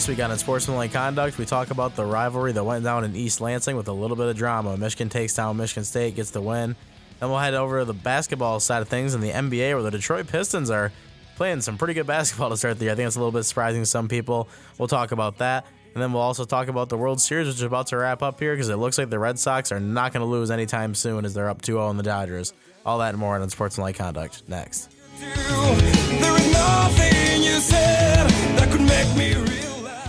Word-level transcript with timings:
This 0.00 0.08
week 0.08 0.20
on 0.20 0.38
Sportsmanlike 0.38 0.94
Conduct, 0.94 1.36
we 1.36 1.44
talk 1.44 1.70
about 1.70 1.94
the 1.94 2.06
rivalry 2.06 2.52
that 2.52 2.64
went 2.64 2.84
down 2.84 3.04
in 3.04 3.14
East 3.14 3.42
Lansing 3.42 3.76
with 3.76 3.86
a 3.86 3.92
little 3.92 4.16
bit 4.16 4.28
of 4.28 4.34
drama. 4.34 4.74
Michigan 4.78 5.10
takes 5.10 5.34
down 5.34 5.58
Michigan 5.58 5.84
State, 5.84 6.14
gets 6.14 6.30
the 6.30 6.40
win. 6.40 6.74
Then 7.18 7.28
we'll 7.28 7.38
head 7.38 7.52
over 7.52 7.80
to 7.80 7.84
the 7.84 7.92
basketball 7.92 8.60
side 8.60 8.80
of 8.80 8.88
things 8.88 9.14
in 9.14 9.20
the 9.20 9.30
NBA, 9.30 9.74
where 9.74 9.82
the 9.82 9.90
Detroit 9.90 10.26
Pistons 10.26 10.70
are 10.70 10.90
playing 11.36 11.60
some 11.60 11.76
pretty 11.76 11.92
good 11.92 12.06
basketball 12.06 12.48
to 12.48 12.56
start 12.56 12.78
the 12.78 12.86
year. 12.86 12.92
I 12.92 12.96
think 12.96 13.08
it's 13.08 13.16
a 13.16 13.18
little 13.18 13.30
bit 13.30 13.42
surprising 13.42 13.82
to 13.82 13.86
some 13.86 14.08
people. 14.08 14.48
We'll 14.78 14.88
talk 14.88 15.12
about 15.12 15.36
that. 15.36 15.66
And 15.92 16.02
then 16.02 16.14
we'll 16.14 16.22
also 16.22 16.46
talk 16.46 16.68
about 16.68 16.88
the 16.88 16.96
World 16.96 17.20
Series, 17.20 17.48
which 17.48 17.56
is 17.56 17.62
about 17.62 17.88
to 17.88 17.98
wrap 17.98 18.22
up 18.22 18.40
here 18.40 18.54
because 18.54 18.70
it 18.70 18.76
looks 18.76 18.96
like 18.96 19.10
the 19.10 19.18
Red 19.18 19.38
Sox 19.38 19.70
are 19.70 19.80
not 19.80 20.14
going 20.14 20.22
to 20.22 20.26
lose 20.26 20.50
anytime 20.50 20.94
soon 20.94 21.26
as 21.26 21.34
they're 21.34 21.50
up 21.50 21.60
2 21.60 21.72
0 21.72 21.84
on 21.84 21.98
the 21.98 22.02
Dodgers. 22.02 22.54
All 22.86 22.96
that 23.00 23.10
and 23.10 23.18
more 23.18 23.36
on 23.36 23.50
Sportsmanlike 23.50 23.96
Conduct 23.96 24.44
next. 24.48 24.90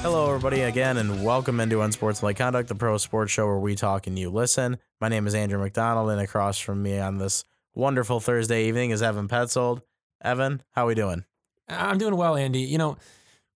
Hello, 0.01 0.29
everybody, 0.29 0.61
again, 0.61 0.97
and 0.97 1.23
welcome 1.23 1.59
into 1.59 1.81
Unsportsmanlike 1.81 2.35
Conduct, 2.35 2.67
the 2.67 2.73
pro 2.73 2.97
sports 2.97 3.31
show 3.31 3.45
where 3.45 3.59
we 3.59 3.75
talk 3.75 4.07
and 4.07 4.17
you 4.17 4.31
listen. 4.31 4.79
My 4.99 5.09
name 5.09 5.27
is 5.27 5.35
Andrew 5.35 5.59
McDonald, 5.59 6.09
and 6.09 6.19
across 6.19 6.57
from 6.57 6.81
me 6.81 6.97
on 6.97 7.19
this 7.19 7.43
wonderful 7.75 8.19
Thursday 8.19 8.67
evening 8.67 8.89
is 8.89 9.03
Evan 9.03 9.27
Petzold. 9.27 9.83
Evan, 10.23 10.63
how 10.71 10.85
are 10.85 10.87
we 10.87 10.95
doing? 10.95 11.23
I'm 11.69 11.99
doing 11.99 12.17
well, 12.17 12.35
Andy. 12.35 12.61
You 12.61 12.79
know, 12.79 12.97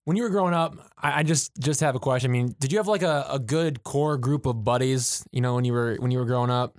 when 0.04 0.18
you 0.18 0.22
were 0.22 0.30
growing 0.30 0.54
up, 0.54 0.76
I, 1.02 1.22
I 1.22 1.24
just 1.24 1.52
just 1.58 1.80
have 1.80 1.96
a 1.96 2.00
question. 2.00 2.30
I 2.30 2.34
mean, 2.34 2.56
did 2.60 2.72
you 2.72 2.78
have 2.78 2.88
like 2.88 3.02
a, 3.02 3.26
a 3.28 3.40
good 3.40 3.82
core 3.82 4.16
group 4.16 4.46
of 4.46 4.64
buddies? 4.64 5.26
You 5.32 5.42
know, 5.42 5.56
when 5.56 5.66
you 5.66 5.74
were 5.74 5.96
when 5.96 6.12
you 6.12 6.20
were 6.20 6.26
growing 6.26 6.52
up. 6.52 6.78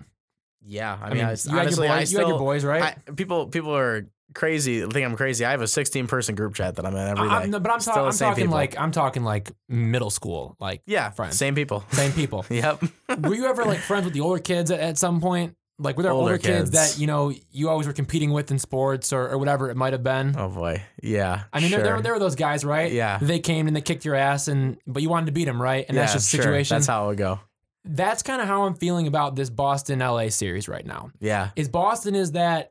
Yeah, 0.62 0.96
I 1.00 1.06
I 1.06 1.08
mean, 1.08 1.18
mean, 1.18 1.26
I, 1.26 1.30
you, 1.30 1.34
had 1.34 1.44
your 1.48 1.60
honestly, 1.60 1.88
boys, 1.88 2.00
you 2.02 2.06
still, 2.06 2.20
had 2.20 2.28
your 2.28 2.38
boys, 2.38 2.64
right? 2.64 3.16
People 3.16 3.48
people 3.48 3.76
are 3.76 4.06
crazy. 4.36 4.84
I 4.84 4.86
think 4.86 5.04
I'm 5.04 5.16
crazy. 5.16 5.44
I 5.44 5.50
have 5.50 5.62
a 5.62 5.66
16 5.68 6.06
person 6.06 6.34
group 6.36 6.54
chat 6.54 6.76
that 6.76 6.86
I'm 6.86 6.94
in 6.94 7.08
every 7.08 7.28
day. 7.28 7.34
I'm- 7.34 7.50
but 7.50 7.70
I'm, 7.70 7.80
Still 7.80 7.94
ta- 7.94 8.00
the 8.02 8.06
I'm 8.06 8.12
same 8.12 8.28
talking 8.30 8.44
people. 8.44 8.54
like 8.54 8.78
I'm 8.78 8.90
talking 8.92 9.24
like 9.24 9.50
middle 9.68 10.10
school, 10.10 10.56
like 10.60 10.82
yeah, 10.86 11.10
friends. 11.10 11.36
same 11.36 11.54
people. 11.54 11.84
same 11.90 12.12
people. 12.12 12.44
yep. 12.50 12.80
were 13.20 13.34
you 13.34 13.46
ever 13.46 13.64
like 13.64 13.78
friends 13.78 14.04
with 14.04 14.14
the 14.14 14.20
older 14.20 14.40
kids 14.40 14.70
at, 14.70 14.78
at 14.80 14.98
some 14.98 15.20
point? 15.20 15.56
Like 15.78 15.98
were 15.98 16.04
there 16.04 16.12
Older 16.12 16.32
older, 16.32 16.38
kids. 16.38 16.70
kids. 16.70 16.94
that 16.94 16.98
you 17.00 17.06
know 17.06 17.32
you 17.50 17.68
always 17.68 17.86
were 17.86 17.92
competing 17.92 18.30
with 18.32 18.50
in 18.50 18.58
sports 18.58 19.12
or, 19.12 19.28
or 19.28 19.36
whatever 19.36 19.68
it 19.68 19.76
might 19.76 19.92
have 19.92 20.02
been? 20.02 20.34
Oh 20.38 20.48
boy. 20.48 20.82
Yeah. 21.02 21.42
I 21.52 21.60
mean, 21.60 21.68
sure. 21.68 21.80
there, 21.80 21.92
there, 21.94 22.00
there 22.02 22.12
were 22.14 22.18
those 22.18 22.34
guys, 22.34 22.64
right? 22.64 22.90
Yeah. 22.90 23.18
They 23.20 23.40
came 23.40 23.66
and 23.66 23.76
they 23.76 23.82
kicked 23.82 24.04
your 24.06 24.14
ass, 24.14 24.48
and 24.48 24.78
but 24.86 25.02
you 25.02 25.10
wanted 25.10 25.26
to 25.26 25.32
beat 25.32 25.44
them, 25.44 25.60
right? 25.60 25.84
And 25.86 25.98
that's 25.98 26.12
Yeah, 26.12 26.16
just 26.16 26.30
sure. 26.30 26.40
situation. 26.42 26.76
That's 26.76 26.86
how 26.86 27.04
it 27.04 27.08
would 27.08 27.18
go. 27.18 27.40
that's 27.84 28.22
kind 28.22 28.40
of 28.40 28.48
how 28.48 28.62
I'm 28.62 28.74
feeling 28.74 29.06
about 29.06 29.36
this 29.36 29.50
Boston 29.50 29.98
LA 29.98 30.30
series 30.30 30.66
right 30.66 30.84
now. 30.86 31.10
Yeah. 31.20 31.50
Is 31.56 31.68
Boston 31.68 32.14
is 32.14 32.32
that 32.32 32.70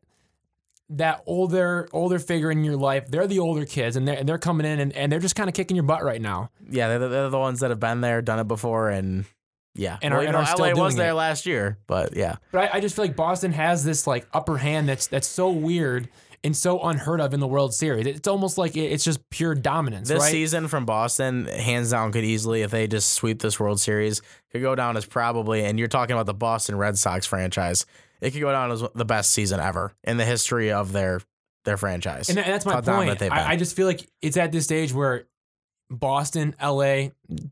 that 0.90 1.24
older 1.26 1.88
older 1.94 2.20
figure 2.20 2.52
in 2.52 2.64
your 2.64 2.76
life? 2.78 3.08
They're 3.08 3.28
the 3.28 3.40
older 3.40 3.66
kids, 3.66 3.96
and 3.96 4.08
they're 4.08 4.18
and 4.18 4.30
they're 4.30 4.38
coming 4.38 4.66
in 4.68 4.80
and, 4.80 4.94
and 4.94 5.12
they're 5.12 5.20
just 5.20 5.36
kind 5.36 5.50
of 5.50 5.56
kicking 5.56 5.76
your 5.76 5.84
butt 5.86 6.04
right 6.04 6.22
now. 6.22 6.52
Yeah. 6.70 6.98
They're, 6.98 7.10
they're 7.10 7.30
the 7.30 7.40
ones 7.40 7.60
that 7.62 7.70
have 7.72 7.80
been 7.80 8.02
there, 8.02 8.22
done 8.22 8.40
it 8.40 8.48
before, 8.48 8.90
and 8.90 9.26
yeah. 9.74 9.98
And 10.02 10.14
well, 10.14 10.22
are- 10.22 10.26
and 10.26 10.34
know, 10.34 10.40
are 10.40 10.46
still 10.46 10.66
LA 10.76 10.84
was 10.84 10.96
there 10.96 11.12
it. 11.12 11.16
last 11.16 11.46
year, 11.46 11.78
but 11.88 12.16
yeah. 12.16 12.36
But 12.52 12.74
I, 12.74 12.78
I 12.78 12.80
just 12.82 12.96
feel 12.96 13.06
like 13.06 13.16
Boston 13.16 13.52
has 13.54 13.84
this 13.84 14.06
like 14.08 14.28
upper 14.34 14.58
hand 14.58 14.88
that's 14.88 15.08
that's 15.08 15.28
so 15.28 15.50
weird 15.50 16.08
and 16.44 16.56
so 16.56 16.80
unheard 16.84 17.20
of 17.22 17.34
in 17.34 17.40
the 17.40 17.48
World 17.48 17.74
Series. 17.74 18.06
It's 18.06 18.28
almost 18.28 18.58
like 18.60 18.78
it's 18.78 19.04
just 19.04 19.28
pure 19.32 19.56
dominance, 19.56 20.08
This 20.10 20.22
right? 20.22 20.32
season 20.32 20.68
from 20.68 20.86
Boston, 20.86 21.46
hands 21.46 21.90
down, 21.90 22.12
could 22.12 22.24
easily, 22.24 22.62
if 22.62 22.70
they 22.70 22.86
just 22.86 23.14
sweep 23.14 23.42
this 23.42 23.60
World 23.60 23.80
Series, 23.80 24.22
could 24.52 24.62
go 24.62 24.76
down 24.76 24.96
as 24.96 25.08
probably, 25.08 25.66
and 25.66 25.80
you're 25.80 25.88
talking 25.88 26.14
about 26.14 26.28
the 26.28 26.36
Boston 26.36 26.78
Red 26.78 27.00
Sox 27.00 27.26
franchise, 27.26 27.88
it 28.26 28.32
could 28.32 28.42
go 28.42 28.52
down 28.52 28.72
as 28.72 28.84
the 28.96 29.06
best 29.06 29.32
season 29.32 29.60
ever 29.60 29.94
in 30.04 30.18
the 30.18 30.26
history 30.26 30.72
of 30.72 30.92
their 30.92 31.22
their 31.66 31.78
franchise. 31.78 32.30
And, 32.30 32.38
that's 32.38 32.66
my 32.66 32.82
point. 32.82 33.18
they've. 33.20 33.32
I, 33.32 33.52
I 33.52 33.56
just 33.56 33.76
feel 33.76 33.88
like 33.88 34.08
it's 34.22 34.38
at 34.38 34.52
this 34.52 34.66
stage 34.66 34.94
where 34.94 35.26
Boston, 35.90 36.56
LA, 36.62 37.10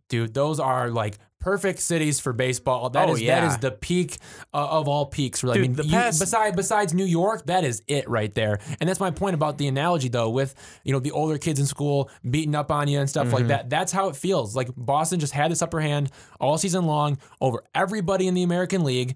dude, 0.10 0.34
those 0.34 0.60
are 0.60 0.90
like 0.90 1.18
perfect 1.40 1.80
cities 1.80 2.20
for 2.20 2.34
baseball. 2.34 2.90
That 2.90 3.10
Oh, 3.10 3.14
is 3.14 3.22
yeah. 3.22 3.42
that 3.42 3.48
is 3.52 3.58
the 3.60 3.72
peak 3.72 4.18
uh, 4.54 4.68
of 4.70 4.88
all 4.88 5.06
peaks. 5.06 5.44
Really. 5.44 5.60
I 5.60 5.62
mean, 5.62 5.74
the 5.74 5.84
you- 5.86 5.92
past- 5.92 6.20
besides 6.20 6.56
besides 6.56 6.94
New 6.94 7.06
York, 7.06 7.46
that 7.46 7.64
is 7.64 7.84
it 7.88 8.10
right 8.10 8.34
there. 8.34 8.60
And 8.80 8.90
that's 8.90 9.00
my 9.00 9.12
point 9.12 9.36
about 9.36 9.58
the 9.60 9.68
analogy 9.68 10.10
though, 10.10 10.30
with 10.30 10.56
you 10.84 10.94
know 10.94 11.00
the 11.00 11.12
older 11.12 11.38
kids 11.38 11.60
in 11.60 11.66
school 11.68 12.10
beating 12.30 12.56
up 12.56 12.72
on 12.72 12.88
you 12.88 13.00
and 13.00 13.10
stuff 13.10 13.28
Mm-hmm. 13.28 13.36
like 13.36 13.48
that. 13.48 13.70
That's 13.70 13.92
how 13.92 14.10
it 14.10 14.16
feels. 14.16 14.56
Like 14.56 14.70
Boston 14.76 15.20
just 15.20 15.34
had 15.34 15.52
this 15.52 15.62
upper 15.62 15.80
hand 15.80 16.10
all 16.40 16.58
season 16.58 16.86
long 16.86 17.20
over 17.40 17.64
everybody 17.76 18.28
in 18.28 18.34
the 18.34 18.44
American 18.44 18.84
League, 18.84 19.16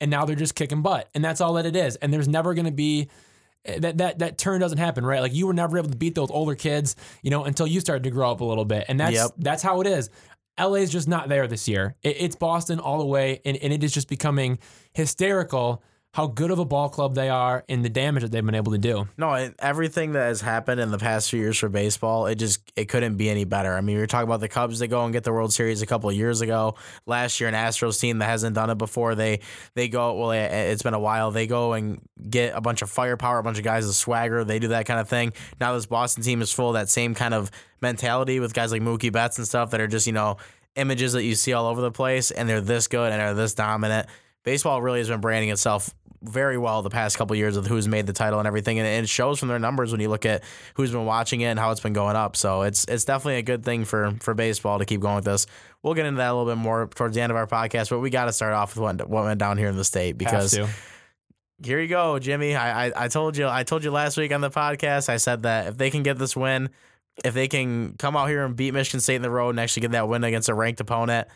and 0.00 0.10
now 0.10 0.24
they're 0.24 0.36
just 0.36 0.54
kicking 0.54 0.82
butt, 0.82 1.08
and 1.14 1.24
that's 1.24 1.40
all 1.40 1.54
that 1.54 1.66
it 1.66 1.76
is. 1.76 1.96
And 1.96 2.12
there's 2.12 2.28
never 2.28 2.54
going 2.54 2.66
to 2.66 2.72
be 2.72 3.08
eh, 3.64 3.78
that 3.80 3.98
that 3.98 4.18
that 4.20 4.38
turn 4.38 4.60
doesn't 4.60 4.78
happen, 4.78 5.04
right? 5.04 5.20
Like 5.20 5.34
you 5.34 5.46
were 5.46 5.52
never 5.54 5.78
able 5.78 5.90
to 5.90 5.96
beat 5.96 6.14
those 6.14 6.30
older 6.30 6.54
kids, 6.54 6.96
you 7.22 7.30
know, 7.30 7.44
until 7.44 7.66
you 7.66 7.80
started 7.80 8.04
to 8.04 8.10
grow 8.10 8.30
up 8.30 8.40
a 8.40 8.44
little 8.44 8.64
bit, 8.64 8.84
and 8.88 8.98
that's 9.00 9.14
Yep. 9.14 9.30
that's 9.38 9.62
how 9.62 9.80
it 9.80 9.86
is. 9.86 10.10
LA 10.58 10.74
is 10.76 10.90
just 10.90 11.06
not 11.06 11.28
there 11.28 11.46
this 11.46 11.68
year. 11.68 11.94
It, 12.02 12.16
it's 12.20 12.36
Boston 12.36 12.80
all 12.80 12.98
the 12.98 13.06
way, 13.06 13.40
and, 13.44 13.56
and 13.58 13.72
it 13.72 13.84
is 13.84 13.92
just 13.92 14.08
becoming 14.08 14.58
hysterical 14.92 15.82
how 16.18 16.26
good 16.26 16.50
of 16.50 16.58
a 16.58 16.64
ball 16.64 16.88
club 16.88 17.14
they 17.14 17.28
are 17.28 17.64
and 17.68 17.84
the 17.84 17.88
damage 17.88 18.24
that 18.24 18.32
they've 18.32 18.44
been 18.44 18.56
able 18.56 18.72
to 18.72 18.78
do. 18.78 19.06
No, 19.16 19.52
everything 19.60 20.14
that 20.14 20.26
has 20.26 20.40
happened 20.40 20.80
in 20.80 20.90
the 20.90 20.98
past 20.98 21.30
few 21.30 21.38
years 21.38 21.56
for 21.56 21.68
baseball, 21.68 22.26
it 22.26 22.34
just 22.34 22.72
it 22.74 22.86
couldn't 22.86 23.16
be 23.16 23.30
any 23.30 23.44
better. 23.44 23.76
I 23.76 23.82
mean, 23.82 23.94
we 23.94 24.02
are 24.02 24.08
talking 24.08 24.28
about 24.28 24.40
the 24.40 24.48
Cubs 24.48 24.80
that 24.80 24.88
go 24.88 25.04
and 25.04 25.12
get 25.12 25.22
the 25.22 25.32
World 25.32 25.52
Series 25.52 25.80
a 25.80 25.86
couple 25.86 26.10
of 26.10 26.16
years 26.16 26.40
ago. 26.40 26.74
Last 27.06 27.38
year, 27.38 27.48
an 27.48 27.54
Astros 27.54 28.00
team 28.00 28.18
that 28.18 28.24
hasn't 28.24 28.56
done 28.56 28.68
it 28.68 28.78
before, 28.78 29.14
they 29.14 29.38
they 29.76 29.86
go. 29.86 30.12
Well, 30.14 30.32
it, 30.32 30.46
it's 30.46 30.82
been 30.82 30.92
a 30.92 30.98
while. 30.98 31.30
They 31.30 31.46
go 31.46 31.74
and 31.74 32.00
get 32.28 32.52
a 32.56 32.60
bunch 32.60 32.82
of 32.82 32.90
firepower, 32.90 33.38
a 33.38 33.44
bunch 33.44 33.58
of 33.58 33.64
guys 33.64 33.86
with 33.86 33.94
swagger. 33.94 34.42
They 34.42 34.58
do 34.58 34.66
that 34.68 34.86
kind 34.86 34.98
of 34.98 35.08
thing. 35.08 35.32
Now 35.60 35.74
this 35.74 35.86
Boston 35.86 36.24
team 36.24 36.42
is 36.42 36.50
full 36.50 36.70
of 36.70 36.74
that 36.74 36.88
same 36.88 37.14
kind 37.14 37.32
of 37.32 37.48
mentality 37.80 38.40
with 38.40 38.54
guys 38.54 38.72
like 38.72 38.82
Mookie 38.82 39.12
Betts 39.12 39.38
and 39.38 39.46
stuff 39.46 39.70
that 39.70 39.80
are 39.80 39.86
just 39.86 40.08
you 40.08 40.14
know 40.14 40.38
images 40.74 41.12
that 41.12 41.22
you 41.22 41.36
see 41.36 41.52
all 41.52 41.66
over 41.66 41.80
the 41.80 41.92
place, 41.92 42.32
and 42.32 42.48
they're 42.48 42.60
this 42.60 42.88
good 42.88 43.12
and 43.12 43.22
are 43.22 43.34
this 43.34 43.54
dominant. 43.54 44.08
Baseball 44.42 44.80
really 44.80 44.98
has 44.98 45.08
been 45.08 45.20
branding 45.20 45.50
itself 45.50 45.94
very 46.22 46.58
well 46.58 46.82
the 46.82 46.90
past 46.90 47.16
couple 47.16 47.36
years 47.36 47.56
with 47.56 47.66
who's 47.66 47.86
made 47.86 48.06
the 48.06 48.12
title 48.12 48.38
and 48.38 48.46
everything, 48.48 48.78
and 48.78 48.86
it 48.86 49.08
shows 49.08 49.38
from 49.38 49.48
their 49.48 49.58
numbers 49.58 49.92
when 49.92 50.00
you 50.00 50.08
look 50.08 50.26
at 50.26 50.42
who's 50.74 50.90
been 50.90 51.04
watching 51.04 51.40
it 51.40 51.46
and 51.46 51.58
how 51.58 51.70
it's 51.70 51.80
been 51.80 51.92
going 51.92 52.16
up. 52.16 52.36
So 52.36 52.62
it's 52.62 52.84
it's 52.86 53.04
definitely 53.04 53.36
a 53.36 53.42
good 53.42 53.64
thing 53.64 53.84
for 53.84 54.14
for 54.20 54.34
baseball 54.34 54.78
to 54.78 54.84
keep 54.84 55.00
going 55.00 55.16
with 55.16 55.24
this. 55.24 55.46
We'll 55.82 55.94
get 55.94 56.06
into 56.06 56.18
that 56.18 56.30
a 56.30 56.34
little 56.34 56.52
bit 56.52 56.60
more 56.60 56.88
towards 56.88 57.14
the 57.14 57.20
end 57.20 57.30
of 57.30 57.36
our 57.36 57.46
podcast, 57.46 57.90
but 57.90 58.00
we 58.00 58.10
got 58.10 58.24
to 58.24 58.32
start 58.32 58.52
off 58.52 58.74
with 58.74 58.82
what, 58.82 59.08
what 59.08 59.24
went 59.24 59.38
down 59.38 59.58
here 59.58 59.68
in 59.68 59.76
the 59.76 59.84
state 59.84 60.18
because 60.18 60.52
here 61.62 61.80
you 61.80 61.88
go, 61.88 62.18
Jimmy. 62.18 62.54
I, 62.54 62.86
I 62.86 63.04
I 63.04 63.08
told 63.08 63.36
you 63.36 63.48
I 63.48 63.62
told 63.62 63.84
you 63.84 63.90
last 63.90 64.16
week 64.16 64.32
on 64.32 64.40
the 64.40 64.50
podcast. 64.50 65.08
I 65.08 65.16
said 65.16 65.42
that 65.42 65.68
if 65.68 65.76
they 65.76 65.90
can 65.90 66.02
get 66.02 66.18
this 66.18 66.36
win, 66.36 66.70
if 67.24 67.34
they 67.34 67.48
can 67.48 67.94
come 67.98 68.16
out 68.16 68.28
here 68.28 68.44
and 68.44 68.54
beat 68.56 68.74
Michigan 68.74 69.00
State 69.00 69.16
in 69.16 69.22
the 69.22 69.30
road 69.30 69.50
and 69.50 69.60
actually 69.60 69.82
get 69.82 69.92
that 69.92 70.08
win 70.08 70.24
against 70.24 70.48
a 70.48 70.54
ranked 70.54 70.80
opponent, 70.80 71.28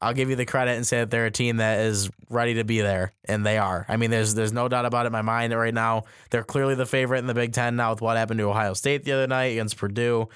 I'll 0.00 0.14
give 0.14 0.30
you 0.30 0.36
the 0.36 0.46
credit 0.46 0.72
and 0.72 0.86
say 0.86 0.98
that 0.98 1.10
they're 1.10 1.26
a 1.26 1.30
team 1.30 1.58
that 1.58 1.80
is 1.80 2.08
ready 2.30 2.54
to 2.54 2.64
be 2.64 2.80
there, 2.80 3.12
and 3.26 3.44
they 3.44 3.58
are. 3.58 3.84
I 3.88 3.96
mean, 3.96 4.10
there's 4.10 4.34
there's 4.34 4.52
no 4.52 4.66
doubt 4.68 4.86
about 4.86 5.04
it 5.04 5.08
in 5.08 5.12
my 5.12 5.22
mind 5.22 5.52
right 5.54 5.74
now. 5.74 6.04
They're 6.30 6.42
clearly 6.42 6.74
the 6.74 6.86
favorite 6.86 7.18
in 7.18 7.26
the 7.26 7.34
Big 7.34 7.52
Ten 7.52 7.76
now 7.76 7.90
with 7.90 8.00
what 8.00 8.16
happened 8.16 8.38
to 8.38 8.48
Ohio 8.48 8.72
State 8.72 9.04
the 9.04 9.12
other 9.12 9.26
night 9.26 9.52
against 9.52 9.76
Purdue. 9.76 10.28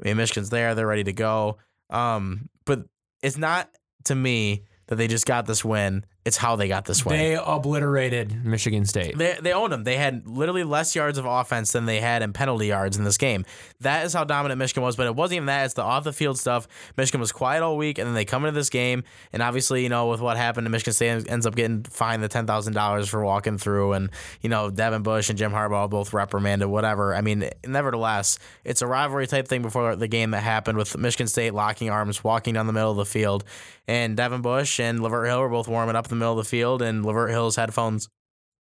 I 0.00 0.08
mean, 0.08 0.16
Michigan's 0.16 0.50
there; 0.50 0.74
they're 0.74 0.86
ready 0.86 1.04
to 1.04 1.12
go. 1.12 1.58
Um, 1.90 2.48
but 2.64 2.84
it's 3.22 3.36
not 3.36 3.68
to 4.04 4.14
me 4.14 4.64
that 4.86 4.96
they 4.96 5.06
just 5.06 5.26
got 5.26 5.46
this 5.46 5.64
win. 5.64 6.04
It's 6.22 6.36
how 6.36 6.56
they 6.56 6.68
got 6.68 6.84
this 6.84 7.04
win. 7.04 7.16
They 7.16 7.34
obliterated 7.34 8.44
Michigan 8.44 8.84
State. 8.84 9.16
They 9.16 9.38
they 9.40 9.54
owned 9.54 9.72
them. 9.72 9.84
They 9.84 9.96
had 9.96 10.26
literally 10.26 10.64
less 10.64 10.94
yards 10.94 11.16
of 11.16 11.24
offense 11.24 11.72
than 11.72 11.86
they 11.86 11.98
had 11.98 12.22
in 12.22 12.34
penalty 12.34 12.66
yards 12.66 12.98
in 12.98 13.04
this 13.04 13.16
game. 13.16 13.46
That 13.80 14.04
is 14.04 14.12
how 14.12 14.24
dominant 14.24 14.58
Michigan 14.58 14.82
was. 14.82 14.96
But 14.96 15.06
it 15.06 15.16
wasn't 15.16 15.36
even 15.36 15.46
that. 15.46 15.64
It's 15.64 15.74
the 15.74 15.82
off 15.82 16.04
the 16.04 16.12
field 16.12 16.38
stuff. 16.38 16.68
Michigan 16.98 17.20
was 17.20 17.32
quiet 17.32 17.62
all 17.62 17.78
week, 17.78 17.96
and 17.98 18.06
then 18.06 18.14
they 18.14 18.26
come 18.26 18.44
into 18.44 18.58
this 18.58 18.68
game, 18.68 19.02
and 19.32 19.42
obviously, 19.42 19.82
you 19.82 19.88
know, 19.88 20.08
with 20.08 20.20
what 20.20 20.36
happened, 20.36 20.66
to 20.66 20.70
Michigan 20.70 20.92
State 20.92 21.26
ends 21.26 21.46
up 21.46 21.54
getting 21.56 21.84
fined 21.84 22.22
the 22.22 22.28
ten 22.28 22.46
thousand 22.46 22.74
dollars 22.74 23.08
for 23.08 23.24
walking 23.24 23.56
through, 23.56 23.94
and 23.94 24.10
you 24.42 24.50
know, 24.50 24.70
Devin 24.70 25.02
Bush 25.02 25.30
and 25.30 25.38
Jim 25.38 25.52
Harbaugh 25.52 25.88
both 25.88 26.12
reprimanded. 26.12 26.68
Whatever. 26.68 27.14
I 27.14 27.22
mean, 27.22 27.48
nevertheless, 27.66 28.38
it's 28.62 28.82
a 28.82 28.86
rivalry 28.86 29.26
type 29.26 29.48
thing 29.48 29.62
before 29.62 29.96
the 29.96 30.08
game 30.08 30.32
that 30.32 30.42
happened 30.42 30.76
with 30.76 30.98
Michigan 30.98 31.28
State 31.28 31.54
locking 31.54 31.88
arms, 31.88 32.22
walking 32.22 32.52
down 32.52 32.66
the 32.66 32.74
middle 32.74 32.90
of 32.90 32.98
the 32.98 33.06
field, 33.06 33.44
and 33.90 34.16
Devin 34.16 34.40
Bush 34.40 34.78
and 34.78 35.00
Lavert 35.00 35.26
Hill 35.26 35.40
were 35.40 35.48
both 35.48 35.66
warming 35.66 35.96
up 35.96 36.06
in 36.06 36.10
the 36.10 36.14
middle 36.14 36.38
of 36.38 36.44
the 36.44 36.48
field, 36.48 36.80
and 36.80 37.04
Lavert 37.04 37.30
Hill's 37.30 37.56
headphones 37.56 38.08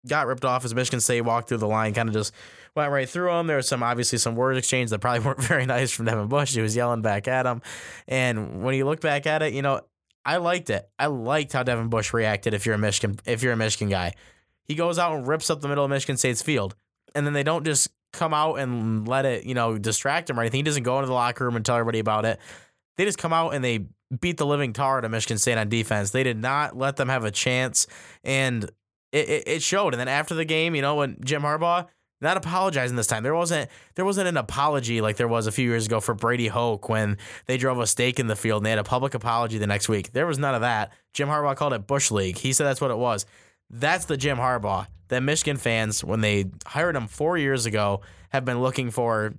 got 0.07 0.27
ripped 0.27 0.47
off 0.47 0.65
as 0.65 0.75
Michigan 0.75 1.01
State 1.01 1.21
walked 1.21 1.51
through 1.51 1.59
the 1.59 1.67
line, 1.67 1.93
kind 1.93 2.09
of 2.09 2.15
just 2.15 2.33
went 2.75 2.91
right 2.91 3.07
through 3.07 3.31
him. 3.33 3.47
There 3.47 3.59
was 3.59 3.69
some 3.69 3.83
obviously 3.83 4.17
some 4.17 4.37
word 4.37 4.57
exchange 4.57 4.89
that 4.89 5.01
probably 5.01 5.21
weren't 5.27 5.43
very 5.43 5.67
nice 5.67 5.93
from 5.93 6.07
Devin 6.07 6.29
Bush. 6.29 6.55
He 6.55 6.63
was 6.63 6.75
yelling 6.75 7.03
back 7.03 7.29
at 7.29 7.45
him, 7.45 7.61
and 8.07 8.63
when 8.63 8.75
you 8.75 8.87
look 8.87 9.03
back 9.03 9.27
at 9.27 9.43
it, 9.43 9.53
you 9.53 9.61
know 9.61 9.83
I 10.25 10.39
liked 10.39 10.71
it. 10.71 10.89
I 10.99 11.09
liked 11.09 11.53
how 11.53 11.63
Devin 11.63 11.89
Bush 11.89 12.15
reacted. 12.15 12.55
If 12.55 12.65
you're 12.65 12.77
a 12.77 12.79
Michigan, 12.79 13.21
if 13.27 13.43
you're 13.43 13.53
a 13.53 13.57
Michigan 13.57 13.91
guy, 13.91 14.15
he 14.65 14.75
goes 14.75 14.99
out 14.99 15.15
and 15.15 15.29
rips 15.29 15.51
up 15.51 15.61
the 15.61 15.69
middle 15.69 15.85
of 15.85 15.91
Michigan 15.91 16.17
State's 16.17 16.41
field, 16.41 16.75
and 17.15 17.27
then 17.27 17.35
they 17.35 17.43
don't 17.43 17.67
just 17.67 17.91
come 18.15 18.33
out 18.33 18.55
and 18.55 19.07
let 19.07 19.27
it 19.27 19.45
you 19.45 19.53
know 19.53 19.77
distract 19.77 20.31
him 20.31 20.39
or 20.39 20.43
anything. 20.43 20.61
He 20.61 20.63
doesn't 20.63 20.85
go 20.85 20.97
into 20.97 21.09
the 21.09 21.13
locker 21.13 21.45
room 21.45 21.55
and 21.55 21.67
tell 21.67 21.77
everybody 21.77 21.99
about 21.99 22.25
it. 22.25 22.41
They 22.99 23.07
just 23.07 23.17
come 23.17 23.33
out 23.33 23.55
and 23.55 23.65
they 23.65 23.87
beat 24.21 24.37
the 24.37 24.45
living 24.45 24.75
tar 24.75 24.99
out 24.99 25.07
of 25.07 25.11
Michigan 25.11 25.39
State 25.39 25.57
on 25.57 25.71
defense. 25.71 26.11
They 26.11 26.23
did 26.25 26.37
not 26.37 26.77
let 26.77 26.97
them 26.97 27.09
have 27.09 27.25
a 27.25 27.31
chance, 27.31 27.87
and 28.23 28.65
it, 29.13 29.29
it, 29.29 29.43
it 29.47 29.63
showed. 29.63 29.95
And 29.95 30.01
then 30.01 30.09
after 30.09 30.35
the 30.35 30.45
game, 30.45 30.75
you 30.75 30.83
know, 30.83 30.97
when 30.97 31.17
Jim 31.25 31.43
Harbaugh, 31.43 31.87
not 32.21 32.37
apologizing 32.37 32.97
this 32.97 33.07
time. 33.07 33.23
There 33.23 33.35
wasn't 33.35 33.71
there 33.95 34.05
wasn't 34.05 34.29
an 34.29 34.37
apology 34.37 35.01
like 35.01 35.17
there 35.17 35.29
was 35.29 35.47
a 35.47 35.53
few 35.53 35.69
years 35.69 35.87
ago 35.87 36.01
for 36.01 36.15
Brady 36.15 36.49
Hoke 36.49 36.89
when 36.89 37.17
they 37.47 37.57
drove 37.57 37.79
a 37.79 37.87
stake 37.87 38.19
in 38.19 38.27
the 38.27 38.37
field 38.37 38.61
and 38.61 38.67
they 38.67 38.71
had 38.71 38.79
a 38.79 38.85
public 38.85 39.15
apology 39.15 39.59
the 39.59 39.67
next 39.67 39.89
week. 39.89 40.13
There 40.13 40.27
was 40.27 40.39
none 40.39 40.55
of 40.55 40.63
that. 40.63 40.93
Jim 41.15 41.29
Harbaugh 41.29 41.57
called 41.57 41.75
it 41.75 41.87
Bush 41.87 42.11
League. 42.11 42.37
He 42.37 42.53
said 42.53 42.65
that's 42.65 42.81
what 42.81 42.91
it 42.91 42.99
was. 42.99 43.25
That's 43.71 44.07
the 44.07 44.17
Jim 44.17 44.39
Harbaugh 44.39 44.87
that 45.09 45.23
Michigan 45.23 45.57
fans, 45.57 46.03
when 46.03 46.21
they 46.21 46.47
hired 46.67 46.97
him 46.97 47.07
four 47.07 47.39
years 47.39 47.67
ago, 47.67 48.01
have 48.31 48.45
been 48.45 48.61
looking 48.61 48.91
for 48.91 49.35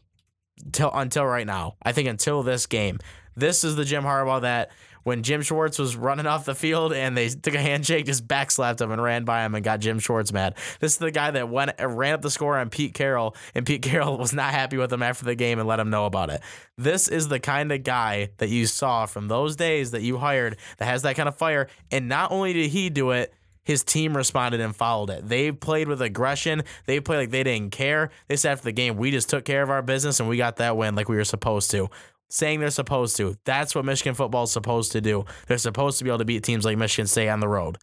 till 0.72 0.92
until 0.94 1.26
right 1.26 1.46
now. 1.48 1.76
I 1.84 1.92
think 1.92 2.08
until 2.08 2.44
this 2.44 2.66
game. 2.66 3.00
This 3.40 3.64
is 3.64 3.76
the 3.76 3.86
Jim 3.86 4.04
Harbaugh 4.04 4.42
that 4.42 4.72
when 5.04 5.24
Jim 5.24 5.42
Schwartz 5.42 5.80
was 5.80 5.96
running 5.96 6.28
off 6.28 6.46
the 6.46 6.56
field 6.56 6.94
and 6.94 7.16
they 7.16 7.30
took 7.30 7.56
a 7.56 7.62
handshake, 7.62 8.06
just 8.06 8.28
backslapped 8.28 8.82
him 8.82 8.92
and 8.92 9.02
ran 9.02 9.24
by 9.24 9.46
him 9.46 9.56
and 9.56 9.64
got 9.64 9.80
Jim 9.80 10.00
Schwartz 10.00 10.34
mad. 10.34 10.56
This 10.80 10.94
is 10.94 10.98
the 10.98 11.12
guy 11.12 11.32
that 11.32 11.50
went 11.50 11.72
ran 11.80 12.14
up 12.14 12.22
the 12.22 12.30
score 12.30 12.58
on 12.58 12.70
Pete 12.70 12.94
Carroll, 12.94 13.36
and 13.56 13.66
Pete 13.66 13.82
Carroll 13.90 14.18
was 14.18 14.34
not 14.34 14.52
happy 14.52 14.78
with 14.78 14.92
him 14.92 15.02
after 15.04 15.26
the 15.26 15.36
game 15.36 15.60
and 15.60 15.68
let 15.68 15.80
him 15.80 15.90
know 15.90 16.06
about 16.06 16.30
it. 16.30 16.42
This 16.78 17.08
is 17.08 17.28
the 17.28 17.40
kind 17.40 17.72
of 17.72 17.84
guy 17.84 18.30
that 18.38 18.50
you 18.50 18.66
saw 18.68 19.06
from 19.06 19.28
those 19.28 19.56
days 19.56 19.92
that 19.92 20.02
you 20.02 20.18
hired 20.18 20.58
that 20.78 20.86
has 20.86 21.02
that 21.04 21.16
kind 21.16 21.30
of 21.30 21.38
fire. 21.38 21.68
And 21.92 22.08
not 22.08 22.32
only 22.32 22.54
did 22.54 22.70
he 22.70 22.90
do 22.90 23.12
it, 23.12 23.34
his 23.64 23.84
team 23.84 24.18
responded 24.18 24.62
and 24.62 24.76
followed 24.76 25.12
it. 25.12 25.28
They 25.28 25.52
played 25.52 25.88
with 25.88 26.02
aggression. 26.02 26.64
They 26.88 27.00
played 27.00 27.18
like 27.18 27.30
they 27.30 27.44
didn't 27.44 27.72
care. 27.72 28.10
They 28.28 28.36
said 28.36 28.54
after 28.54 28.66
the 28.66 28.72
game, 28.72 28.98
we 28.98 29.12
just 29.12 29.30
took 29.30 29.46
care 29.46 29.62
of 29.62 29.70
our 29.70 29.84
business 29.84 30.20
and 30.20 30.28
we 30.28 30.38
got 30.38 30.56
that 30.56 30.76
win 30.76 30.96
like 30.96 31.08
we 31.08 31.18
were 31.18 31.24
supposed 31.24 31.70
to 31.72 31.90
saying 32.30 32.60
they're 32.60 32.70
supposed 32.70 33.18
to. 33.18 33.36
That's 33.46 33.74
what 33.76 33.86
Michigan 33.86 34.14
football 34.16 34.44
is 34.44 34.52
supposed 34.52 34.92
to 34.94 35.02
do. 35.02 35.26
They're 35.48 35.58
supposed 35.58 35.98
to 35.98 36.04
be 36.04 36.10
able 36.10 36.20
to 36.20 36.26
beat 36.26 36.44
teams 36.44 36.66
like 36.66 36.78
Michigan 36.78 37.08
State 37.08 37.30
on 37.30 37.40
the 37.40 37.48
road. 37.48 37.78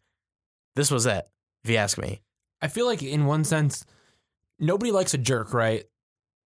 This 0.77 0.91
was 0.91 1.07
it, 1.07 1.27
if 1.65 1.71
you 1.71 1.77
ask 1.77 1.99
me. 1.99 2.21
I 2.63 2.69
feel 2.69 2.87
like 2.87 3.03
in 3.03 3.27
one 3.27 3.45
sense, 3.45 3.85
nobody 4.59 4.93
likes 4.93 5.15
a 5.15 5.19
jerk, 5.19 5.53
right? 5.53 5.85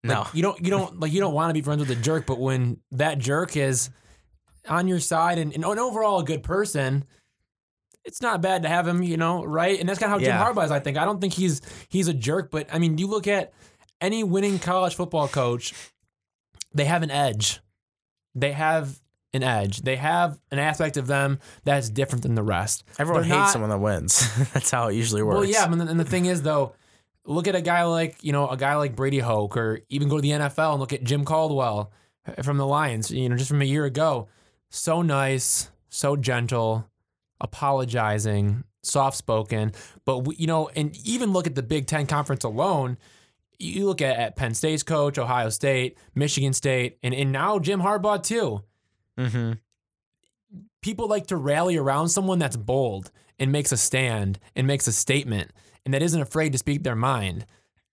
Like, 0.03 0.17
No. 0.17 0.27
you 0.33 0.41
don't 0.41 0.59
you 0.63 0.69
don't 0.71 0.99
like 0.99 1.11
you 1.11 1.19
don't 1.19 1.33
want 1.33 1.49
to 1.49 1.53
be 1.53 1.61
friends 1.61 1.79
with 1.81 1.91
a 1.91 2.01
jerk, 2.01 2.25
but 2.25 2.39
when 2.39 2.79
that 2.91 3.17
jerk 3.19 3.57
is 3.57 3.89
on 4.67 4.87
your 4.87 4.99
side 4.99 5.37
and, 5.37 5.53
and 5.53 5.65
overall 5.65 6.19
a 6.19 6.23
good 6.23 6.41
person, 6.43 7.03
it's 8.05 8.21
not 8.21 8.41
bad 8.41 8.63
to 8.63 8.69
have 8.69 8.87
him, 8.87 9.03
you 9.03 9.17
know, 9.17 9.43
right? 9.43 9.79
And 9.79 9.89
that's 9.89 9.99
kind 9.99 10.13
of 10.13 10.19
how 10.21 10.25
Yeah. 10.25 10.37
Jim 10.37 10.55
Harbaugh 10.55 10.65
is. 10.65 10.71
I 10.71 10.79
think 10.79 10.97
I 10.97 11.05
don't 11.05 11.19
think 11.19 11.33
he's 11.33 11.61
he's 11.89 12.07
a 12.07 12.13
jerk, 12.13 12.49
but 12.49 12.67
I 12.73 12.79
mean, 12.79 12.97
you 12.97 13.07
look 13.07 13.27
at 13.27 13.51
any 13.99 14.23
winning 14.23 14.57
college 14.59 14.95
football 14.95 15.27
coach, 15.27 15.73
they 16.73 16.85
have 16.85 17.03
an 17.03 17.11
edge. 17.11 17.59
They 18.35 18.51
have 18.51 18.99
an 19.33 19.43
edge. 19.43 19.81
They 19.81 19.95
have 19.95 20.39
an 20.51 20.59
aspect 20.59 20.97
of 20.97 21.07
them 21.07 21.39
that's 21.63 21.89
different 21.89 22.23
than 22.23 22.35
the 22.35 22.43
rest. 22.43 22.83
Everyone 22.97 23.21
They're 23.23 23.29
hates 23.37 23.47
not- 23.47 23.51
someone 23.51 23.69
that 23.69 23.79
wins. 23.79 24.27
That's 24.53 24.71
how 24.71 24.87
it 24.87 24.95
usually 24.95 25.21
works. 25.21 25.35
Well, 25.35 25.45
yeah, 25.45 25.71
and 25.71 25.79
the, 25.79 25.85
and 25.87 25.99
the 25.99 26.05
thing 26.05 26.25
is 26.25 26.41
though, 26.41 26.73
look 27.25 27.47
at 27.47 27.53
a 27.55 27.61
guy 27.61 27.83
like 27.83 28.23
you 28.23 28.31
know 28.31 28.47
a 28.49 28.57
guy 28.57 28.75
like 28.75 28.95
Brady 28.95 29.19
Hoke, 29.19 29.55
or 29.55 29.81
even 29.89 30.09
go 30.09 30.15
to 30.17 30.21
the 30.21 30.31
NFL 30.31 30.71
and 30.71 30.79
look 30.79 30.93
at 30.93 31.03
Jim 31.03 31.25
Caldwell 31.25 31.91
uh, 32.27 32.41
from 32.41 32.57
the 32.57 32.65
Lions. 32.65 33.11
You 33.11 33.29
know, 33.29 33.35
just 33.37 33.49
from 33.49 33.61
a 33.61 33.65
year 33.65 33.85
ago, 33.85 34.27
so 34.69 35.01
nice, 35.03 35.69
so 35.89 36.15
gentle, 36.15 36.89
apologizing, 37.59 38.63
soft 38.83 39.17
spoken. 39.17 39.73
But 40.05 40.19
we, 40.19 40.35
you 40.35 40.47
know, 40.47 40.69
and 40.75 40.95
even 41.05 41.31
look 41.33 41.45
at 41.47 41.55
the 41.55 41.63
Big 41.63 41.87
Ten 41.87 42.07
conference 42.07 42.43
alone. 42.43 42.97
You 43.59 43.85
look 43.85 44.01
at, 44.01 44.17
at 44.17 44.35
Penn 44.38 44.53
State's 44.53 44.83
coach, 44.83 45.17
Ohio 45.17 45.50
State, 45.50 45.97
Michigan 46.15 46.53
State, 46.53 46.97
and, 47.03 47.13
and 47.13 47.31
now 47.31 47.59
Jim 47.59 47.81
Harbaugh 47.81 48.23
too 48.23 48.63
hmm 49.17 49.53
people 50.81 51.07
like 51.07 51.27
to 51.27 51.35
rally 51.35 51.75
around 51.77 52.09
someone 52.09 52.39
that's 52.39 52.56
bold 52.56 53.11
and 53.38 53.51
makes 53.51 53.71
a 53.71 53.77
stand 53.77 54.39
and 54.56 54.65
makes 54.65 54.88
a 54.88 54.91
statement 54.94 55.51
and 55.85 55.94
that 55.94 56.01
isn't 56.01 56.21
afraid 56.21 56.51
to 56.53 56.57
speak 56.57 56.83
their 56.83 56.95
mind. 56.95 57.45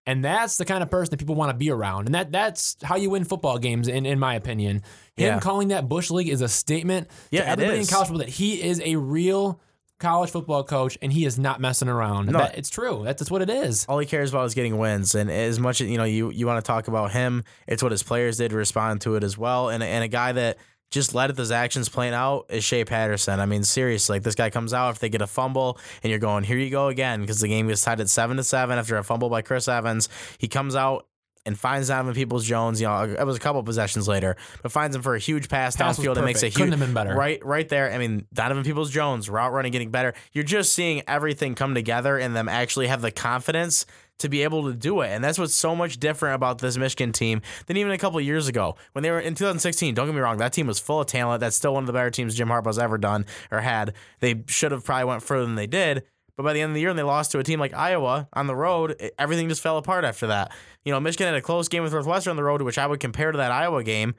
And 0.06 0.24
that's 0.24 0.56
the 0.56 0.64
kind 0.64 0.84
of 0.84 0.90
person 0.90 1.10
that 1.10 1.16
people 1.16 1.34
want 1.34 1.50
to 1.50 1.56
be 1.56 1.68
around. 1.68 2.06
And 2.06 2.14
that 2.14 2.30
that's 2.30 2.76
how 2.84 2.94
you 2.94 3.10
win 3.10 3.24
football 3.24 3.58
games, 3.58 3.88
in, 3.88 4.06
in 4.06 4.20
my 4.20 4.34
opinion. 4.36 4.76
Him 5.16 5.34
Yeah. 5.34 5.40
calling 5.40 5.68
that 5.68 5.88
Bush 5.88 6.10
League 6.12 6.28
is 6.28 6.42
a 6.42 6.48
statement 6.48 7.08
Yeah, 7.32 7.42
to 7.42 7.48
everybody 7.48 7.80
in 7.80 7.86
college 7.86 8.06
football 8.06 8.24
that 8.24 8.28
he 8.28 8.62
is 8.62 8.80
a 8.84 8.94
real 8.94 9.60
college 9.98 10.30
football 10.30 10.62
coach 10.64 10.98
and 11.00 11.12
he 11.12 11.24
is 11.24 11.38
not 11.38 11.60
messing 11.60 11.88
around. 11.88 12.26
No. 12.26 12.38
That- 12.38 12.58
it's 12.58 12.70
true. 12.70 13.02
That's, 13.04 13.20
that's 13.20 13.30
what 13.30 13.42
it 13.42 13.50
is. 13.50 13.86
all 13.88 13.98
he 13.98 14.06
cares 14.06 14.30
about 14.30 14.44
is 14.46 14.54
getting 14.54 14.76
wins. 14.78 15.14
And 15.14 15.30
as 15.30 15.58
much 15.58 15.80
as 15.80 15.88
you 15.88 15.96
know, 15.98 16.04
you 16.04 16.30
you 16.30 16.46
want 16.46 16.62
to 16.64 16.66
talk 16.66 16.88
about 16.88 17.12
him, 17.12 17.44
it's 17.66 17.82
what 17.82 17.92
his 17.92 18.02
players 18.02 18.36
did 18.38 18.50
to 18.50 18.56
respond 18.56 19.00
to 19.02 19.16
it 19.16 19.24
as 19.24 19.36
well. 19.38 19.68
And 19.70 19.82
and 19.82 20.04
a 20.04 20.08
guy 20.08 20.32
that 20.32 20.58
just 20.92 21.14
let 21.14 21.34
those 21.34 21.50
actions 21.50 21.88
playing 21.88 22.14
out 22.14 22.46
is 22.48 22.62
Shea 22.62 22.84
Patterson. 22.84 23.40
I 23.40 23.46
mean, 23.46 23.64
seriously, 23.64 24.14
like 24.14 24.22
this 24.22 24.36
guy 24.36 24.50
comes 24.50 24.72
out 24.72 24.90
if 24.90 24.98
they 25.00 25.08
get 25.08 25.20
a 25.20 25.26
fumble 25.26 25.78
and 26.02 26.10
you're 26.10 26.20
going, 26.20 26.44
here 26.44 26.56
you 26.58 26.70
go 26.70 26.86
again, 26.88 27.20
because 27.22 27.40
the 27.40 27.48
game 27.48 27.66
gets 27.66 27.82
tied 27.82 28.00
at 28.00 28.08
seven 28.08 28.36
to 28.36 28.44
seven 28.44 28.78
after 28.78 28.96
a 28.96 29.02
fumble 29.02 29.28
by 29.28 29.42
Chris 29.42 29.66
Evans. 29.66 30.08
He 30.38 30.46
comes 30.46 30.76
out 30.76 31.06
and 31.46 31.58
finds 31.58 31.88
Donovan 31.88 32.14
Peoples 32.14 32.44
Jones. 32.44 32.80
You 32.80 32.88
know, 32.88 33.04
it 33.04 33.24
was 33.24 33.36
a 33.36 33.40
couple 33.40 33.62
possessions 33.62 34.06
later, 34.06 34.36
but 34.62 34.72
finds 34.72 34.94
him 34.94 35.02
for 35.02 35.14
a 35.14 35.18
huge 35.18 35.48
pass, 35.48 35.76
Pass 35.76 35.98
downfield 35.98 36.16
and 36.16 36.26
makes 36.26 36.42
a 36.42 36.46
huge 36.46 36.56
Couldn't 36.56 36.72
have 36.72 36.80
been 36.80 36.92
better. 36.92 37.14
right 37.14 37.44
right 37.44 37.68
there. 37.68 37.92
I 37.92 37.98
mean, 37.98 38.26
Donovan 38.34 38.64
Peoples 38.64 38.90
Jones 38.90 39.30
route 39.30 39.52
running 39.52 39.72
getting 39.72 39.90
better. 39.90 40.12
You're 40.32 40.44
just 40.44 40.72
seeing 40.72 41.02
everything 41.08 41.54
come 41.54 41.74
together 41.74 42.18
and 42.18 42.36
them 42.36 42.48
actually 42.48 42.88
have 42.88 43.00
the 43.00 43.10
confidence 43.10 43.86
to 44.18 44.28
be 44.28 44.42
able 44.42 44.64
to 44.64 44.72
do 44.72 45.02
it. 45.02 45.08
And 45.08 45.22
that's 45.22 45.38
what's 45.38 45.54
so 45.54 45.76
much 45.76 45.98
different 45.98 46.34
about 46.36 46.58
this 46.58 46.76
Michigan 46.76 47.12
team 47.12 47.42
than 47.66 47.76
even 47.76 47.92
a 47.92 47.98
couple 47.98 48.18
of 48.18 48.24
years 48.24 48.48
ago 48.48 48.76
when 48.92 49.02
they 49.02 49.10
were 49.10 49.20
in 49.20 49.34
2016. 49.34 49.94
Don't 49.94 50.06
get 50.06 50.14
me 50.14 50.20
wrong, 50.20 50.38
that 50.38 50.52
team 50.52 50.66
was 50.66 50.78
full 50.78 51.00
of 51.00 51.06
talent. 51.06 51.40
That's 51.40 51.56
still 51.56 51.74
one 51.74 51.82
of 51.82 51.86
the 51.86 51.92
better 51.92 52.10
teams 52.10 52.34
Jim 52.34 52.48
Harbaugh's 52.48 52.78
ever 52.78 52.98
done 52.98 53.26
or 53.50 53.60
had. 53.60 53.92
They 54.20 54.42
should 54.46 54.72
have 54.72 54.84
probably 54.84 55.04
went 55.04 55.22
further 55.22 55.44
than 55.44 55.54
they 55.54 55.66
did. 55.66 56.04
But 56.36 56.42
by 56.42 56.52
the 56.52 56.60
end 56.60 56.70
of 56.70 56.74
the 56.74 56.80
year, 56.80 56.90
and 56.90 56.98
they 56.98 57.02
lost 57.02 57.32
to 57.32 57.38
a 57.38 57.42
team 57.42 57.58
like 57.58 57.72
Iowa 57.72 58.28
on 58.34 58.46
the 58.46 58.54
road, 58.54 59.00
everything 59.18 59.48
just 59.48 59.62
fell 59.62 59.78
apart 59.78 60.04
after 60.04 60.26
that. 60.26 60.52
You 60.86 60.92
know, 60.92 61.00
Michigan 61.00 61.26
had 61.26 61.34
a 61.34 61.42
close 61.42 61.68
game 61.68 61.82
with 61.82 61.92
Northwestern 61.92 62.30
on 62.30 62.36
the 62.36 62.44
road, 62.44 62.62
which 62.62 62.78
I 62.78 62.86
would 62.86 63.00
compare 63.00 63.30
to 63.30 63.38
that 63.38 63.52
Iowa 63.52 63.84
game 63.84 64.14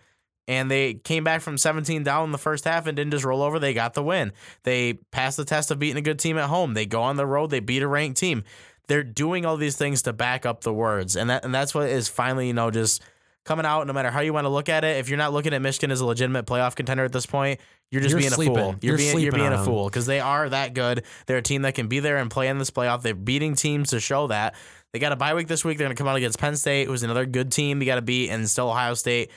and 0.47 0.71
they 0.71 0.93
came 0.93 1.23
back 1.23 1.41
from 1.41 1.57
17 1.57 2.03
down 2.03 2.25
in 2.25 2.31
the 2.31 2.37
first 2.37 2.63
half 2.63 2.87
and 2.87 2.95
didn't 2.95 3.11
just 3.11 3.25
roll 3.25 3.41
over. 3.41 3.59
They 3.59 3.73
got 3.73 3.93
the 3.93 4.03
win. 4.03 4.31
They 4.63 4.93
passed 5.11 5.37
the 5.37 5.45
test 5.45 5.71
of 5.71 5.79
beating 5.79 5.97
a 5.97 6.01
good 6.01 6.19
team 6.19 6.37
at 6.37 6.45
home. 6.49 6.73
They 6.73 6.85
go 6.85 7.01
on 7.01 7.17
the 7.17 7.25
road. 7.25 7.49
They 7.49 7.59
beat 7.59 7.83
a 7.83 7.87
ranked 7.87 8.17
team. 8.17 8.43
They're 8.87 9.03
doing 9.03 9.45
all 9.45 9.57
these 9.57 9.75
things 9.75 10.01
to 10.03 10.13
back 10.13 10.45
up 10.45 10.61
the 10.61 10.73
words, 10.73 11.17
and 11.17 11.29
that 11.29 11.43
and 11.43 11.53
that's 11.53 11.75
what 11.75 11.89
is 11.89 12.07
finally 12.07 12.47
you 12.47 12.53
know 12.53 12.71
just 12.71 13.03
coming 13.47 13.65
out. 13.65 13.87
No 13.87 13.93
matter 13.93 14.11
how 14.11 14.19
you 14.19 14.33
want 14.33 14.45
to 14.45 14.49
look 14.49 14.69
at 14.69 14.83
it, 14.83 14.97
if 14.97 15.09
you're 15.09 15.17
not 15.17 15.33
looking 15.33 15.53
at 15.53 15.61
Michigan 15.61 15.89
as 15.89 16.01
a 16.01 16.05
legitimate 16.05 16.45
playoff 16.45 16.75
contender 16.75 17.03
at 17.03 17.11
this 17.11 17.25
point, 17.25 17.59
you're 17.89 18.01
just 18.01 18.11
You're 18.11 18.19
being 18.19 18.31
sleeping. 18.31 18.57
a 18.57 18.61
fool. 18.61 18.75
You're, 18.81 18.97
You're 18.99 19.13
being 19.13 19.19
you're 19.19 19.31
being 19.31 19.53
a 19.53 19.63
fool 19.63 19.85
because 19.85 20.05
they 20.05 20.19
are 20.19 20.49
that 20.49 20.73
good. 20.73 21.05
They're 21.25 21.37
a 21.37 21.41
team 21.41 21.63
that 21.63 21.73
can 21.73 21.87
be 21.87 21.99
there 21.99 22.17
and 22.17 22.29
play 22.29 22.49
in 22.49 22.57
this 22.59 22.69
playoff. 22.69 23.01
They're 23.01 23.15
beating 23.15 23.55
teams 23.55 23.89
to 23.91 23.99
show 23.99 24.27
that. 24.27 24.55
They 24.93 24.99
got 24.99 25.11
a 25.11 25.15
bye 25.15 25.33
week 25.33 25.47
this 25.47 25.63
week. 25.65 25.77
They're 25.77 25.87
going 25.87 25.95
to 25.95 25.99
come 25.99 26.07
out 26.07 26.17
against 26.17 26.39
Penn 26.39 26.55
State, 26.57 26.87
who's 26.87 27.03
another 27.03 27.25
good 27.25 27.51
team. 27.51 27.79
They 27.79 27.85
got 27.85 27.95
to 27.95 28.01
beat, 28.01 28.29
and 28.29 28.49
still 28.49 28.69
Ohio 28.69 28.93
State. 28.93 29.31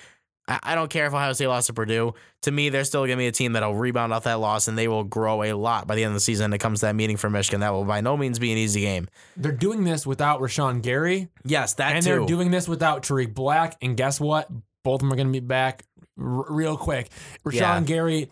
I 0.62 0.74
don't 0.74 0.90
care 0.90 1.06
if 1.06 1.12
Ohio 1.14 1.32
State 1.32 1.46
lost 1.46 1.68
to 1.68 1.72
Purdue. 1.72 2.14
To 2.42 2.50
me, 2.50 2.68
they're 2.70 2.84
still 2.84 3.02
going 3.02 3.10
to 3.10 3.16
be 3.16 3.26
a 3.26 3.32
team 3.32 3.52
that'll 3.52 3.74
rebound 3.74 4.12
off 4.12 4.24
that 4.24 4.40
loss, 4.40 4.66
and 4.68 4.76
they 4.76 4.88
will 4.88 5.04
grow 5.04 5.42
a 5.42 5.52
lot 5.52 5.86
by 5.86 5.94
the 5.94 6.02
end 6.04 6.10
of 6.10 6.14
the 6.14 6.20
season. 6.20 6.52
It 6.52 6.58
comes 6.58 6.80
to 6.80 6.86
that 6.86 6.94
meeting 6.96 7.16
for 7.16 7.30
Michigan. 7.30 7.60
That 7.60 7.72
will 7.72 7.84
by 7.84 8.00
no 8.00 8.16
means 8.16 8.38
be 8.38 8.50
an 8.52 8.58
easy 8.58 8.80
game. 8.80 9.08
They're 9.36 9.52
doing 9.52 9.84
this 9.84 10.06
without 10.06 10.40
Rashan 10.40 10.82
Gary. 10.82 11.28
Yes, 11.44 11.74
that 11.74 11.94
and 11.94 12.02
too. 12.04 12.10
they're 12.10 12.26
doing 12.26 12.50
this 12.50 12.66
without 12.68 13.02
Tarik 13.02 13.34
Black. 13.34 13.76
And 13.80 13.96
guess 13.96 14.18
what? 14.20 14.48
Both 14.82 14.94
of 14.96 15.00
them 15.00 15.12
are 15.12 15.16
going 15.16 15.28
to 15.28 15.32
be 15.32 15.40
back 15.40 15.84
r- 16.18 16.46
real 16.48 16.76
quick. 16.76 17.10
Rashan 17.44 17.54
Yeah. 17.60 17.80
Gary 17.80 18.30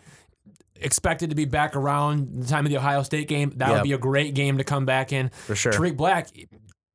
expected 0.81 1.29
to 1.29 1.35
be 1.35 1.45
back 1.45 1.75
around 1.75 2.41
the 2.41 2.47
time 2.47 2.65
of 2.65 2.71
the 2.71 2.77
Ohio 2.77 3.03
State 3.03 3.27
game. 3.27 3.51
That 3.57 3.71
would 3.71 3.83
be 3.83 3.91
a 3.93 3.97
great 3.97 4.33
game 4.33 4.57
to 4.59 4.63
come 4.63 4.85
back 4.85 5.11
in. 5.13 5.29
for 5.29 5.55
sure. 5.55 5.71
Tarik 5.73 5.97
Black, 5.97 6.27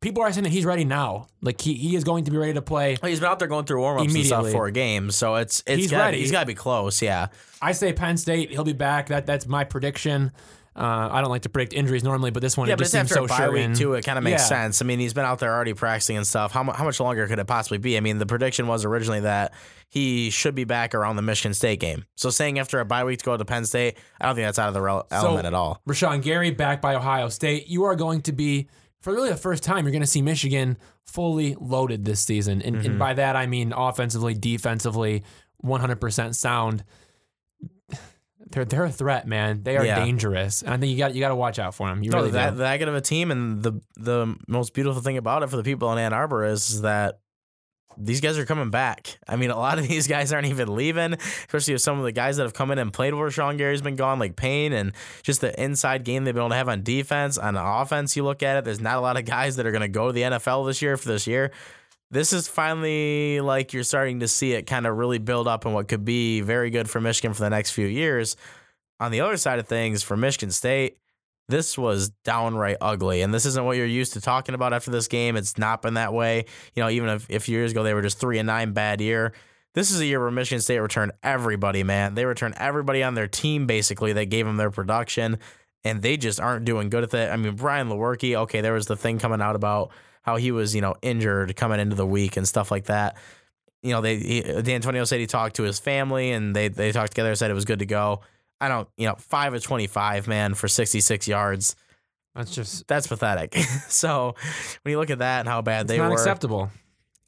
people 0.04 0.22
are 0.22 0.30
saying 0.32 0.44
that 0.44 0.50
he's 0.52 0.64
ready 0.64 0.84
now. 0.84 1.26
Like 1.42 1.60
he, 1.60 1.74
he 1.74 1.96
is 1.96 2.04
going 2.04 2.24
to 2.26 2.30
be 2.30 2.36
ready 2.36 2.52
to 2.52 2.62
play. 2.62 2.96
Well, 3.02 3.08
he's 3.10 3.18
been 3.18 3.28
out 3.28 3.38
there 3.40 3.48
going 3.48 3.64
through 3.64 3.80
warm 3.80 3.98
ups 4.00 4.14
and 4.14 4.24
stuff 4.26 4.50
for 4.50 4.66
a 4.66 4.72
game, 4.72 5.10
so 5.10 5.34
it's 5.36 5.62
it's 5.66 5.82
He's 5.82 5.90
gotta, 5.90 6.04
ready. 6.04 6.18
He's 6.20 6.30
got 6.30 6.40
to 6.40 6.46
be 6.46 6.54
close. 6.54 7.02
Yeah, 7.02 7.28
I 7.60 7.72
say 7.72 7.92
Penn 7.92 8.16
State, 8.16 8.50
he'll 8.50 8.62
be 8.64 8.72
back. 8.72 9.08
That 9.08 9.26
that's 9.26 9.46
my 9.48 9.64
prediction. 9.64 10.30
Uh, 10.76 11.08
I 11.12 11.20
don't 11.20 11.30
like 11.30 11.42
to 11.42 11.48
predict 11.48 11.72
injuries 11.72 12.02
normally, 12.02 12.32
but 12.32 12.42
this 12.42 12.56
one 12.56 12.66
yeah, 12.66 12.74
it 12.74 12.78
just 12.80 12.90
seems 12.90 13.02
after 13.12 13.14
so 13.14 13.24
a 13.26 13.28
bye 13.28 13.36
certain. 13.36 13.70
week 13.70 13.78
too. 13.78 13.94
It 13.94 14.04
kind 14.04 14.18
of 14.18 14.24
makes 14.24 14.42
Yeah. 14.42 14.46
sense. 14.62 14.82
I 14.82 14.84
mean, 14.84 14.98
he's 14.98 15.14
been 15.14 15.24
out 15.24 15.38
there 15.38 15.54
already 15.54 15.72
practicing 15.72 16.16
and 16.16 16.26
stuff. 16.26 16.50
How 16.50 16.64
mu- 16.64 16.72
how 16.72 16.82
much 16.84 16.98
longer 16.98 17.28
could 17.28 17.38
it 17.38 17.46
possibly 17.46 17.78
be? 17.78 17.96
I 17.96 18.00
mean, 18.00 18.18
the 18.18 18.26
prediction 18.26 18.66
was 18.66 18.84
originally 18.84 19.20
that 19.20 19.52
he 19.88 20.30
should 20.30 20.56
be 20.56 20.64
back 20.64 20.92
around 20.92 21.14
the 21.14 21.22
Michigan 21.22 21.54
State 21.54 21.78
game. 21.78 22.04
So 22.16 22.28
saying 22.30 22.58
after 22.58 22.80
a 22.80 22.84
bye 22.84 23.04
week 23.04 23.20
to 23.20 23.24
go 23.24 23.36
to 23.36 23.44
Penn 23.44 23.64
State, 23.66 23.96
I 24.20 24.26
don't 24.26 24.34
think 24.34 24.46
that's 24.48 24.58
out 24.58 24.66
of 24.66 24.74
the 24.74 24.82
rel- 24.82 25.06
element 25.12 25.46
at 25.46 25.54
all. 25.54 25.80
Rashan 25.88 26.22
Gary 26.22 26.50
back 26.50 26.82
by 26.82 26.96
Ohio 26.96 27.28
State. 27.28 27.68
You 27.68 27.84
are 27.84 27.94
going 27.94 28.22
to 28.22 28.32
be, 28.32 28.66
for 29.04 29.12
really 29.12 29.28
the 29.28 29.36
first 29.36 29.62
time, 29.62 29.84
you're 29.84 29.92
going 29.92 30.00
to 30.00 30.06
see 30.06 30.22
Michigan 30.22 30.78
fully 31.06 31.54
loaded 31.60 32.04
this 32.04 32.20
season. 32.20 32.62
And, 32.62 32.76
Mm-hmm. 32.76 32.86
and 32.86 32.98
by 32.98 33.12
that, 33.14 33.36
I 33.36 33.46
mean 33.46 33.72
offensively, 33.76 34.32
defensively, 34.34 35.22
100% 35.62 36.34
sound. 36.34 36.84
They're, 38.50 38.64
they're 38.64 38.84
a 38.84 38.90
threat, 38.90 39.26
man. 39.26 39.62
They 39.62 39.76
are 39.76 39.84
Yeah. 39.84 40.04
dangerous. 40.04 40.62
And 40.62 40.72
I 40.72 40.76
think 40.76 40.92
you 40.92 40.98
got 40.98 41.14
you 41.14 41.20
got 41.20 41.30
to 41.30 41.34
watch 41.34 41.58
out 41.58 41.74
for 41.74 41.88
them. 41.88 42.02
You 42.04 42.10
No, 42.10 42.18
really 42.18 42.30
that 42.32 42.50
do. 42.50 42.56
that 42.58 42.76
good 42.76 42.88
of 42.88 42.94
a 42.94 43.00
team, 43.00 43.30
and 43.30 43.62
the 43.62 43.80
the 43.96 44.36
most 44.46 44.74
beautiful 44.74 45.02
thing 45.02 45.16
about 45.16 45.42
it 45.42 45.50
for 45.50 45.56
the 45.56 45.62
people 45.64 45.90
in 45.92 45.98
Ann 45.98 46.12
Arbor 46.12 46.44
is 46.44 46.82
that 46.82 47.18
these 47.98 48.20
guys 48.20 48.38
are 48.38 48.44
coming 48.44 48.70
back. 48.70 49.18
I 49.28 49.36
mean, 49.36 49.50
a 49.50 49.58
lot 49.58 49.78
of 49.78 49.88
these 49.88 50.06
guys 50.06 50.32
aren't 50.32 50.46
even 50.46 50.74
leaving, 50.74 51.14
especially 51.14 51.74
with 51.74 51.82
some 51.82 51.98
of 51.98 52.04
the 52.04 52.12
guys 52.12 52.36
that 52.36 52.44
have 52.44 52.54
come 52.54 52.70
in 52.70 52.78
and 52.78 52.92
played 52.92 53.14
where 53.14 53.30
Sean 53.30 53.56
Gary's 53.56 53.82
been 53.82 53.96
gone, 53.96 54.18
like 54.18 54.36
Paye, 54.36 54.66
and 54.66 54.92
just 55.22 55.40
the 55.40 55.60
inside 55.62 56.04
game 56.04 56.24
they've 56.24 56.34
been 56.34 56.42
able 56.42 56.50
to 56.50 56.56
have 56.56 56.68
on 56.68 56.82
defense. 56.82 57.38
On 57.38 57.56
offense, 57.56 58.16
you 58.16 58.24
look 58.24 58.42
at 58.42 58.56
it, 58.56 58.64
there's 58.64 58.80
not 58.80 58.96
a 58.96 59.00
lot 59.00 59.16
of 59.16 59.24
guys 59.24 59.56
that 59.56 59.66
are 59.66 59.72
going 59.72 59.82
to 59.82 59.88
go 59.88 60.08
to 60.08 60.12
the 60.12 60.22
NFL 60.22 60.66
this 60.66 60.80
year 60.82 60.96
for 60.96 61.08
this 61.08 61.26
year. 61.26 61.50
This 62.10 62.32
is 62.32 62.46
finally 62.46 63.40
like 63.40 63.72
you're 63.72 63.82
starting 63.82 64.20
to 64.20 64.28
see 64.28 64.52
it 64.52 64.66
kind 64.66 64.86
of 64.86 64.96
really 64.96 65.18
build 65.18 65.48
up 65.48 65.64
and 65.64 65.74
what 65.74 65.88
could 65.88 66.04
be 66.04 66.42
very 66.42 66.70
good 66.70 66.88
for 66.88 67.00
Michigan 67.00 67.34
for 67.34 67.42
the 67.42 67.50
next 67.50 67.72
few 67.72 67.86
years. 67.86 68.36
On 69.00 69.10
the 69.10 69.20
other 69.20 69.36
side 69.36 69.58
of 69.58 69.66
things, 69.66 70.02
for 70.02 70.16
Michigan 70.16 70.52
State, 70.52 70.98
this 71.48 71.76
was 71.76 72.10
downright 72.24 72.78
ugly. 72.80 73.22
And 73.22 73.32
this 73.32 73.46
isn't 73.46 73.64
what 73.64 73.76
you're 73.76 73.86
used 73.86 74.14
to 74.14 74.20
talking 74.20 74.54
about 74.54 74.72
after 74.72 74.90
this 74.90 75.08
game. 75.08 75.36
It's 75.36 75.58
not 75.58 75.82
been 75.82 75.94
that 75.94 76.12
way. 76.12 76.46
You 76.74 76.82
know, 76.82 76.88
even 76.88 77.08
if, 77.10 77.26
if 77.28 77.48
years 77.48 77.72
ago 77.72 77.82
they 77.82 77.94
were 77.94 78.02
just 78.02 78.18
three 78.18 78.38
and 78.38 78.46
nine 78.46 78.72
bad 78.72 79.00
year. 79.00 79.32
This 79.74 79.90
is 79.90 80.00
a 80.00 80.06
year 80.06 80.20
where 80.20 80.30
Michigan 80.30 80.62
State 80.62 80.78
returned 80.78 81.12
everybody, 81.22 81.82
man. 81.82 82.14
They 82.14 82.24
returned 82.24 82.54
everybody 82.58 83.02
on 83.02 83.14
their 83.14 83.26
team 83.26 83.66
basically 83.66 84.12
that 84.12 84.26
gave 84.26 84.46
them 84.46 84.56
their 84.56 84.70
production, 84.70 85.38
and 85.82 86.00
they 86.00 86.16
just 86.16 86.38
aren't 86.38 86.64
doing 86.64 86.90
good 86.90 87.02
at 87.02 87.12
it. 87.12 87.30
I 87.30 87.36
mean, 87.36 87.56
Brian 87.56 87.88
Lewerke, 87.88 88.36
okay, 88.36 88.60
there 88.60 88.72
was 88.72 88.86
the 88.86 88.96
thing 88.96 89.18
coming 89.18 89.42
out 89.42 89.56
about 89.56 89.90
how 90.22 90.36
he 90.36 90.52
was, 90.52 90.76
you 90.76 90.80
know, 90.80 90.94
injured 91.02 91.56
coming 91.56 91.80
into 91.80 91.96
the 91.96 92.06
week 92.06 92.36
and 92.36 92.46
stuff 92.46 92.70
like 92.70 92.84
that. 92.84 93.16
You 93.82 93.90
know, 93.90 94.00
they 94.00 94.18
he, 94.18 94.40
D'Antonio 94.42 95.04
said 95.04 95.18
he 95.18 95.26
talked 95.26 95.56
to 95.56 95.64
his 95.64 95.80
family 95.80 96.30
and 96.30 96.54
they 96.54 96.68
they 96.68 96.92
talked 96.92 97.10
together, 97.10 97.34
said 97.34 97.50
it 97.50 97.54
was 97.54 97.64
good 97.64 97.80
to 97.80 97.86
go. 97.86 98.20
I 98.64 98.68
don't, 98.68 98.88
you 98.96 99.06
know, 99.06 99.16
five 99.18 99.52
of 99.54 99.62
25, 99.62 100.26
man, 100.26 100.54
for 100.54 100.68
66 100.68 101.28
yards. 101.28 101.76
That's 102.34 102.54
just 102.54 102.88
That's 102.88 103.06
pathetic. 103.06 103.54
so 103.88 104.34
when 104.82 104.90
you 104.90 104.98
look 104.98 105.10
at 105.10 105.18
that 105.18 105.40
and 105.40 105.48
how 105.48 105.62
bad 105.62 105.82
it's 105.82 105.88
they 105.88 105.98
not 105.98 106.10
were, 106.10 106.14
acceptable. 106.14 106.70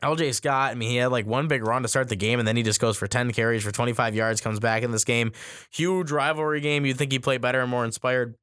LJ 0.03 0.35
Scott, 0.35 0.73
I 0.73 0.75
mean, 0.75 0.91
he 0.91 0.97
had 0.97 1.13
like 1.13 1.27
one 1.27 1.49
big 1.49 1.63
run 1.63 1.83
to 1.83 1.89
start 1.89 2.09
the 2.09 2.17
game, 2.17 2.39
and 2.39 2.47
then 2.47 2.57
he 2.57 2.63
just 2.63 2.81
goes 2.81 2.97
for 2.97 3.07
10 3.07 3.33
carries 3.33 3.63
for 3.63 3.71
25 3.71 4.15
yards, 4.15 4.41
comes 4.41 4.61
back 4.61 4.83
in 4.83 4.91
this 4.91 5.05
game. 5.05 5.33
Huge 5.71 6.11
rivalry 6.11 6.61
game. 6.61 6.85
You'd 6.85 6.99
think 6.99 7.13
he 7.13 7.19
played 7.19 7.41
better 7.41 7.61
and 7.61 7.71
more 7.71 7.85
inspired. 7.85 8.35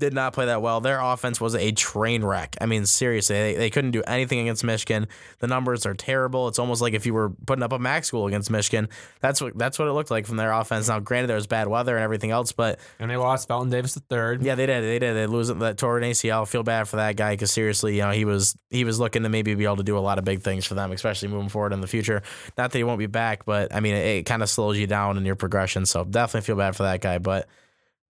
Did 0.00 0.14
not 0.14 0.32
play 0.32 0.46
that 0.46 0.62
well. 0.62 0.80
Their 0.80 1.00
offense 1.00 1.40
was 1.40 1.56
a 1.56 1.72
train 1.72 2.22
wreck. 2.22 2.56
I 2.60 2.66
mean, 2.66 2.86
seriously, 2.86 3.34
they, 3.34 3.54
they 3.56 3.68
couldn't 3.68 3.90
do 3.90 4.04
anything 4.06 4.38
against 4.38 4.62
Michigan. 4.62 5.08
The 5.40 5.48
numbers 5.48 5.84
are 5.86 5.94
terrible. 5.94 6.46
It's 6.46 6.60
almost 6.60 6.80
like 6.80 6.94
if 6.94 7.04
you 7.04 7.12
were 7.14 7.30
putting 7.30 7.64
up 7.64 7.72
a 7.72 7.80
max 7.80 8.06
school 8.06 8.28
against 8.28 8.48
Michigan. 8.48 8.88
That's 9.20 9.40
what 9.40 9.58
that's 9.58 9.76
what 9.76 9.88
it 9.88 9.92
looked 9.92 10.12
like 10.12 10.24
from 10.24 10.36
their 10.36 10.52
offense. 10.52 10.86
Now, 10.86 11.00
granted, 11.00 11.26
there 11.26 11.34
was 11.34 11.48
bad 11.48 11.66
weather 11.66 11.96
and 11.96 12.04
everything 12.04 12.30
else, 12.30 12.52
but 12.52 12.78
And 13.00 13.10
they 13.10 13.16
lost 13.16 13.48
Felton 13.48 13.70
Davis 13.70 13.94
the 13.94 14.00
third. 14.00 14.42
yeah, 14.44 14.54
they 14.54 14.66
did. 14.66 14.84
They 14.84 15.00
did. 15.00 15.14
They 15.14 15.26
lose 15.26 15.48
that 15.48 15.78
tore 15.78 15.98
an 15.98 16.04
ACL. 16.04 16.46
Feel 16.46 16.62
bad 16.62 16.86
for 16.86 16.94
that 16.98 17.16
guy 17.16 17.32
because 17.32 17.50
seriously, 17.50 17.96
you 17.96 18.02
know, 18.02 18.12
he 18.12 18.24
was 18.24 18.56
he 18.70 18.84
was 18.84 19.00
looking 19.00 19.24
to 19.24 19.28
maybe 19.28 19.56
be 19.56 19.64
able 19.64 19.78
to 19.78 19.82
do 19.82 19.98
a 19.98 20.00
lot 20.00 20.20
of 20.20 20.24
big 20.24 20.42
things 20.42 20.64
for 20.64 20.74
them, 20.74 20.92
especially 20.92 21.26
moving 21.26 21.48
forward 21.48 21.72
in 21.72 21.80
the 21.80 21.88
future. 21.88 22.22
Not 22.56 22.70
that 22.70 22.78
he 22.78 22.84
won't 22.84 23.00
be 23.00 23.06
back, 23.06 23.44
but 23.46 23.74
I 23.74 23.80
mean, 23.80 23.96
it, 23.96 24.06
it 24.18 24.26
kind 24.26 24.44
of 24.44 24.48
slows 24.48 24.78
you 24.78 24.86
down 24.86 25.16
in 25.16 25.24
your 25.24 25.34
progression. 25.34 25.86
So 25.86 26.04
definitely 26.04 26.46
feel 26.46 26.54
bad 26.54 26.76
for 26.76 26.84
that 26.84 27.00
guy. 27.00 27.18
But 27.18 27.48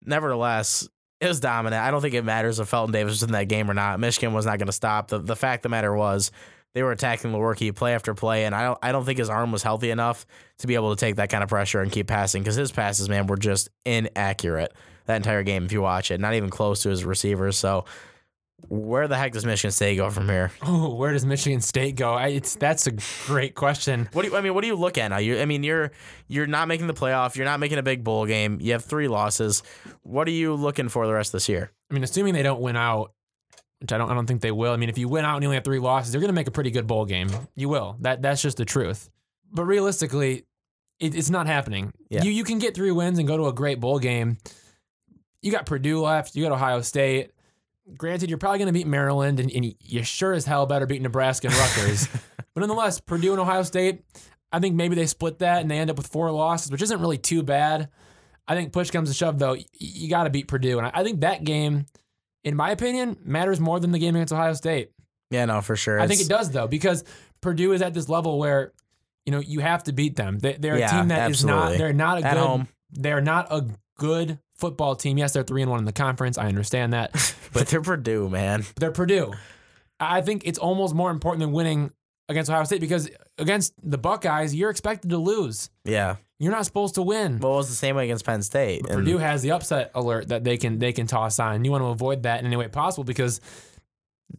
nevertheless, 0.05 0.87
it 1.21 1.27
was 1.27 1.41
dominant. 1.41 1.83
I 1.83 1.91
don't 1.91 2.01
think 2.01 2.15
it 2.15 2.25
matters 2.25 2.61
if 2.61 2.69
Felton 2.69 2.93
Davis 2.93 3.15
was 3.15 3.23
in 3.25 3.33
that 3.33 3.49
game 3.49 3.71
or 3.71 3.75
not. 3.75 3.99
Michigan 3.99 4.33
was 4.33 4.47
not 4.47 4.59
going 4.59 4.67
to 4.67 4.73
stop. 4.73 5.09
The 5.09 5.19
the 5.19 5.37
fact 5.37 5.61
of 5.61 5.63
the 5.65 5.69
matter 5.71 5.95
was 5.95 6.31
they 6.75 6.83
were 6.83 6.93
attacking 6.93 7.33
Lewerke 7.33 7.75
play 7.75 7.95
after 7.95 8.15
play, 8.15 8.45
and 8.45 8.55
I 8.55 8.63
don't 8.63 8.79
I 8.83 8.93
don't 8.93 9.05
think 9.05 9.19
his 9.19 9.31
arm 9.31 9.51
was 9.51 9.63
healthy 9.63 9.91
enough 9.91 10.27
to 10.59 10.67
be 10.67 10.75
able 10.75 10.95
to 10.95 11.01
take 11.01 11.17
that 11.17 11.31
kind 11.31 11.43
of 11.43 11.49
pressure 11.49 11.81
and 11.81 11.91
keep 11.91 12.07
passing 12.07 12.43
because 12.43 12.55
his 12.55 12.71
passes, 12.71 13.09
man, 13.09 13.27
were 13.27 13.37
just 13.37 13.69
inaccurate 13.85 14.73
that 15.07 15.17
entire 15.17 15.43
game. 15.43 15.65
If 15.65 15.73
you 15.73 15.83
watch 15.83 16.11
it, 16.11 16.21
not 16.21 16.35
even 16.35 16.51
close 16.51 16.83
to 16.83 16.91
his 16.91 17.05
receivers. 17.05 17.57
So 17.57 17.85
where 18.67 19.07
the 19.07 19.17
heck 19.17 19.33
does 19.33 19.47
Michigan 19.47 19.71
State 19.71 19.97
go 19.97 20.11
from 20.11 20.29
here? 20.29 20.51
Oh, 20.63 20.95
where 20.95 21.13
does 21.13 21.25
Michigan 21.25 21.61
State 21.61 21.95
go? 21.95 22.13
I, 22.13 22.29
it's 22.29 22.57
that's 22.57 22.87
a 22.87 22.93
great 23.27 23.55
question. 23.55 24.09
What 24.13 24.23
do 24.23 24.29
you, 24.29 24.37
I 24.37 24.41
mean? 24.41 24.55
What 24.55 24.63
do 24.63 24.67
you 24.67 24.75
look 24.75 24.99
at 24.99 25.09
now? 25.09 25.19
You, 25.19 25.39
I 25.39 25.45
mean, 25.45 25.63
you're 25.63 25.93
you're 26.27 26.47
not 26.47 26.69
making 26.69 26.89
the 26.89 26.95
playoff. 26.95 27.37
You're 27.37 27.45
not 27.45 27.61
making 27.61 27.79
a 27.79 27.83
big 27.83 28.03
bowl 28.03 28.27
game. 28.27 28.59
You 28.61 28.73
have 28.73 28.85
three 28.85 29.09
losses. 29.09 29.63
What 30.03 30.27
are 30.27 30.33
you 30.33 30.55
looking 30.55 30.89
for 30.89 31.07
the 31.07 31.15
rest 31.15 31.29
of 31.29 31.33
this 31.33 31.49
year? 31.49 31.71
I 31.91 31.95
mean, 31.95 32.03
assuming 32.03 32.35
they 32.35 32.43
don't 32.43 32.61
win 32.61 32.77
out, 32.77 33.13
which 33.81 33.93
I 33.93 33.99
don't, 33.99 34.11
I 34.11 34.15
don't 34.15 34.27
think 34.27 34.41
they 34.41 34.51
will. 34.53 34.73
I 34.73 34.77
mean, 34.77 34.89
if 34.89 34.99
you 34.99 35.09
win 35.09 35.25
out 35.25 35.37
and 35.37 35.43
you 35.43 35.49
only 35.49 35.57
have 35.57 35.65
three 35.65 35.79
losses, 35.79 36.13
they're 36.13 36.21
going 36.21 36.29
to 36.29 36.35
make 36.35 36.49
a 36.49 36.53
pretty 36.53 36.71
good 36.71 36.87
bowl 36.87 37.05
game. 37.07 37.31
You 37.55 37.69
will. 37.69 37.97
That 38.01 38.23
that's 38.23 38.43
just 38.43 38.57
the 38.57 38.65
truth. 38.65 39.09
But 39.53 39.65
realistically, 39.65 40.45
it, 41.01 41.15
it's 41.15 41.31
not 41.31 41.47
happening. 41.47 41.93
Yeah. 42.11 42.23
You 42.25 42.33
you 42.33 42.45
can 42.45 42.59
get 42.59 42.75
three 42.75 42.91
wins 42.91 43.19
and 43.19 43.29
go 43.29 43.37
to 43.37 43.47
a 43.47 43.53
great 43.53 43.79
bowl 43.81 43.99
game. 43.99 44.39
You 45.43 45.53
got 45.53 45.67
Purdue 45.67 46.01
left. 46.01 46.35
You 46.35 46.43
got 46.43 46.53
Ohio 46.53 46.81
State. 46.81 47.31
Granted, 47.97 48.29
you're 48.29 48.39
probably 48.39 48.59
going 48.59 48.67
to 48.67 48.73
beat 48.73 48.87
Maryland, 48.87 49.41
and, 49.41 49.51
and 49.51 49.75
you 49.81 50.03
sure 50.03 50.33
as 50.33 50.45
hell 50.45 50.67
better 50.67 50.87
beat 50.87 51.01
Nebraska 51.03 51.49
and 51.49 51.57
Rutgers. 51.57 52.09
but 52.55 52.61
nonetheless, 52.61 53.01
Purdue 53.01 53.33
and 53.33 53.41
Ohio 53.41 53.63
State, 53.63 54.03
I 54.53 54.61
think 54.61 54.75
maybe 54.75 54.95
they 54.95 55.07
split 55.07 55.39
that 55.41 55.61
and 55.63 55.71
they 55.71 55.79
end 55.79 55.91
up 55.91 55.97
with 55.97 56.07
four 56.07 56.31
losses, 56.31 56.71
which 56.71 56.83
isn't 56.83 57.01
really 57.01 57.19
too 57.19 57.43
bad. 57.43 57.89
I 58.47 58.55
think 58.55 58.73
push 58.73 58.91
comes 58.91 59.11
to 59.11 59.15
shove, 59.15 59.39
though, 59.39 59.57
you 59.79 60.09
got 60.09 60.25
to 60.25 60.31
beat 60.31 60.49
Purdue. 60.49 60.79
And 60.79 60.87
I, 60.87 61.05
think 61.05 61.21
that 61.21 61.45
game, 61.45 61.87
in 62.45 62.57
my 62.57 62.71
opinion, 62.71 63.19
matters 63.25 63.61
more 63.61 63.79
than 63.79 63.93
the 63.93 63.99
game 63.99 64.17
against 64.17 64.33
Ohio 64.33 64.55
State. 64.55 64.93
Yeah, 65.31 65.45
no, 65.45 65.61
for 65.61 65.77
sure. 65.77 66.01
I 66.01 66.07
think 66.07 66.23
it 66.23 66.29
does, 66.29 66.51
though, 66.51 66.67
because 66.67 67.05
Purdue 67.43 67.73
is 67.73 67.83
at 67.83 67.93
this 67.93 68.09
level 68.09 68.39
where, 68.39 68.73
you 69.27 69.33
know, 69.33 69.41
you 69.41 69.61
have 69.61 69.85
to 69.85 69.93
beat 69.93 70.17
them. 70.17 70.39
They, 70.39 70.55
they're 70.55 70.79
Yeah, 70.79 70.97
a 70.97 70.99
team 70.99 71.09
that 71.09 71.31
is 71.31 71.45
not, 71.45 71.77
they're 71.77 71.93
not 71.93 72.23
a 72.23 72.27
At 72.27 72.35
good, 72.35 72.41
home. 72.41 72.69
they're 72.91 73.21
not 73.21 73.49
a 73.51 73.67
good 73.99 74.39
football 74.59 74.97
team. 74.97 75.19
Yes, 75.19 75.33
they're 75.33 75.43
three 75.43 75.63
and 75.63 75.71
one 75.71 75.79
in 75.81 75.85
the 75.85 75.93
conference. 75.93 76.39
I 76.39 76.47
understand 76.47 76.93
that. 76.93 77.13
but 77.53 77.69
they're 77.69 77.83
Purdue, 77.83 78.29
man. 78.29 78.65
they're 78.77 78.91
Purdue. 78.93 79.33
I 80.01 80.21
think 80.21 80.43
it's 80.47 80.59
almost 80.59 80.95
more 80.95 81.11
important 81.11 81.41
than 81.41 81.53
winning 81.53 81.93
against 82.29 82.51
Ohio 82.51 82.65
State 82.65 82.81
because 82.81 83.11
against 83.39 83.73
the 83.83 83.99
Buckeyes, 83.99 84.55
you're 84.55 84.71
expected 84.71 85.11
to 85.11 85.19
lose. 85.19 85.71
Yeah. 85.85 86.17
You're 86.39 86.53
not 86.53 86.65
supposed 86.67 86.95
to 86.97 87.03
win. 87.03 87.39
Well, 87.41 87.55
it 87.55 87.57
was 87.57 87.69
the 87.69 87.75
same 87.75 87.97
way 87.97 88.05
against 88.05 88.25
Penn 88.25 88.43
State. 88.43 88.81
and- 88.87 88.91
Purdue 88.99 89.19
has 89.19 89.43
the 89.43 89.51
upset 89.53 89.91
alert 89.95 90.29
that 90.29 90.45
they 90.45 90.57
can 90.57 90.79
they 90.79 90.93
can 90.93 91.07
toss 91.09 91.41
on. 91.41 91.65
You 91.65 91.71
want 91.73 91.83
to 91.83 91.89
avoid 91.89 92.23
that 92.25 92.39
in 92.41 92.47
any 92.47 92.55
way 92.57 92.69
possible 92.69 93.03
because 93.05 93.41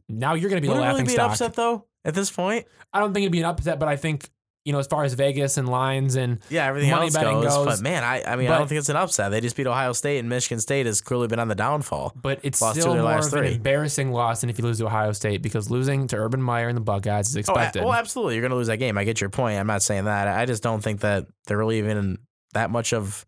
now 0.08 0.34
you're 0.36 0.50
going 0.50 0.62
to 0.62 0.66
be 0.66 0.70
Would 0.70 0.78
the 0.78 0.82
it 0.82 0.86
really 0.86 0.94
laughing 0.94 1.06
be 1.08 1.14
an 1.14 1.16
stock. 1.18 1.32
upset 1.32 1.54
though 1.56 1.86
at 2.06 2.14
this 2.14 2.32
point? 2.32 2.66
I 2.94 3.00
don't 3.00 3.14
think 3.14 3.24
it'd 3.24 3.32
be 3.32 3.40
an 3.40 3.46
upset, 3.46 3.80
but 3.80 3.90
I 3.90 3.96
think 3.98 4.30
you 4.70 4.74
know 4.74 4.78
as 4.80 4.86
far 4.86 5.04
as 5.04 5.16
Vegas 5.16 5.58
and 5.58 5.68
lines 5.68 6.16
and 6.16 6.38
Yeah, 6.50 6.68
everything 6.68 6.92
Money 6.92 7.06
else 7.08 7.16
betting 7.16 7.42
goes, 7.42 7.46
goes. 7.56 7.66
But 7.66 7.82
man, 7.82 8.04
I, 8.04 8.22
I 8.24 8.36
mean, 8.36 8.52
I 8.52 8.58
don't 8.60 8.68
think 8.68 8.78
it's 8.78 8.90
an 8.90 8.96
upset. 8.96 9.32
They 9.32 9.42
just 9.42 9.56
beat 9.56 9.66
Ohio 9.66 9.94
State, 9.94 10.20
and 10.20 10.30
Michigan 10.30 10.60
State 10.60 10.86
has 10.86 11.02
clearly 11.02 11.28
been 11.28 11.40
on 11.40 11.48
the 11.48 11.56
downfall. 11.56 12.14
but 12.16 12.40
it's 12.44 12.62
Lost 12.62 12.80
still 12.80 12.94
more 12.94 13.04
last 13.04 13.30
of 13.30 13.34
an 13.34 13.40
three. 13.40 13.56
embarrassing 13.56 14.12
loss 14.12 14.42
than 14.42 14.52
if 14.52 14.60
you 14.60 14.64
lose 14.64 14.78
to 14.78 14.86
Ohio 14.86 15.12
State 15.12 15.42
because 15.42 15.72
losing 15.72 16.06
to 16.10 16.16
Urban 16.18 16.42
Meyer 16.42 16.68
and 16.68 16.78
the 16.78 16.82
Buckeyes 16.82 17.30
is 17.30 17.36
Oh, 17.38 17.40
expected. 17.40 17.84
well, 17.84 17.94
absolutely. 17.94 18.36
You're 18.36 18.44
going 18.44 18.52
to 18.52 18.58
lose 18.58 18.68
that 18.68 18.78
game. 18.78 18.96
I 18.98 19.04
get 19.06 19.20
your 19.20 19.32
point. 19.32 19.60
I'm 19.60 19.66
not 19.68 19.82
saying 19.82 20.06
that. 20.06 20.28
I 20.28 20.46
just 20.46 20.62
don't 20.62 20.82
think 20.82 21.00
that 21.02 21.26
they're 21.48 21.58
really 21.58 21.80
even 21.80 22.20
that 22.54 22.70
much 22.70 22.94
of 22.94 23.26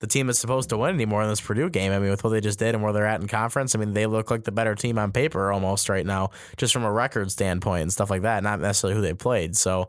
the 0.00 0.06
team 0.06 0.26
that's 0.26 0.38
supposed 0.38 0.68
to 0.68 0.76
win 0.76 0.94
anymore 0.94 1.22
in 1.22 1.28
this 1.30 1.40
Purdue 1.40 1.70
game. 1.70 1.90
I 1.90 1.98
mean, 1.98 2.10
with 2.10 2.22
what 2.22 2.28
they 2.28 2.42
just 2.42 2.58
did 2.58 2.74
and 2.74 2.84
where 2.84 2.92
they're 2.92 3.06
at 3.06 3.22
in 3.22 3.28
conference, 3.28 3.74
I 3.74 3.78
mean, 3.78 3.94
they 3.94 4.04
look 4.04 4.30
like 4.30 4.44
the 4.44 4.52
better 4.52 4.74
team 4.74 4.98
on 4.98 5.10
paper 5.10 5.50
almost 5.50 5.88
right 5.88 6.04
now, 6.04 6.30
just 6.58 6.74
from 6.74 6.84
a 6.84 6.92
record 6.92 7.32
standpoint 7.32 7.80
and 7.80 7.90
stuff 7.90 8.10
like 8.10 8.20
that, 8.22 8.42
not 8.42 8.60
necessarily 8.60 8.94
who 8.94 9.00
they 9.00 9.14
played. 9.14 9.56
So, 9.56 9.88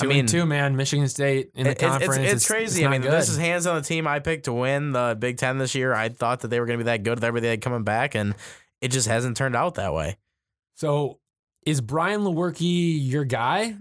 two 0.00 0.06
I 0.06 0.08
mean, 0.08 0.20
and 0.20 0.28
two, 0.28 0.46
man. 0.46 0.76
Michigan 0.76 1.08
State 1.08 1.50
in 1.54 1.64
the 1.64 1.70
it's, 1.70 1.80
conference. 1.80 2.16
it's, 2.16 2.32
it's 2.32 2.46
crazy. 2.46 2.84
I 2.84 2.88
mean, 2.88 3.02
good. 3.02 3.12
this 3.12 3.28
is 3.28 3.36
hands 3.36 3.66
on 3.66 3.76
the 3.76 3.82
team 3.82 4.06
I 4.06 4.18
picked 4.18 4.46
to 4.46 4.52
win 4.52 4.92
the 4.92 5.16
Big 5.18 5.38
Ten 5.38 5.58
this 5.58 5.74
year. 5.74 5.94
I 5.94 6.08
thought 6.08 6.40
that 6.40 6.48
they 6.48 6.60
were 6.60 6.66
going 6.66 6.78
to 6.78 6.84
be 6.84 6.88
that 6.88 7.02
good 7.02 7.16
with 7.16 7.24
everybody 7.24 7.46
they 7.46 7.50
had 7.50 7.62
coming 7.62 7.84
back, 7.84 8.14
and 8.14 8.34
it 8.80 8.88
just 8.88 9.06
hasn't 9.08 9.36
turned 9.36 9.56
out 9.56 9.76
that 9.76 9.94
way. 9.94 10.16
So 10.74 11.18
is 11.66 11.80
Brian 11.80 12.22
Lewerke 12.22 12.58
your 12.60 13.24
guy? 13.24 13.76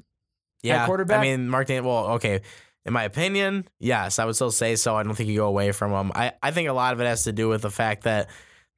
Yeah, 0.61 0.85
quarterback? 0.85 1.19
I 1.19 1.21
mean, 1.21 1.49
Mark 1.49 1.67
Dan. 1.67 1.85
Well, 1.85 2.11
okay. 2.13 2.41
In 2.85 2.93
my 2.93 3.03
opinion, 3.03 3.67
yes, 3.79 4.19
I 4.19 4.25
would 4.25 4.35
still 4.35 4.51
say 4.51 4.75
so. 4.75 4.95
I 4.95 5.03
don't 5.03 5.13
think 5.13 5.29
you 5.29 5.37
go 5.37 5.47
away 5.47 5.71
from 5.71 5.91
him. 5.91 6.11
I, 6.15 6.33
I 6.41 6.51
think 6.51 6.69
a 6.69 6.73
lot 6.73 6.93
of 6.93 7.01
it 7.01 7.05
has 7.05 7.25
to 7.25 7.31
do 7.31 7.47
with 7.49 7.61
the 7.61 7.69
fact 7.69 8.03
that 8.03 8.29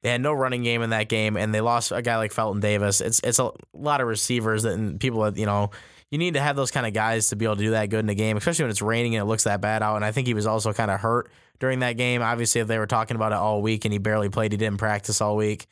they 0.02 0.10
had 0.10 0.20
no 0.20 0.32
running 0.32 0.62
game 0.62 0.82
in 0.82 0.90
that 0.90 1.08
game, 1.08 1.36
and 1.36 1.54
they 1.54 1.60
lost 1.60 1.92
a 1.92 2.02
guy 2.02 2.16
like 2.16 2.32
Felton 2.32 2.60
Davis. 2.60 3.00
It's 3.00 3.20
it's 3.24 3.38
a 3.38 3.52
lot 3.72 4.00
of 4.00 4.08
receivers 4.08 4.64
that 4.64 4.72
and 4.72 5.00
people 5.00 5.22
that 5.22 5.36
you 5.36 5.46
know 5.46 5.70
you 6.12 6.18
need 6.18 6.34
to 6.34 6.40
have 6.40 6.54
those 6.54 6.70
kind 6.70 6.86
of 6.86 6.92
guys 6.92 7.30
to 7.30 7.36
be 7.36 7.46
able 7.46 7.56
to 7.56 7.62
do 7.62 7.70
that 7.70 7.86
good 7.90 8.00
in 8.04 8.08
a 8.10 8.14
game, 8.14 8.36
especially 8.36 8.64
when 8.64 8.70
it's 8.70 8.82
raining 8.82 9.16
and 9.16 9.22
it 9.22 9.24
looks 9.24 9.44
that 9.44 9.60
bad 9.60 9.82
out. 9.82 9.96
And 9.96 10.04
I 10.04 10.12
think 10.12 10.28
he 10.28 10.34
was 10.34 10.46
also 10.46 10.72
kind 10.72 10.90
of 10.90 11.00
hurt 11.00 11.30
during 11.58 11.80
that 11.80 11.94
game. 11.94 12.20
Obviously, 12.22 12.60
if 12.60 12.68
they 12.68 12.78
were 12.78 12.86
talking 12.86 13.16
about 13.16 13.32
it 13.32 13.36
all 13.38 13.62
week 13.62 13.84
and 13.86 13.92
he 13.92 13.98
barely 13.98 14.28
played, 14.28 14.52
he 14.52 14.58
didn't 14.58 14.78
practice 14.78 15.20
all 15.20 15.36
week. 15.36 15.66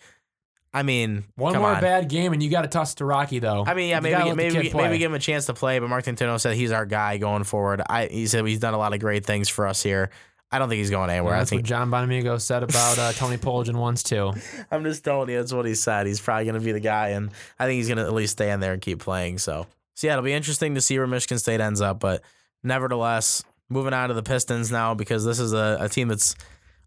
I 0.73 0.83
mean, 0.83 1.25
One 1.37 1.55
more 1.59 1.75
on. 1.75 1.81
bad 1.81 2.09
game 2.09 2.33
and 2.33 2.43
you 2.43 2.49
got 2.49 2.63
to 2.63 2.69
toss 2.69 2.95
to 2.97 3.05
Rocky 3.05 3.39
though. 3.39 3.65
I 3.67 3.75
mean, 3.75 3.91
yeah, 3.91 3.97
You 3.97 4.03
maybe 4.03 4.31
the 4.31 4.35
maybe 4.35 4.73
maybe 4.73 4.99
give 4.99 5.11
him 5.11 5.17
a 5.17 5.21
chance 5.21 5.47
to 5.47 5.55
play. 5.55 5.79
But 5.79 5.89
Mark 5.91 6.05
Dantonio 6.05 6.41
said 6.41 6.57
he's 6.57 6.73
our 6.73 6.87
guy 6.87 7.19
going 7.19 7.45
forward. 7.45 7.83
I 7.89 8.07
he 8.07 8.27
said 8.27 8.47
he's 8.47 8.61
done 8.61 8.73
a 8.75 8.79
lot 8.79 8.95
of 8.95 9.01
great 9.01 9.27
things 9.27 9.49
for 9.49 9.67
us 9.67 9.83
here. 9.83 10.11
I 10.53 10.59
don't 10.59 10.69
think 10.69 10.79
he's 10.79 10.91
going 10.91 11.11
anywhere. 11.11 11.35
I 11.35 11.39
That's 11.39 11.51
think 11.51 11.61
what 11.63 11.67
John 11.69 11.91
Bonamego 11.91 12.41
said 12.41 12.63
about 12.65 12.99
uh, 12.99 13.13
Tony 13.13 13.37
Poljan 13.37 13.77
once 13.77 14.03
too. 14.03 14.33
I'm 14.71 14.83
just 14.85 15.05
telling 15.05 15.29
you 15.29 15.37
that's 15.39 15.53
what 15.53 15.67
he 15.67 15.75
said. 15.77 16.07
He's 16.07 16.21
probably 16.21 16.45
going 16.47 16.55
to 16.59 16.61
be 16.65 16.73
the 16.73 16.81
guy, 16.81 17.11
and 17.11 17.31
I 17.59 17.67
think 17.67 17.77
he's 17.77 17.87
going 17.87 17.99
to 17.99 18.05
at 18.05 18.13
least 18.13 18.33
stay 18.33 18.51
in 18.51 18.59
there 18.59 18.73
and 18.73 18.83
keep 18.83 18.99
playing. 18.99 19.39
So, 19.39 19.67
so 20.01 20.07
yeah, 20.07 20.15
it'll 20.15 20.25
be 20.25 20.33
interesting 20.33 20.77
to 20.77 20.81
see 20.81 20.97
where 20.97 21.07
Michigan 21.07 21.39
State 21.39 21.61
ends 21.61 21.83
up. 21.83 22.01
But 22.01 22.23
nevertheless, 22.63 23.45
moving 23.69 23.93
on 23.93 24.09
to 24.09 24.15
the 24.15 24.23
Pistons 24.23 24.73
now 24.73 24.95
because 24.95 25.27
this 25.27 25.39
is 25.39 25.53
a, 25.53 25.77
a 25.79 25.91
team 25.91 26.09
that's 26.09 26.35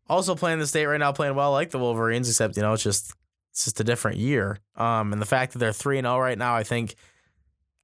also 0.10 0.34
playing 0.34 0.58
the 0.58 0.66
state 0.66 0.88
right 0.88 1.00
now, 1.00 1.12
playing 1.12 1.36
well 1.36 1.52
like 1.52 1.70
the 1.70 1.78
Wolverines, 1.78 2.28
except 2.28 2.58
you 2.58 2.64
know 2.64 2.74
it's 2.74 2.82
just 2.82 3.14
it's 3.52 3.66
just 3.66 3.80
a 3.80 3.84
different 3.84 4.18
year. 4.18 4.58
Um, 4.76 5.14
and 5.14 5.22
the 5.22 5.28
fact 5.28 5.54
that 5.54 5.60
they're 5.60 5.72
three 5.72 6.00
and 6.00 6.06
zero 6.06 6.18
right 6.18 6.40
now, 6.40 6.56
I 6.56 6.64
think, 6.64 6.96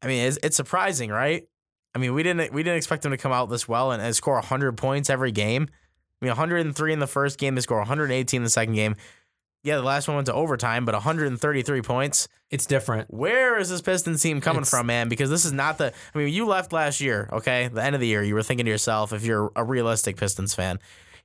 I 0.01 0.07
mean, 0.07 0.25
it's, 0.25 0.39
it's 0.41 0.55
surprising, 0.55 1.11
right? 1.11 1.43
I 1.93 1.99
mean, 1.99 2.15
we 2.15 2.23
didn't 2.23 2.51
we 2.51 2.63
didn't 2.63 2.77
expect 2.77 3.03
them 3.03 3.11
to 3.11 3.17
come 3.17 3.31
out 3.31 3.51
this 3.51 3.67
well 3.67 3.91
and, 3.91 4.01
and 4.01 4.15
score 4.15 4.33
100 4.33 4.77
points 4.77 5.11
every 5.11 5.31
game. 5.31 5.67
I 5.69 6.25
mean, 6.25 6.31
103 6.31 6.91
in 6.91 6.97
the 6.97 7.05
first 7.05 7.37
game, 7.37 7.53
they 7.53 7.61
score 7.61 7.77
118 7.77 8.39
in 8.39 8.43
the 8.43 8.49
second 8.49 8.73
game. 8.73 8.95
Yeah, 9.63 9.75
the 9.75 9.83
last 9.83 10.07
one 10.07 10.15
went 10.15 10.27
to 10.27 10.33
overtime, 10.33 10.85
but 10.85 10.93
133 10.95 11.81
points. 11.81 12.27
It's 12.49 12.65
different. 12.65 13.13
Where 13.13 13.57
is 13.57 13.69
this 13.69 13.81
Pistons 13.81 14.21
team 14.21 14.39
coming 14.39 14.61
It's- 14.61 14.69
from, 14.69 14.87
man? 14.87 15.09
Because 15.09 15.29
this 15.29 15.43
is 15.45 15.51
not 15.51 15.77
the. 15.77 15.91
I 16.15 16.17
mean, 16.17 16.33
you 16.33 16.45
left 16.45 16.71
last 16.71 17.01
year, 17.01 17.29
okay? 17.33 17.67
The 17.67 17.83
end 17.83 17.93
of 17.93 17.99
the 18.01 18.07
year, 18.07 18.23
you 18.23 18.35
were 18.35 18.43
thinking 18.43 18.65
to 18.65 18.71
yourself, 18.71 19.11
if 19.11 19.23
you're 19.25 19.51
a 19.55 19.63
realistic 19.63 20.15
Pistons 20.15 20.53
fan, 20.53 20.79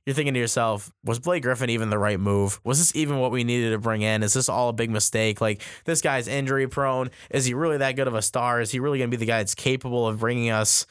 you're 0.05 0.13
thinking 0.13 0.33
to 0.35 0.39
yourself, 0.39 0.91
was 1.03 1.19
Blake 1.19 1.43
Griffin 1.43 1.69
even 1.69 1.89
the 1.89 1.97
right 1.97 2.19
move? 2.19 2.59
Was 2.63 2.77
this 2.77 2.93
even 2.95 3.19
what 3.19 3.31
we 3.31 3.43
needed 3.45 3.71
to 3.71 3.79
bring 3.79 4.01
in? 4.01 4.21
Is 4.21 4.33
this 4.33 4.49
all 4.49 4.69
a 4.69 4.73
big 4.73 4.89
mistake? 4.91 5.39
Like, 5.41 5.61
this 5.85 6.01
guy's 6.01 6.27
injury 6.27 6.67
prone. 6.67 7.09
Is 7.31 7.45
he 7.45 7.53
really 7.55 7.77
that 7.77 7.95
good 7.95 8.07
of 8.07 8.13
a 8.15 8.21
star? 8.21 8.59
Is 8.61 8.69
he 8.69 8.79
really 8.79 8.99
going 8.99 9.09
to 9.09 9.17
be 9.17 9.19
the 9.19 9.25
guy 9.25 9.37
that's 9.39 9.55
capable 9.55 10.07
of 10.07 10.19
bringing 10.19 10.51
us, 10.51 10.85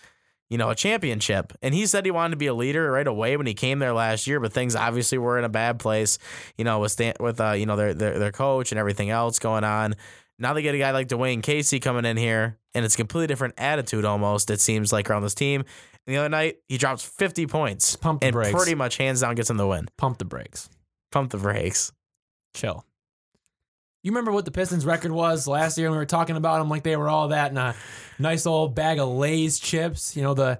you 0.54 0.58
know, 0.58 0.70
a 0.70 0.74
championship? 0.76 1.52
And 1.62 1.74
he 1.74 1.84
said 1.84 2.04
he 2.04 2.12
wanted 2.12 2.30
to 2.30 2.36
be 2.36 2.46
a 2.46 2.54
leader 2.54 2.92
right 2.92 3.08
away 3.08 3.36
when 3.36 3.44
he 3.44 3.54
came 3.54 3.80
there 3.80 3.92
last 3.92 4.28
year, 4.28 4.38
but 4.38 4.52
things 4.52 4.76
obviously 4.76 5.18
were 5.18 5.36
in 5.36 5.44
a 5.44 5.48
bad 5.48 5.80
place, 5.80 6.16
you 6.56 6.64
know, 6.64 6.78
with 6.78 6.92
Stan, 6.92 7.14
with 7.18 7.40
uh, 7.40 7.54
you 7.54 7.66
know, 7.66 7.74
their, 7.74 7.92
their 7.92 8.20
their 8.20 8.30
coach 8.30 8.70
and 8.70 8.78
everything 8.78 9.10
else 9.10 9.40
going 9.40 9.64
on. 9.64 9.96
Now 10.38 10.52
they 10.52 10.62
get 10.62 10.76
a 10.76 10.78
guy 10.78 10.92
like 10.92 11.08
Dwane 11.08 11.42
Casey 11.42 11.80
coming 11.80 12.04
in 12.04 12.16
here, 12.16 12.56
and 12.72 12.84
it's 12.84 12.94
a 12.94 12.96
completely 12.96 13.26
different 13.26 13.54
attitude 13.58 14.04
almost, 14.04 14.48
it 14.48 14.60
seems 14.60 14.92
like, 14.92 15.10
around 15.10 15.22
this 15.22 15.34
team. 15.34 15.62
And 16.06 16.14
the 16.14 16.18
other 16.18 16.28
night, 16.28 16.58
he 16.68 16.78
drops 16.78 17.04
50 17.04 17.48
points 17.48 17.96
Pump 17.96 18.20
the 18.20 18.28
and 18.28 18.32
brakes. 18.32 18.54
pretty 18.54 18.76
much 18.76 18.96
hands 18.96 19.22
down 19.22 19.34
gets 19.34 19.50
him 19.50 19.56
the 19.56 19.66
win. 19.66 19.88
Pump 19.98 20.18
the 20.18 20.24
brakes. 20.24 20.68
Pump 21.10 21.32
the 21.32 21.38
brakes. 21.38 21.90
Chill. 22.54 22.84
You 24.04 24.10
remember 24.10 24.32
what 24.32 24.44
the 24.44 24.50
Pistons 24.50 24.84
record 24.84 25.12
was 25.12 25.48
last 25.48 25.78
year 25.78 25.88
when 25.88 25.96
we 25.96 26.02
were 26.02 26.04
talking 26.06 26.36
about 26.36 26.58
them 26.58 26.68
like 26.68 26.82
they 26.82 26.94
were 26.94 27.08
all 27.08 27.28
that 27.28 27.50
in 27.50 27.56
a 27.56 27.74
nice 28.18 28.44
old 28.44 28.74
bag 28.74 28.98
of 28.98 29.08
Lay's 29.08 29.58
chips, 29.58 30.14
you 30.14 30.22
know, 30.22 30.34
the 30.34 30.58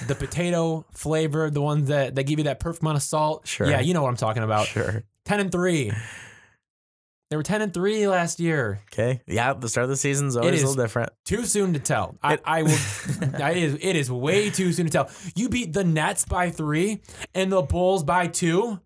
the 0.08 0.16
potato 0.16 0.84
flavored, 0.92 1.54
the 1.54 1.62
ones 1.62 1.86
that, 1.88 2.16
that 2.16 2.24
give 2.24 2.40
you 2.40 2.44
that 2.46 2.58
perfect 2.58 2.82
amount 2.82 2.96
of 2.96 3.04
salt. 3.04 3.46
Sure. 3.46 3.68
Yeah, 3.70 3.78
you 3.78 3.94
know 3.94 4.02
what 4.02 4.08
I'm 4.08 4.16
talking 4.16 4.42
about. 4.42 4.66
Sure. 4.66 5.04
10 5.24 5.38
and 5.40 5.52
3. 5.52 5.92
They 7.30 7.36
were 7.36 7.44
10 7.44 7.62
and 7.62 7.72
3 7.72 8.08
last 8.08 8.40
year. 8.40 8.80
Okay. 8.92 9.20
Yeah, 9.24 9.52
the 9.54 9.68
start 9.68 9.84
of 9.84 9.90
the 9.90 9.96
season's 9.96 10.36
always 10.36 10.60
a 10.64 10.66
little 10.66 10.82
different. 10.82 11.12
Too 11.24 11.44
soon 11.44 11.74
to 11.74 11.78
tell. 11.78 12.16
I, 12.20 12.34
It- 12.34 12.40
I 12.44 12.62
will. 12.64 12.70
it 13.22 13.56
is. 13.56 13.74
It 13.80 13.94
is 13.94 14.10
way 14.10 14.50
too 14.50 14.72
soon 14.72 14.86
to 14.86 14.92
tell. 14.92 15.08
You 15.36 15.48
beat 15.48 15.72
the 15.72 15.84
Nets 15.84 16.24
by 16.24 16.50
three 16.50 17.02
and 17.36 17.52
the 17.52 17.62
Bulls 17.62 18.02
by 18.02 18.26
two, 18.26 18.80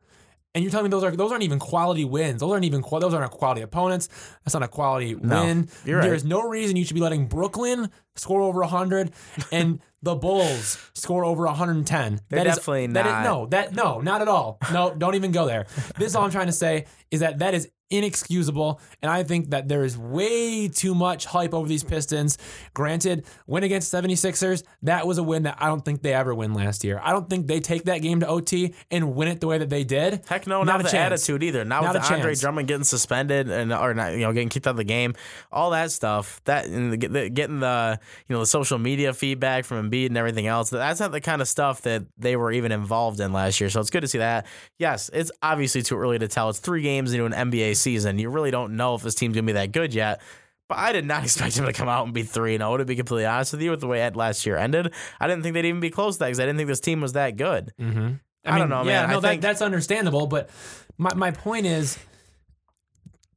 and 0.54 0.62
you're 0.62 0.70
telling 0.70 0.84
me 0.84 0.90
those 0.90 1.02
are 1.04 1.10
those 1.10 1.30
aren't 1.32 1.42
even 1.42 1.58
quality 1.58 2.04
wins. 2.04 2.40
Those 2.40 2.52
aren't 2.52 2.64
even 2.64 2.80
qual- 2.82 3.00
those 3.00 3.12
aren't 3.14 3.30
quality 3.32 3.60
opponents. 3.62 4.08
That's 4.44 4.54
not 4.54 4.62
a 4.62 4.68
quality 4.68 5.14
No, 5.14 5.42
win. 5.44 5.68
right. 5.86 6.02
There's 6.02 6.24
no 6.24 6.42
reason 6.42 6.76
you 6.76 6.84
should 6.84 6.94
be 6.94 7.00
letting 7.00 7.26
Brooklyn 7.26 7.90
score 8.16 8.40
over 8.42 8.60
100 8.60 9.10
and 9.52 9.80
the 10.02 10.14
Bulls 10.14 10.78
score 10.94 11.24
over 11.24 11.46
110. 11.46 12.20
They're 12.28 12.38
That 12.40 12.46
is- 12.46 12.56
definitely 12.56 12.86
that 12.88 13.06
is- 13.06 13.12
not. 13.12 13.24
no, 13.24 13.46
that 13.46 13.74
no, 13.74 14.00
not 14.00 14.20
at 14.22 14.28
all. 14.28 14.58
No, 14.72 14.94
don't 14.94 15.14
even 15.14 15.32
go 15.32 15.46
there. 15.46 15.66
This 15.98 16.08
is 16.08 16.16
all 16.16 16.24
I'm 16.24 16.30
trying 16.30 16.46
to 16.46 16.52
say 16.52 16.84
is 17.10 17.20
that 17.20 17.38
that 17.40 17.54
is 17.54 17.68
inexcusable, 17.90 18.80
and 19.02 19.10
I 19.10 19.22
think 19.22 19.50
that 19.50 19.68
there 19.68 19.84
is 19.84 19.96
way 19.96 20.68
too 20.68 20.94
much 20.94 21.26
hype 21.26 21.54
over 21.54 21.68
these 21.68 21.84
Pistons. 21.84 22.38
Granted, 22.74 23.26
win 23.46 23.64
against 23.64 23.92
76ers, 23.92 24.62
that 24.82 25.06
was 25.06 25.18
a 25.18 25.22
win 25.22 25.44
that 25.44 25.56
I 25.58 25.66
don't 25.66 25.84
think 25.84 26.02
they 26.02 26.14
ever 26.14 26.34
win 26.34 26.54
last 26.54 26.84
year. 26.84 27.00
I 27.02 27.12
don't 27.12 27.28
think 27.28 27.46
they 27.46 27.60
take 27.60 27.84
that 27.84 27.98
game 27.98 28.20
to 28.20 28.26
OT 28.26 28.74
and 28.90 29.14
win 29.14 29.28
it 29.28 29.40
the 29.40 29.46
way 29.46 29.58
that 29.58 29.70
they 29.70 29.84
did. 29.84 30.22
Heck 30.28 30.46
no, 30.46 30.62
Not 30.62 30.82
not, 30.82 30.90
the 30.90 30.98
attitude 30.98 31.42
either. 31.42 31.64
Not, 31.64 31.82
Not 31.82 31.94
with 31.94 32.04
Andre 32.04 32.30
chance. 32.30 32.40
Drummond 32.40 32.68
getting 32.68 32.84
suspended 32.84 33.48
and 33.50 33.72
or 33.72 33.94
not, 33.94 34.12
you 34.12 34.20
know, 34.20 34.32
getting 34.32 34.48
kicked 34.48 34.66
out 34.66 34.72
of 34.72 34.76
the 34.76 34.84
game, 34.84 35.14
all 35.52 35.70
that 35.70 35.90
stuff. 35.90 36.40
That 36.44 36.66
and 36.66 36.92
the, 36.92 37.08
the, 37.08 37.28
getting 37.28 37.60
the 37.60 37.98
you 38.28 38.34
know 38.34 38.40
the 38.40 38.46
social 38.46 38.78
media 38.78 39.12
feedback 39.12 39.64
from 39.64 39.90
Embiid 39.90 40.06
and 40.06 40.16
everything 40.16 40.46
else. 40.46 40.70
That's 40.70 41.00
not 41.00 41.12
the 41.12 41.20
kind 41.20 41.40
of 41.42 41.48
stuff 41.48 41.82
that 41.82 42.04
they 42.18 42.36
were 42.36 42.52
even 42.52 42.72
involved 42.72 43.20
in 43.20 43.32
last 43.32 43.60
year. 43.60 43.70
So 43.70 43.80
it's 43.80 43.90
good 43.90 44.02
to 44.02 44.08
see 44.08 44.18
that. 44.18 44.46
Yes, 44.78 45.10
it's 45.12 45.30
obviously 45.42 45.82
too 45.82 45.96
early 45.96 46.18
to 46.18 46.28
tell. 46.28 46.50
It's 46.50 46.58
three 46.58 46.82
games 46.82 47.12
into 47.12 47.26
an 47.26 47.32
NBA 47.32 47.73
season. 47.74 48.18
You 48.18 48.30
really 48.30 48.50
don't 48.50 48.76
know 48.76 48.94
if 48.94 49.02
this 49.02 49.14
team's 49.14 49.34
gonna 49.34 49.46
be 49.46 49.52
that 49.52 49.72
good 49.72 49.94
yet. 49.94 50.20
But 50.68 50.78
I 50.78 50.92
did 50.92 51.04
not 51.04 51.22
expect 51.24 51.56
him 51.58 51.66
to 51.66 51.72
come 51.72 51.88
out 51.88 52.04
and 52.06 52.14
be 52.14 52.22
3 52.22 52.56
0, 52.56 52.76
to 52.78 52.84
be 52.84 52.96
completely 52.96 53.26
honest 53.26 53.52
with 53.52 53.60
you, 53.62 53.70
with 53.70 53.80
the 53.80 53.86
way 53.86 54.08
last 54.10 54.46
year 54.46 54.56
ended. 54.56 54.92
I 55.20 55.26
didn't 55.26 55.42
think 55.42 55.54
they'd 55.54 55.66
even 55.66 55.80
be 55.80 55.90
close 55.90 56.16
to 56.16 56.18
that 56.20 56.26
because 56.26 56.40
I 56.40 56.44
didn't 56.44 56.56
think 56.56 56.68
this 56.68 56.80
team 56.80 57.00
was 57.02 57.12
that 57.12 57.36
good. 57.36 57.72
Mm-hmm. 57.78 58.14
I 58.46 58.58
don't 58.58 58.68
know, 58.70 58.78
Yeah, 58.82 59.02
man. 59.02 59.10
I 59.10 59.12
no, 59.14 59.20
that, 59.20 59.28
think- 59.28 59.42
that's 59.42 59.62
understandable. 59.62 60.26
But 60.26 60.50
my, 60.98 61.12
my 61.14 61.30
point 61.30 61.66
is, 61.66 61.98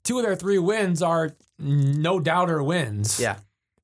two 0.03 0.17
of 0.17 0.23
their 0.23 0.35
three 0.35 0.57
wins 0.59 1.01
are 1.01 1.35
no 1.59 2.19
doubter 2.19 2.61
wins. 2.63 3.19
Yeah. 3.19 3.37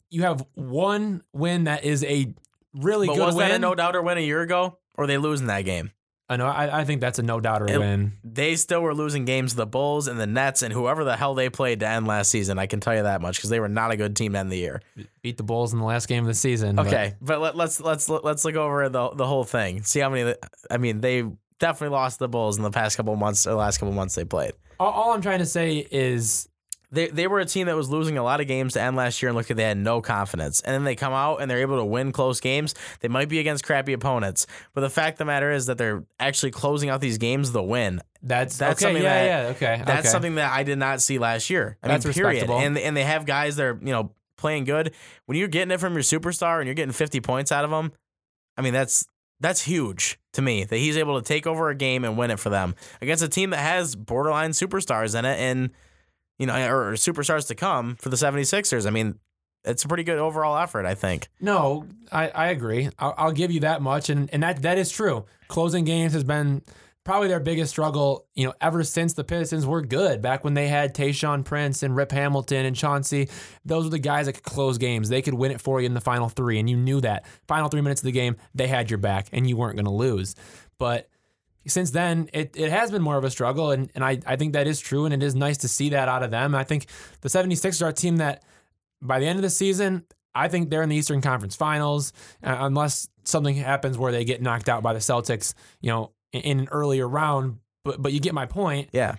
You 0.10 0.24
have 0.24 0.46
one 0.54 1.22
win 1.34 1.64
that 1.66 1.84
is 1.84 2.04
a 2.04 2.34
really 2.74 3.08
But 3.08 3.16
good 3.16 3.26
was 3.26 3.36
win. 3.36 3.50
that 3.50 3.56
a 3.56 3.60
no 3.60 3.74
doubter 3.76 4.02
win 4.02 4.18
a 4.18 4.22
year 4.22 4.42
ago? 4.42 4.78
Or 4.96 5.08
they 5.08 5.18
losing 5.18 5.48
that 5.48 5.62
game? 5.64 5.92
I 6.34 6.38
know. 6.38 6.48
I, 6.48 6.82
I 6.82 6.84
think 6.84 7.00
that's 7.00 7.20
a 7.20 7.24
no 7.24 7.40
doubter 7.40 7.80
win. 7.80 8.14
They 8.24 8.56
still 8.56 8.82
were 8.82 8.94
losing 8.94 9.26
games 9.26 9.52
to 9.52 9.58
the 9.58 9.66
Bulls 9.66 10.08
and 10.08 10.20
the 10.20 10.28
Nets 10.28 10.62
and 10.64 10.74
whoever 10.74 11.04
the 11.04 11.16
hell 11.16 11.36
they 11.36 11.50
played 11.50 11.80
to 11.82 11.88
end 11.88 12.08
last 12.08 12.32
season. 12.32 12.60
I 12.60 12.66
can 12.66 12.80
tell 12.80 12.96
you 12.96 13.04
that 13.04 13.22
much 13.22 13.38
because 13.38 13.50
they 13.50 13.60
were 13.60 13.70
not 13.70 13.92
a 13.92 13.98
good 13.98 14.16
team 14.16 14.34
to 14.34 14.40
end 14.40 14.52
the 14.52 14.58
year. 14.58 14.82
Beat 15.22 15.38
the 15.38 15.44
Bulls 15.44 15.74
in 15.74 15.80
the 15.80 15.86
last 15.86 16.08
game 16.08 16.24
of 16.24 16.28
the 16.28 16.34
season. 16.34 16.80
Okay, 16.80 17.14
but 17.22 17.40
let, 17.40 17.56
let's 17.56 17.80
let's 17.80 18.10
let's 18.10 18.44
look 18.44 18.56
over 18.56 18.90
the 18.90 19.10
the 19.12 19.28
whole 19.28 19.44
thing. 19.44 19.84
See 19.84 20.00
how 20.00 20.10
many. 20.10 20.34
I 20.70 20.78
mean, 20.78 21.02
they 21.02 21.24
definitely 21.60 21.94
lost 21.96 22.20
the 22.20 22.28
Bulls 22.28 22.58
in 22.58 22.64
the 22.64 22.72
past 22.72 22.98
couple 22.98 23.16
months 23.16 23.48
or 23.48 23.54
last 23.54 23.78
couple 23.78 23.94
months 23.94 24.16
they 24.16 24.26
played. 24.26 24.54
all, 24.80 24.92
all 24.92 25.14
I'm 25.14 25.22
trying 25.22 25.40
to 25.40 25.46
say 25.46 25.88
is 25.92 26.50
They 26.94 27.08
they 27.08 27.28
were 27.28 27.40
a 27.40 27.46
team 27.46 27.68
that 27.68 27.76
was 27.76 27.90
losing 27.90 28.18
a 28.18 28.24
lot 28.24 28.40
of 28.40 28.48
games 28.48 28.74
to 28.74 28.82
end 28.82 28.96
last 28.96 29.22
year 29.22 29.30
and 29.30 29.36
looked 29.36 29.50
like 29.50 29.58
they 29.58 29.64
had 29.64 29.78
no 29.78 30.00
confidence. 30.02 30.60
And 30.62 30.74
then 30.74 30.84
they 30.84 30.96
come 30.96 31.12
out 31.12 31.38
and 31.42 31.50
they're 31.50 31.62
able 31.62 31.78
to 31.78 31.86
win 31.86 32.12
close 32.12 32.40
games. 32.40 32.76
They 33.02 33.08
might 33.08 33.30
be 33.30 33.40
against 33.40 33.64
crappy 33.66 33.94
opponents, 33.94 34.46
but 34.74 34.82
the 34.82 34.90
fact 34.90 35.16
of 35.16 35.18
the 35.20 35.26
matter 35.26 35.52
is 35.52 35.66
that 35.66 35.78
they're 35.78 36.04
actually 36.20 36.52
closing 36.52 36.90
out 36.90 37.02
these 37.02 37.18
games 37.18 37.52
the 37.52 37.64
win. 37.64 38.00
that's 38.22 38.58
That's 38.58 38.80
okay. 38.82 38.86
something 38.92 39.04
Yeah, 39.04 39.14
that- 39.26 39.44
yeah. 39.46 39.50
Okay. 39.76 39.84
That's 39.86 40.00
okay. 40.02 40.10
something 40.10 40.36
that 40.36 40.52
I 40.52 40.64
did 40.64 40.78
not 40.78 41.02
see 41.02 41.18
last 41.20 41.50
year. 41.50 41.78
I 41.82 41.88
That's 41.88 42.06
mean, 42.06 42.14
period. 42.14 42.30
respectable. 42.44 42.60
And 42.60 42.78
and 42.78 42.96
they 42.96 43.04
have 43.04 43.26
guys 43.26 43.56
that 43.58 43.66
are 43.66 43.80
you 43.82 43.92
know 43.92 44.12
playing 44.38 44.66
good. 44.66 44.94
When 45.26 45.38
you're 45.38 45.48
getting 45.48 45.72
it 45.72 45.80
from 45.80 45.94
your 45.94 46.04
superstar 46.04 46.60
and 46.60 46.68
you're 46.68 46.76
getting 46.76 46.92
50 46.94 47.20
points 47.22 47.52
out 47.52 47.66
of 47.66 47.72
them, 47.72 47.92
I 48.58 48.62
mean 48.62 48.74
that's 48.74 49.06
that's 49.40 49.64
huge 49.64 50.20
to 50.34 50.42
me 50.42 50.64
that 50.64 50.78
he's 50.78 50.96
able 50.96 51.20
to 51.20 51.28
take 51.28 51.48
over 51.48 51.70
a 51.70 51.76
game 51.76 52.06
and 52.06 52.18
win 52.18 52.30
it 52.32 52.40
for 52.40 52.50
them 52.52 52.76
against 53.02 53.24
a 53.24 53.28
team 53.28 53.50
that 53.50 53.58
has 53.60 53.96
borderline 53.96 54.52
superstars 54.52 55.18
in 55.18 55.26
it 55.26 55.40
and 55.40 55.72
you 56.40 56.46
know 56.48 56.56
or 56.70 56.94
superstars 56.94 57.48
to 57.48 57.56
come 57.56 57.96
for 57.96 58.10
the 58.10 58.16
76ers. 58.16 58.86
I 58.88 58.90
mean, 58.90 59.20
it's 59.66 59.84
a 59.84 59.88
pretty 59.88 60.04
good 60.04 60.20
overall 60.20 60.58
effort, 60.58 60.86
I 60.86 60.96
think. 60.96 61.30
No, 61.40 61.88
I, 62.12 62.30
I 62.30 62.48
agree. 62.48 62.90
I'll, 63.00 63.14
I'll 63.18 63.32
give 63.32 63.52
you 63.52 63.62
that 63.62 63.82
much, 63.82 64.10
and 64.10 64.30
and 64.34 64.44
that 64.44 64.62
that 64.64 64.78
is 64.78 64.92
true. 64.92 65.26
Closing 65.48 65.86
games 65.86 66.14
has 66.14 66.24
been 66.24 66.62
probably 67.04 67.28
their 67.28 67.40
biggest 67.40 67.72
struggle. 67.72 68.26
You 68.34 68.48
know, 68.48 68.54
ever 68.60 68.84
since 68.84 69.14
the 69.14 69.24
Pistons 69.24 69.66
were 69.66 69.82
good, 69.82 70.22
back 70.22 70.44
when 70.44 70.54
they 70.54 70.68
had 70.68 70.94
Tayshaun 70.94 71.46
Prince 71.46 71.84
and 71.84 71.96
Rip 71.96 72.12
Hamilton 72.12 72.66
and 72.66 72.76
Chauncey, 72.76 73.30
those 73.64 73.86
were 73.86 73.90
the 73.90 74.00
guys 74.00 74.26
that 74.26 74.34
could 74.34 74.44
close 74.44 74.78
games. 74.78 75.10
They 75.10 75.22
could 75.22 75.34
win 75.34 75.52
it 75.52 75.62
for 75.62 75.80
you 75.80 75.86
in 75.86 75.94
the 75.94 76.02
final 76.02 76.30
three, 76.30 76.60
and 76.60 76.70
you 76.70 76.78
knew 76.78 77.00
that. 77.02 77.26
Final 77.48 77.70
three 77.70 77.82
minutes 77.82 78.02
of 78.02 78.06
the 78.06 78.12
game, 78.12 78.36
they 78.54 78.68
had 78.68 78.90
your 78.90 79.00
back, 79.00 79.28
and 79.32 79.48
you 79.48 79.56
weren't 79.56 79.76
going 79.76 79.86
to 79.86 79.92
lose. 79.92 80.36
But 80.78 81.08
since 81.66 81.92
then, 81.92 82.30
it, 82.34 82.56
it 82.56 82.70
has 82.70 82.92
been 82.92 83.02
more 83.02 83.18
of 83.18 83.24
a 83.24 83.30
struggle, 83.30 83.72
and, 83.72 83.90
and 83.96 84.04
I, 84.04 84.20
I 84.26 84.36
think 84.36 84.54
that 84.54 84.68
is 84.68 84.80
true, 84.80 85.06
and 85.06 85.14
it 85.14 85.24
is 85.24 85.36
nice 85.36 85.60
to 85.60 85.68
see 85.68 85.90
that 85.90 86.10
out 86.10 86.24
of 86.24 86.32
them. 86.32 86.56
I 86.56 86.64
think 86.64 86.88
the 87.22 87.30
76ers 87.30 87.82
are 87.82 87.90
a 87.90 87.94
team 87.94 88.18
that 88.18 88.44
by 89.02 89.20
the 89.20 89.28
end 89.28 89.38
of 89.38 89.44
the 89.44 89.50
season, 89.50 90.06
I 90.36 90.48
think 90.48 90.70
they're 90.70 90.82
in 90.82 90.90
the 90.90 90.96
Eastern 90.96 91.22
Conference 91.22 91.56
Finals, 91.56 92.12
uh, 92.44 92.58
unless 92.60 93.08
something 93.24 93.56
happens 93.56 93.98
where 93.98 94.12
they 94.12 94.26
get 94.26 94.42
knocked 94.42 94.68
out 94.68 94.84
by 94.84 94.94
the 94.94 95.00
Celtics, 95.00 95.54
you 95.82 95.90
know, 95.90 96.12
in, 96.32 96.42
in 96.42 96.60
an 96.62 96.68
earlier 96.72 97.08
round. 97.08 97.60
But 97.86 98.02
but 98.02 98.14
you 98.14 98.20
get 98.20 98.34
my 98.34 98.46
point. 98.46 98.90
Yeah. 98.92 99.16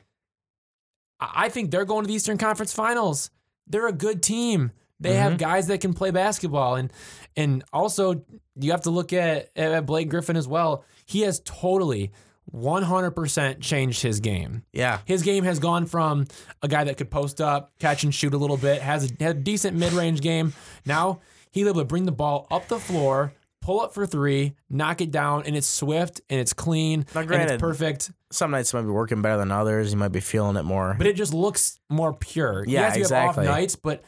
I 1.20 1.44
I 1.44 1.48
think 1.48 1.70
they're 1.70 1.84
going 1.84 2.04
to 2.04 2.08
the 2.08 2.14
Eastern 2.14 2.38
Conference 2.38 2.72
Finals. 2.72 3.30
They're 3.66 3.86
a 3.86 3.92
good 3.92 4.22
team. 4.22 4.72
They 5.00 5.14
have 5.14 5.38
guys 5.38 5.66
that 5.66 5.80
can 5.80 5.92
play 5.92 6.10
basketball, 6.10 6.76
and 6.76 6.92
and 7.36 7.62
also 7.72 8.24
you 8.56 8.70
have 8.70 8.82
to 8.82 8.90
look 8.90 9.12
at, 9.12 9.50
at 9.56 9.86
Blake 9.86 10.08
Griffin 10.08 10.36
as 10.36 10.48
well. 10.48 10.84
He 11.04 11.22
has 11.22 11.40
totally 11.44 12.12
100% 12.54 13.60
changed 13.60 14.02
his 14.02 14.20
game. 14.20 14.64
Yeah. 14.72 15.00
His 15.04 15.22
game 15.22 15.44
has 15.44 15.58
gone 15.58 15.86
from 15.86 16.26
a 16.62 16.68
guy 16.68 16.84
that 16.84 16.96
could 16.96 17.10
post 17.10 17.40
up, 17.40 17.72
catch 17.78 18.04
and 18.04 18.14
shoot 18.14 18.34
a 18.34 18.38
little 18.38 18.56
bit, 18.56 18.80
has 18.80 19.10
a, 19.20 19.26
a 19.30 19.34
decent 19.34 19.76
mid 19.76 19.92
range 19.92 20.20
game. 20.20 20.52
Now 20.86 21.20
he's 21.50 21.66
able 21.66 21.80
to 21.80 21.84
bring 21.84 22.04
the 22.04 22.12
ball 22.12 22.46
up 22.50 22.68
the 22.68 22.78
floor, 22.78 23.32
pull 23.60 23.80
up 23.80 23.94
for 23.94 24.06
three, 24.06 24.54
knock 24.70 25.00
it 25.00 25.10
down, 25.10 25.44
and 25.46 25.56
it's 25.56 25.66
swift 25.66 26.20
and 26.30 26.38
it's 26.40 26.52
clean 26.52 27.06
Now, 27.14 27.20
and 27.20 27.28
granted- 27.28 27.54
it's 27.54 27.60
perfect. 27.60 28.12
Some 28.30 28.50
nights 28.50 28.74
might 28.74 28.82
be 28.82 28.88
working 28.88 29.22
better 29.22 29.38
than 29.38 29.52
others. 29.52 29.92
You 29.92 29.98
might 29.98 30.08
be 30.08 30.20
feeling 30.20 30.56
it 30.56 30.64
more. 30.64 30.94
But 30.98 31.06
it 31.06 31.14
just 31.14 31.32
looks 31.32 31.78
more 31.88 32.12
pure. 32.12 32.64
Yeah, 32.66 32.80
yes, 32.80 32.96
you 32.96 33.02
have 33.02 33.12
exactly. 33.12 33.46
off 33.46 33.50
nights, 33.54 33.76
but 33.76 34.02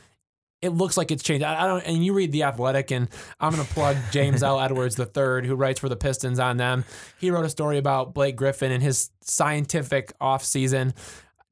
it 0.63 0.71
looks 0.71 0.97
like 0.97 1.11
it's 1.11 1.23
changed. 1.23 1.45
I, 1.45 1.65
I 1.65 1.67
don't. 1.67 1.83
And 1.83 2.05
you 2.05 2.13
read 2.15 2.33
the 2.33 2.45
Athletic, 2.45 2.91
and 2.91 3.09
I'm 3.41 3.53
going 3.53 3.65
to 3.65 3.73
plug 3.75 3.97
James 4.11 4.43
L. 4.43 4.59
Edwards 4.61 4.99
III, 4.99 5.47
who 5.47 5.55
writes 5.55 5.81
for 5.81 5.89
the 5.89 5.97
Pistons 5.97 6.39
on 6.39 6.57
them. 6.57 6.85
He 7.19 7.31
wrote 7.31 7.45
a 7.45 7.51
story 7.51 7.79
about 7.79 8.15
Blake 8.15 8.37
Griffin 8.37 8.73
and 8.73 8.83
his 8.83 9.11
scientific 9.21 10.13
off 10.21 10.45
season. 10.45 10.95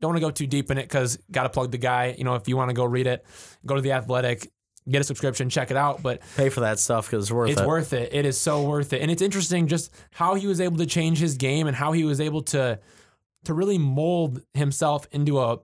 Don't 0.01 0.11
want 0.11 0.17
to 0.17 0.27
go 0.27 0.31
too 0.31 0.47
deep 0.47 0.71
in 0.71 0.79
it 0.79 0.83
because 0.83 1.19
got 1.31 1.45
to 1.45 1.51
plug 1.51 1.71
the 1.71 1.79
guy. 1.79 2.14
You 2.17 2.25
know, 2.25 2.35
if 2.35 2.49
you 2.49 2.57
want 2.57 2.71
to 2.71 2.75
go 2.75 2.85
read 2.85 3.07
it, 3.07 3.25
go 3.64 3.75
to 3.75 3.81
the 3.81 3.93
Athletic. 3.93 4.51
get 4.88 5.01
a 5.01 5.05
subscription, 5.05 5.49
check 5.49 5.71
it 5.71 5.77
out. 5.77 6.03
But 6.03 6.21
Pay 6.37 6.49
for 6.49 6.61
that 6.61 6.79
stuff 6.79 7.07
because 7.11 7.25
it's 7.25 7.33
worth 7.33 7.51
it's 7.51 7.61
it. 7.61 7.67
worth 7.67 7.93
it. 7.93 8.12
It 8.12 8.27
is 8.27 8.38
so 8.38 8.64
worth 8.64 8.93
it. 8.93 9.01
And 9.03 9.11
it's 9.11 9.23
interesting 9.23 9.67
just 9.67 9.95
how 10.12 10.35
he 10.35 10.47
was 10.47 10.61
able 10.61 10.79
to 10.79 10.87
change 10.87 11.19
his 11.19 11.37
game 11.37 11.67
and 11.67 11.77
how 11.77 11.93
he 11.93 12.05
was 12.05 12.21
able 12.21 12.43
to 12.43 12.79
to 13.45 13.55
really 13.55 13.79
mold 13.79 14.43
himself 14.55 15.07
into 15.12 15.38
a 15.38 15.59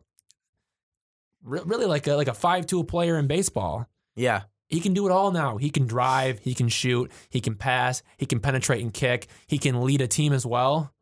re- 1.42 1.62
really 1.64 1.86
like 1.86 2.06
a 2.06 2.14
like 2.14 2.28
a 2.28 2.34
five 2.34 2.66
tool 2.66 2.84
player 2.84 3.18
in 3.18 3.26
baseball. 3.26 3.86
yeah. 4.14 4.42
He 4.68 4.78
can 4.78 4.94
do 4.94 5.04
it 5.08 5.10
all 5.10 5.32
now. 5.32 5.56
He 5.56 5.68
can 5.68 5.88
drive, 5.88 6.38
he 6.38 6.54
can 6.54 6.68
shoot, 6.68 7.10
he 7.28 7.40
can 7.40 7.56
pass, 7.56 8.04
he 8.18 8.24
can 8.24 8.38
penetrate 8.38 8.80
and 8.82 8.94
kick, 8.94 9.26
he 9.48 9.58
can 9.58 9.82
lead 9.82 10.00
a 10.00 10.06
team 10.06 10.32
as 10.32 10.46
well. 10.46 10.94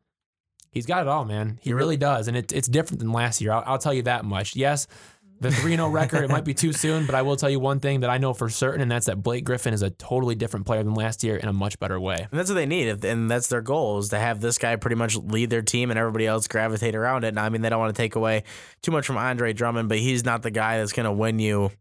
He's 0.71 0.87
got 0.87 1.03
it 1.03 1.07
all, 1.07 1.23
man. 1.23 1.59
He 1.61 1.71
really 1.71 1.95
does, 1.95 2.27
and 2.27 2.35
it, 2.35 2.51
it's 2.51 2.67
different 2.67 2.97
than 2.97 3.11
last 3.11 3.41
year. 3.41 3.51
I'll, 3.51 3.63
I'll 3.67 3.77
tell 3.77 3.93
you 3.93 4.01
that 4.03 4.25
much. 4.25 4.55
Yes, 4.55 4.87
the 5.39 5.51
3 5.51 5.75
0 5.75 5.87
record, 5.89 6.23
it 6.23 6.29
might 6.29 6.43
be 6.43 6.53
too 6.53 6.73
soon, 6.73 7.05
but 7.05 7.15
I 7.15 7.21
will 7.21 7.35
tell 7.35 7.49
you 7.49 7.59
one 7.59 7.79
thing 7.79 8.01
that 8.01 8.09
I 8.09 8.17
know 8.17 8.33
for 8.33 8.49
certain, 8.49 8.81
and 8.81 8.91
that's 8.91 9.05
that 9.05 9.23
Blake 9.23 9.43
Griffin 9.45 9.73
is 9.73 9.81
a 9.81 9.89
totally 9.89 10.35
different 10.35 10.65
player 10.65 10.83
than 10.83 10.93
last 10.93 11.23
year 11.23 11.37
in 11.37 11.47
a 11.47 11.53
much 11.53 11.79
better 11.79 11.99
way. 11.99 12.27
And 12.29 12.39
that's 12.39 12.49
what 12.49 12.55
they 12.55 12.65
need, 12.65 13.05
and 13.05 13.29
that's 13.29 13.47
their 13.47 13.61
goal 13.61 13.99
is 13.99 14.09
to 14.09 14.19
have 14.19 14.41
this 14.41 14.57
guy 14.57 14.75
pretty 14.75 14.95
much 14.95 15.15
lead 15.15 15.49
their 15.49 15.61
team 15.61 15.89
and 15.89 15.99
everybody 15.99 16.27
else 16.27 16.47
gravitate 16.47 16.95
around 16.95 17.23
it. 17.23 17.29
And 17.29 17.39
I 17.39 17.49
mean, 17.49 17.61
they 17.61 17.69
don't 17.69 17.79
want 17.79 17.95
to 17.95 18.01
take 18.01 18.15
away 18.15 18.43
too 18.81 18.91
much 18.91 19.05
from 19.05 19.17
Andre 19.17 19.53
Drummond, 19.53 19.89
but 19.89 19.99
he's 19.99 20.25
not 20.25 20.41
the 20.41 20.51
guy 20.51 20.77
that's 20.77 20.93
going 20.93 21.05
to 21.05 21.11
win 21.11 21.39
you 21.39 21.71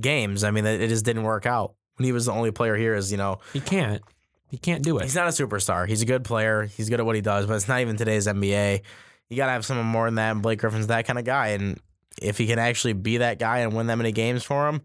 games. 0.00 0.44
I 0.44 0.50
mean, 0.50 0.64
it 0.66 0.80
it 0.80 0.88
just 0.88 1.04
didn't 1.04 1.24
work 1.24 1.46
out 1.46 1.74
when 1.96 2.04
he 2.06 2.12
was 2.12 2.26
the 2.26 2.32
only 2.32 2.50
player 2.50 2.76
here. 2.76 2.94
Is 2.94 3.10
you 3.10 3.18
know, 3.18 3.40
He 3.52 3.60
can't. 3.60 4.02
He 4.48 4.58
can't 4.58 4.82
do 4.82 4.98
it. 4.98 5.04
he's 5.04 5.14
not 5.14 5.28
a 5.28 5.30
superstar. 5.30 5.88
He's 5.88 6.02
a 6.02 6.04
good 6.06 6.24
player. 6.24 6.64
He's 6.64 6.90
good 6.90 7.00
at 7.00 7.06
what 7.06 7.14
he 7.16 7.22
does, 7.22 7.46
but 7.46 7.54
it's 7.54 7.68
not 7.68 7.80
even 7.80 7.96
today's 7.96 8.26
NBA. 8.26 8.82
You 9.30 9.36
got 9.36 9.46
to 9.46 9.52
have 9.52 9.64
someone 9.64 9.86
more 9.86 10.06
than 10.06 10.16
that, 10.16 10.30
and 10.30 10.42
Blake 10.42 10.58
Griffin's 10.58 10.88
that 10.88 11.06
kind 11.06 11.18
of 11.18 11.24
guy. 11.24 11.48
And 11.48 11.80
if 12.20 12.38
he 12.38 12.46
can 12.46 12.58
actually 12.58 12.92
be 12.92 13.18
that 13.18 13.38
guy 13.38 13.58
and 13.58 13.74
win 13.74 13.86
that 13.86 13.96
many 13.96 14.12
games 14.12 14.42
for 14.42 14.68
him, 14.68 14.82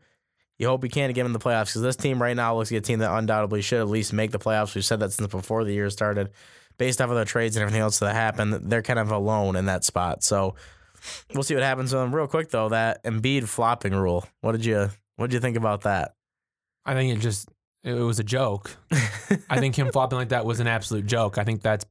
you 0.58 0.68
hope 0.68 0.84
he 0.84 0.90
can 0.90 1.10
to 1.10 1.14
get 1.14 1.22
him 1.22 1.28
in 1.28 1.34
the 1.34 1.40
playoffs 1.40 1.68
because 1.68 1.82
this 1.82 1.96
team 1.96 2.22
right 2.22 2.36
now 2.36 2.56
looks 2.56 2.72
like 2.72 2.80
a 2.80 2.82
team 2.82 3.00
that 3.00 3.16
undoubtedly 3.16 3.62
should 3.62 3.80
at 3.80 3.88
least 3.88 4.14
make 4.14 4.32
the 4.32 4.40
playoffs. 4.40 4.74
We've 4.74 4.86
said 4.86 5.00
that 5.02 5.12
since 5.12 5.32
before 5.32 5.64
the 5.64 5.74
year 5.74 5.90
started. 5.90 6.32
Based 6.78 7.02
off 7.02 7.10
of 7.10 7.16
the 7.16 7.26
trades 7.26 7.56
and 7.56 7.62
everything 7.64 7.82
else 7.82 8.00
that 8.00 8.14
happened, 8.14 8.70
they're 8.70 8.84
kind 8.84 9.00
of 9.00 9.12
alone 9.12 9.56
in 9.56 9.66
that 9.66 9.84
spot. 9.84 10.24
So 10.24 10.56
we'll 11.34 11.44
see 11.44 11.56
what 11.56 11.64
happens 11.64 11.92
with 11.92 12.02
them. 12.02 12.14
Real 12.14 12.28
quick 12.28 12.50
though, 12.50 12.70
that 12.70 13.04
Embiid 13.04 13.48
flopping 13.48 13.94
rule. 13.94 14.26
What 14.42 14.52
did 14.52 14.66
you 14.66 14.90
what 15.16 15.30
did 15.30 15.36
you 15.36 15.40
think 15.40 15.58
about 15.58 15.82
that? 15.82 16.14
I 16.86 16.94
think 16.94 17.18
it 17.18 17.22
just 17.22 17.50
it 17.84 17.94
was 17.94 18.20
a 18.20 18.24
joke. 18.24 18.76
I 19.50 19.60
think 19.60 19.76
him 19.76 19.92
flopping 19.92 20.18
like 20.18 20.30
that 20.30 20.46
was 20.46 20.60
an 20.60 20.68
absolute 20.68 21.06
joke. 21.06 21.38
I 21.38 21.44
think 21.44 21.62
that's 21.62 21.86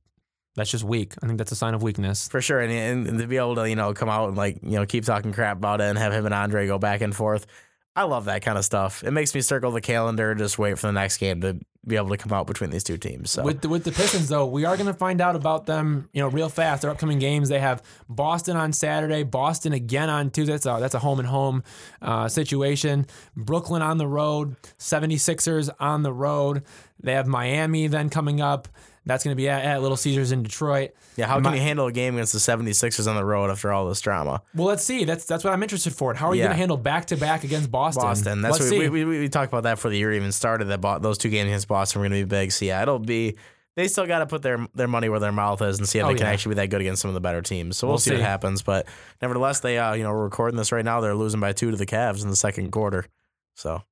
that's 0.57 0.71
just 0.71 0.85
weak. 0.85 1.15
I 1.23 1.27
think 1.27 1.39
that's 1.39 1.53
a 1.53 1.57
sign 1.57 1.75
of 1.75 1.83
weakness. 1.83 2.29
For 2.29 2.41
sure, 2.41 2.61
and, 2.61 2.73
and, 2.73 3.07
and 3.07 3.19
to 3.19 3.27
be 3.27 3.37
able 3.37 3.55
to 3.57 3.69
you 3.69 3.77
know 3.77 3.95
come 3.95 4.09
out 4.09 4.29
and 4.29 4.37
like 4.37 4.59
you 4.63 4.73
know 4.73 4.87
keep 4.87 5.05
talking 5.05 5.33
crap 5.33 5.59
about 5.59 5.81
it 5.81 5.85
and 5.85 5.99
have 5.99 6.13
him 6.13 6.25
and 6.25 6.35
Andre 6.35 6.67
go 6.67 6.79
back 6.79 7.03
and 7.03 7.15
forth, 7.15 7.47
I 7.95 8.03
love 8.05 8.27
that 8.27 8.43
kind 8.43 8.59
of 8.59 8.65
stuff. 8.65 9.03
It 9.05 9.13
makes 9.13 9.35
me 9.35 9.41
circle 9.41 9.71
the 9.71 9.81
calendar 9.81 10.31
and 10.31 10.39
just 10.39 10.59
wait 10.59 10.79
for 10.79 10.87
the 10.87 10.93
next 10.93 11.17
game 11.17 11.41
to 11.41 11.59
be 11.87 11.97
able 11.97 12.09
to 12.09 12.17
come 12.17 12.33
out 12.33 12.47
between 12.47 12.71
these 12.71 12.85
two 12.85 12.99
teams. 12.99 13.31
So 13.31 13.43
With 13.43 13.63
the, 13.63 13.69
with 13.69 13.85
the 13.85 13.93
Pistons 13.93 14.29
though, 14.29 14.45
we 14.45 14.65
are 14.65 14.77
going 14.77 14.89
to 14.89 14.95
find 14.95 15.21
out 15.21 15.37
about 15.37 15.67
them, 15.67 16.09
you 16.13 16.21
know, 16.21 16.29
real 16.29 16.49
fast. 16.49 16.83
Their 16.83 16.91
upcoming 16.91 17.19
games. 17.19 17.49
They 17.49 17.61
have 17.61 17.83
Boston 18.09 18.57
on 18.57 18.73
Saturday, 18.73 19.23
Boston 19.23 19.73
again 19.73 20.11
on 20.11 20.31
Tuesday. 20.31 20.53
That's 20.53 20.67
a, 20.67 20.79
that's 20.81 20.95
a 20.95 20.99
home 20.99 21.21
and 21.21 21.29
home 21.29 21.63
uh, 22.03 22.29
situation. 22.29 23.07
Brooklyn 23.37 23.83
on 23.83 23.99
the 23.99 24.07
road, 24.07 24.57
76ers 24.79 25.71
on 25.79 26.03
the 26.03 26.13
road. 26.13 26.65
They 27.01 27.13
have 27.13 27.27
Miami 27.27 27.87
then 27.87 28.11
coming 28.11 28.41
up. 28.41 28.69
That's 29.07 29.23
going 29.23 29.31
to 29.33 29.37
be 29.37 29.49
at, 29.49 29.65
at 29.65 29.83
Little 29.83 29.97
Caesars 29.97 30.33
in 30.33 30.43
Detroit. 30.43 30.91
yeah, 31.17 31.27
how 31.27 31.35
can 31.37 31.45
My- 31.45 31.55
you 31.55 31.61
handle 31.61 31.87
a 31.87 31.93
game 31.93 32.15
against 32.17 32.33
the 32.33 32.41
76ers 32.41 33.07
on 33.09 33.15
the 33.15 33.25
road 33.25 33.51
after 33.51 33.73
all 33.73 33.89
this 33.89 34.01
drama? 34.01 34.43
Well, 34.55 34.67
let's 34.67 34.83
see. 34.85 35.05
That's 35.05 35.25
that's 35.25 35.45
what 35.45 35.53
I'm 35.53 35.63
interested 35.63 35.95
for. 35.95 36.13
How 36.15 36.29
are 36.31 36.35
you 36.35 36.41
Yeah. 36.41 36.47
going 36.49 36.55
to 36.57 36.59
handle 36.59 36.77
back 36.77 37.07
to 37.07 37.17
back 37.17 37.45
against 37.45 37.71
Boston? 37.71 38.03
Boston. 38.03 38.43
That's 38.43 38.59
let's 38.59 38.65
what 38.65 38.81
see. 38.81 38.89
we, 38.89 39.05
we, 39.05 39.21
we 39.21 39.29
talked 39.29 39.53
about 39.53 39.63
that 39.63 39.75
before 39.77 39.93
the 39.93 39.97
year 39.99 40.13
even 40.13 40.33
started. 40.33 40.65
That 40.67 40.83
those 41.03 41.19
two 41.19 41.31
games 41.31 41.47
against 41.47 41.69
Boston 41.69 42.01
were 42.01 42.09
going 42.09 42.21
to 42.21 42.27
be 42.27 42.29
big. 42.29 42.51
So 42.53 42.65
yeah, 42.65 42.83
it'll 42.83 42.99
be. 42.99 43.37
They 43.77 43.89
still 43.89 44.07
got 44.07 44.21
to 44.21 44.27
put 44.27 44.41
their 44.43 44.67
their 44.75 44.89
money 44.89 45.09
where 45.11 45.21
their 45.21 45.33
mouth 45.33 45.61
is 45.63 45.79
and 45.79 45.87
see 45.87 45.99
if 45.99 46.05
Oh, 46.05 46.09
they 46.09 46.15
can 46.15 46.27
yeah. 46.27 46.33
actually 46.33 46.55
be 46.57 46.63
that 46.63 46.71
good 46.71 46.81
against 46.81 47.03
some 47.03 47.11
of 47.11 47.15
the 47.15 47.21
better 47.21 47.43
teams. 47.43 47.77
So 47.77 47.87
we'll, 47.87 47.93
We'll 47.93 47.99
see, 47.99 48.11
see. 48.11 48.17
what 48.17 48.23
happens. 48.25 48.63
But 48.63 48.87
nevertheless, 49.23 49.61
they 49.61 49.79
uh 49.79 49.93
you 49.95 50.03
know 50.03 50.11
we're 50.13 50.25
recording 50.25 50.57
this 50.57 50.73
right 50.73 50.85
now. 50.85 51.01
They're 51.01 51.15
losing 51.15 51.39
by 51.41 51.53
two 51.53 51.71
to 51.71 51.77
the 51.77 51.87
Cavs 51.87 52.23
in 52.25 52.31
the 52.31 52.37
second 52.37 52.71
quarter. 52.73 53.07
So 53.55 53.83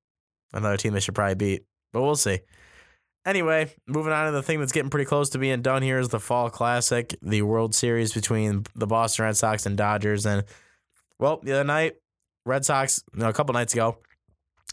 another 0.55 0.77
team 0.79 0.93
they 0.95 1.01
should 1.01 1.15
probably 1.15 1.35
beat. 1.35 1.65
But 1.93 2.03
we'll 2.03 2.17
see. 2.17 2.41
Anyway, 3.27 3.73
moving 3.87 4.13
on 4.13 4.27
to 4.27 4.33
the 4.33 4.43
thing 4.43 4.61
that's 4.61 4.73
getting 4.73 4.91
pretty 4.91 5.07
close 5.07 5.31
to 5.31 5.39
being 5.39 5.63
done 5.63 5.83
here 5.83 5.99
is 5.99 6.11
the 6.11 6.21
Fall 6.21 6.51
Classic, 6.51 7.15
the 7.23 7.41
World 7.43 7.75
Series 7.75 8.13
between 8.13 8.65
the 8.75 8.87
Boston 8.87 9.25
Red 9.25 9.37
Sox 9.37 9.65
and 9.65 9.79
Dodgers. 9.79 10.27
And 10.27 10.45
well, 11.19 11.41
the 11.43 11.53
other 11.53 11.65
night, 11.65 11.95
Red 12.45 12.67
Sox, 12.67 13.03
a 13.19 13.33
couple 13.33 13.55
nights 13.55 13.73
ago, 13.73 13.97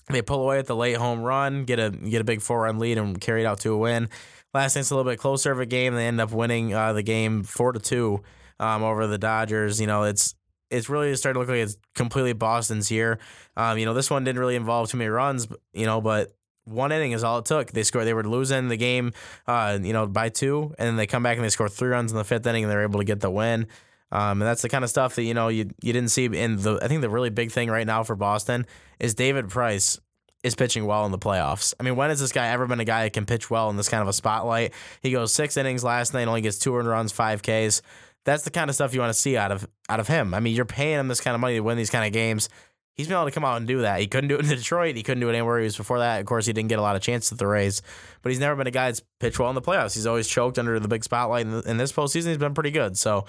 they 0.10 0.22
pull 0.22 0.42
away 0.44 0.60
at 0.60 0.66
the 0.66 0.76
late 0.76 0.98
home 0.98 1.22
run, 1.22 1.64
get 1.64 1.80
a 1.80 1.92
get 1.92 2.20
a 2.20 2.26
big 2.26 2.42
four 2.42 2.64
run 2.64 2.78
lead, 2.78 2.98
and 2.98 3.20
carry 3.22 3.44
it 3.44 3.46
out 3.46 3.62
to 3.62 3.72
a 3.72 3.78
win. 3.78 4.10
Last 4.54 4.76
night's 4.76 4.92
a 4.92 4.96
little 4.96 5.10
bit 5.10 5.18
closer 5.18 5.52
of 5.54 5.60
a 5.62 5.66
game. 5.66 5.96
They 5.96 6.08
end 6.08 6.20
up 6.20 6.34
winning 6.34 6.74
uh, 6.74 6.92
the 6.92 7.04
game 7.04 7.44
four 7.44 7.72
to 7.72 7.80
two 7.80 8.22
um, 8.60 8.84
over 8.84 9.08
the 9.08 9.18
Dodgers. 9.18 9.80
You 9.80 9.88
know, 9.88 10.04
it's 10.04 10.36
it's 10.70 10.90
really 10.90 11.16
starting 11.16 11.36
to 11.36 11.40
look 11.40 11.50
like 11.50 11.64
it's 11.64 11.78
completely 11.96 12.34
Boston's 12.34 12.90
here. 12.90 13.20
Um, 13.56 13.78
you 13.78 13.86
know, 13.86 13.94
this 13.94 14.10
one 14.10 14.26
didn't 14.26 14.40
really 14.40 14.56
involve 14.56 14.90
too 14.90 14.98
many 14.98 15.10
runs, 15.10 15.48
you 15.74 15.86
know, 15.86 16.02
but 16.02 16.32
one 16.66 16.92
inning 16.92 17.12
is 17.12 17.24
all 17.24 17.40
it 17.40 17.46
took. 17.46 17.72
They 17.72 17.84
scored. 17.84 18.06
They 18.06 18.14
were 18.14 18.24
losing 18.24 18.68
the 18.68 18.78
game, 18.78 19.14
uh, 19.48 19.80
you 19.82 19.94
know, 19.94 20.08
by 20.08 20.30
two, 20.30 20.74
and 20.78 20.88
then 20.88 20.96
they 20.96 21.08
come 21.08 21.24
back 21.24 21.38
and 21.38 21.44
they 21.44 21.50
score 21.50 21.70
three 21.70 21.90
runs 21.90 22.12
in 22.12 22.18
the 22.18 22.24
fifth 22.24 22.46
inning, 22.46 22.64
and 22.64 22.72
they're 22.72 22.84
able 22.84 23.00
to 23.00 23.06
get 23.06 23.20
the 23.20 23.32
win. 23.32 23.68
Um, 24.12 24.42
and 24.42 24.42
that's 24.42 24.62
the 24.62 24.70
kind 24.70 24.84
of 24.84 24.90
stuff 24.90 25.16
that 25.16 25.24
you 25.24 25.34
know 25.34 25.48
you 25.48 25.70
you 25.82 25.94
didn't 25.94 26.10
see 26.10 26.26
in 26.26 26.58
the. 26.62 26.80
I 26.82 26.88
think 26.88 27.02
the 27.02 27.10
really 27.10 27.30
big 27.30 27.52
thing 27.52 27.70
right 27.70 27.88
now 27.88 28.04
for 28.04 28.16
Boston 28.16 28.66
is 29.00 29.16
David 29.16 29.50
Price 29.50 30.00
is 30.44 30.56
pitching 30.56 30.86
well 30.86 31.06
in 31.06 31.12
the 31.12 31.20
playoffs. 31.20 31.74
I 31.80 31.84
mean, 31.84 31.96
when 31.96 32.10
has 32.10 32.20
this 32.20 32.32
guy 32.32 32.48
ever 32.48 32.68
been 32.68 32.80
a 32.80 32.86
guy 32.86 33.04
that 33.04 33.14
can 33.14 33.26
pitch 33.26 33.50
well 33.50 33.70
in 33.70 33.78
this 33.78 33.90
kind 33.90 34.02
of 34.02 34.08
a 34.08 34.14
spotlight? 34.14 34.74
He 35.02 35.12
goes 35.12 35.34
six 35.34 35.56
innings 35.56 35.84
last 35.84 36.14
night, 36.14 36.28
only 36.28 36.42
gets 36.42 36.58
two 36.60 36.76
earned 36.76 36.88
runs, 36.88 37.12
five 37.12 37.42
Ks. 37.42 37.82
That's 38.26 38.44
the 38.44 38.52
kind 38.52 38.70
of 38.70 38.76
stuff 38.76 38.94
you 38.94 39.00
want 39.00 39.14
to 39.14 39.20
see 39.20 39.38
out 39.38 39.52
of 39.52 39.68
out 39.88 40.00
of 40.00 40.08
him. 40.08 40.34
I 40.34 40.40
mean, 40.40 40.56
you're 40.56 40.66
paying 40.66 41.00
him 41.00 41.08
this 41.08 41.22
kind 41.22 41.36
of 41.36 41.42
money 41.42 41.56
to 41.56 41.62
win 41.62 41.78
these 41.78 41.90
kind 41.90 42.06
of 42.06 42.12
games. 42.12 42.50
He's 42.96 43.08
been 43.08 43.16
able 43.16 43.26
to 43.26 43.32
come 43.32 43.46
out 43.46 43.58
and 43.58 43.66
do 43.68 43.82
that. 43.82 44.00
He 44.00 44.08
couldn't 44.08 44.28
do 44.28 44.36
it 44.36 44.42
in 44.42 44.48
Detroit. 44.58 44.96
He 44.96 45.04
couldn't 45.04 45.22
do 45.22 45.30
it 45.30 45.34
anywhere 45.34 45.60
he 45.60 45.64
was 45.64 45.78
before 45.78 46.00
that. 46.00 46.20
Of 46.20 46.26
course, 46.26 46.46
he 46.46 46.54
didn't 46.54 46.70
get 46.70 46.80
a 46.80 46.82
lot 46.82 46.96
of 46.96 47.02
chances 47.02 47.32
at 47.32 47.38
the 47.38 47.48
Rays, 47.48 47.82
but 48.22 48.32
he's 48.32 48.40
never 48.40 48.56
been 48.56 48.68
a 48.68 48.72
guy 48.72 48.88
that's 48.88 49.02
pitched 49.20 49.40
well 49.40 49.50
in 49.50 49.56
the 49.56 49.62
playoffs. 49.62 49.96
He's 49.96 50.06
always 50.06 50.28
choked 50.28 50.60
under 50.60 50.80
the 50.80 50.88
big 50.88 51.04
spotlight. 51.04 51.46
In, 51.46 51.62
in 51.66 51.78
this 51.78 51.92
postseason, 51.92 52.28
he's 52.28 52.38
been 52.38 52.54
pretty 52.54 52.72
good. 52.72 52.98
So 52.98 53.26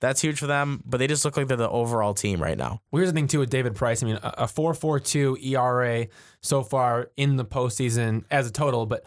that's 0.00 0.20
huge 0.20 0.38
for 0.38 0.46
them. 0.46 0.82
But 0.84 0.98
they 0.98 1.06
just 1.06 1.24
look 1.24 1.36
like 1.36 1.46
they're 1.46 1.56
the 1.56 1.70
overall 1.70 2.12
team 2.12 2.42
right 2.42 2.58
now. 2.58 2.80
Well, 2.90 3.00
here's 3.00 3.10
the 3.10 3.14
thing 3.14 3.28
too 3.28 3.38
with 3.38 3.50
David 3.50 3.74
Price. 3.76 4.02
I 4.02 4.06
mean, 4.06 4.16
a 4.16 4.34
a 4.38 4.44
4.42 4.46 5.42
ERA 5.52 6.00
E 6.02 6.08
so 6.42 6.62
far 6.62 7.10
in 7.16 7.36
the 7.36 7.44
postseason 7.44 8.24
as 8.30 8.46
a 8.46 8.52
total. 8.52 8.84
But 8.84 9.04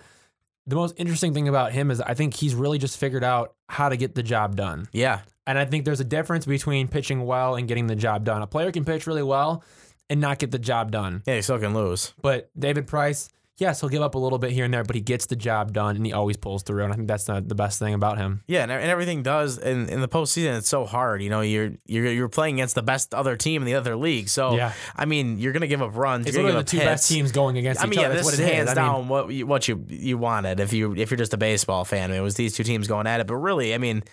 the 0.66 0.76
most 0.76 0.96
interesting 0.98 1.34
thing 1.34 1.48
about 1.48 1.72
him 1.72 1.92
is 1.92 2.02
I 2.02 2.14
think 2.14 2.34
he's 2.34 2.56
really 2.56 2.78
just 2.78 2.98
figured 2.98 3.24
out 3.24 3.54
how 3.70 3.90
to 3.90 3.98
get 3.98 4.16
the 4.16 4.24
job 4.24 4.56
done. 4.56 4.88
Yeah, 4.92 5.22
And 5.46 5.58
I 5.58 5.66
think 5.66 5.86
there's 5.86 6.00
a 6.02 6.06
difference 6.06 6.46
between 6.46 6.88
pitching 6.88 7.26
well 7.26 7.56
and 7.56 7.68
getting 7.68 7.88
the 7.88 7.96
job 7.96 8.26
done. 8.26 8.42
A 8.42 8.48
player 8.48 8.72
can 8.72 8.84
pitch 8.84 9.08
really 9.08 9.24
well 9.24 9.64
and 10.10 10.22
not 10.22 10.40
get 10.40 10.52
the 10.52 10.60
job 10.60 10.92
done. 10.92 11.24
yeah, 11.26 11.36
he 11.36 11.42
still 11.42 11.60
can 11.60 11.74
lose. 11.74 12.14
But 12.22 12.50
David 12.58 12.88
Price, 12.88 13.30
yes, 13.58 13.82
he'll 13.82 13.90
give 13.90 14.02
up 14.02 14.16
a 14.16 14.18
little 14.18 14.38
bit 14.40 14.52
here 14.52 14.64
and 14.66 14.74
there, 14.74 14.84
but 14.84 14.96
he 14.96 15.02
gets 15.02 15.26
the 15.26 15.36
job 15.36 15.74
done 15.74 15.96
and 15.98 16.06
he 16.06 16.14
always 16.14 16.38
pulls 16.38 16.64
through. 16.64 16.84
And 16.84 16.94
I 16.94 16.96
think 16.96 17.08
that's 17.08 17.26
the, 17.26 17.42
the 17.46 17.56
best 17.56 17.78
thing 17.80 17.94
about 17.94 18.18
him. 18.18 18.42
Yeah, 18.48 18.62
and, 18.64 18.72
and 18.72 18.84
everything 18.84 19.24
does 19.24 19.58
in, 19.58 19.90
in 19.90 20.00
the 20.00 20.08
postseason. 20.08 20.58
It's 20.60 20.70
so 20.70 20.86
hard. 20.86 21.22
You 21.22 21.30
know, 21.30 21.42
you're 21.42 21.72
you're 21.86 22.06
you're 22.12 22.30
playing 22.30 22.56
against 22.56 22.76
the 22.76 22.84
best 22.84 23.14
other 23.14 23.36
team 23.36 23.62
in 23.62 23.66
the 23.66 23.74
other 23.76 23.96
league. 23.98 24.30
So 24.30 24.56
Yeah. 24.56 24.72
I 24.96 25.06
mean, 25.06 25.40
you're 25.40 25.52
gonna 25.54 25.68
give 25.68 25.82
up 25.82 25.96
runs. 25.96 26.28
It's 26.28 26.36
you're 26.38 26.46
literally 26.46 26.64
the 26.64 26.70
two 26.70 26.78
hits. 26.78 26.86
best 26.86 27.10
teams 27.10 27.32
going 27.34 27.58
against 27.58 27.82
I 27.82 27.86
each 27.86 27.90
mean, 27.90 28.00
yeah, 28.00 28.06
other. 28.06 28.16
this 28.16 28.26
That's 28.28 28.40
is 28.40 28.42
what 28.46 28.50
it 28.50 28.56
hands 28.56 28.72
is. 28.72 28.78
I 28.78 28.82
mean, 28.82 28.92
down 28.92 29.08
what 29.10 29.30
you, 29.34 29.46
what 29.48 29.68
you 29.68 29.86
you 29.90 30.18
wanted 30.18 30.60
if 30.62 30.72
you 30.72 30.96
if 30.96 31.12
you're 31.12 31.18
just 31.18 31.34
a 31.34 31.38
baseball 31.38 31.84
fan. 31.84 32.12
It 32.12 32.22
was 32.22 32.36
these 32.36 32.56
two 32.56 32.64
teams 32.64 32.88
going 32.88 33.08
at 33.08 33.20
it, 33.20 33.28
but 33.28 33.36
really, 33.36 33.74
I 33.74 33.78
mean, 33.78 34.04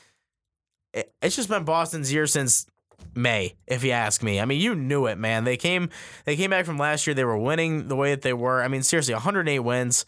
it, 0.92 1.12
it's 1.22 1.36
just 1.36 1.48
been 1.48 1.64
Boston's 1.64 2.12
year 2.12 2.26
since 2.26 2.66
May, 3.14 3.54
if 3.66 3.84
you 3.84 3.92
ask 3.92 4.22
me. 4.22 4.40
I 4.40 4.44
mean, 4.44 4.60
you 4.60 4.74
knew 4.74 5.06
it, 5.06 5.18
man. 5.18 5.44
They 5.44 5.56
came 5.56 5.88
they 6.24 6.36
came 6.36 6.50
back 6.50 6.66
from 6.66 6.78
last 6.78 7.06
year. 7.06 7.14
They 7.14 7.24
were 7.24 7.38
winning 7.38 7.88
the 7.88 7.96
way 7.96 8.10
that 8.10 8.22
they 8.22 8.32
were. 8.32 8.62
I 8.62 8.68
mean, 8.68 8.82
seriously, 8.82 9.14
108 9.14 9.58
wins. 9.60 10.04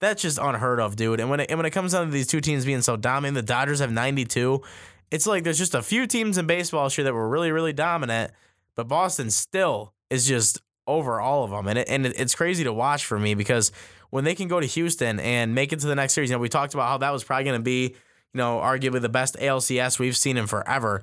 That's 0.00 0.22
just 0.22 0.38
unheard 0.38 0.80
of, 0.80 0.96
dude. 0.96 1.20
And 1.20 1.28
when 1.28 1.40
it, 1.40 1.50
and 1.50 1.58
when 1.58 1.66
it 1.66 1.70
comes 1.70 1.92
down 1.92 2.06
to 2.06 2.12
these 2.12 2.26
two 2.26 2.40
teams 2.40 2.64
being 2.64 2.82
so 2.82 2.96
dominant, 2.96 3.34
the 3.34 3.42
Dodgers 3.42 3.80
have 3.80 3.92
92. 3.92 4.62
It's 5.10 5.26
like 5.26 5.44
there's 5.44 5.58
just 5.58 5.74
a 5.74 5.82
few 5.82 6.06
teams 6.06 6.38
in 6.38 6.46
baseball 6.46 6.84
this 6.84 6.96
year 6.96 7.04
that 7.04 7.12
were 7.12 7.28
really, 7.28 7.52
really 7.52 7.72
dominant, 7.72 8.32
but 8.76 8.88
Boston 8.88 9.30
still 9.30 9.92
is 10.08 10.26
just 10.26 10.60
over 10.86 11.20
all 11.20 11.44
of 11.44 11.50
them. 11.50 11.66
And 11.66 11.78
it, 11.78 11.88
and 11.88 12.06
it's 12.06 12.34
crazy 12.34 12.64
to 12.64 12.72
watch 12.72 13.04
for 13.04 13.18
me 13.18 13.34
because 13.34 13.72
when 14.10 14.24
they 14.24 14.34
can 14.34 14.48
go 14.48 14.60
to 14.60 14.66
Houston 14.66 15.20
and 15.20 15.54
make 15.54 15.72
it 15.72 15.80
to 15.80 15.86
the 15.86 15.94
next 15.94 16.14
series, 16.14 16.30
you 16.30 16.36
know, 16.36 16.40
we 16.40 16.48
talked 16.48 16.74
about 16.74 16.88
how 16.88 16.98
that 16.98 17.10
was 17.10 17.24
probably 17.24 17.44
going 17.44 17.58
to 17.60 17.64
be, 17.64 17.82
you 17.82 18.38
know, 18.38 18.58
arguably 18.58 19.00
the 19.00 19.08
best 19.08 19.36
ALCS 19.36 19.98
we've 19.98 20.16
seen 20.16 20.36
in 20.36 20.46
forever. 20.46 21.02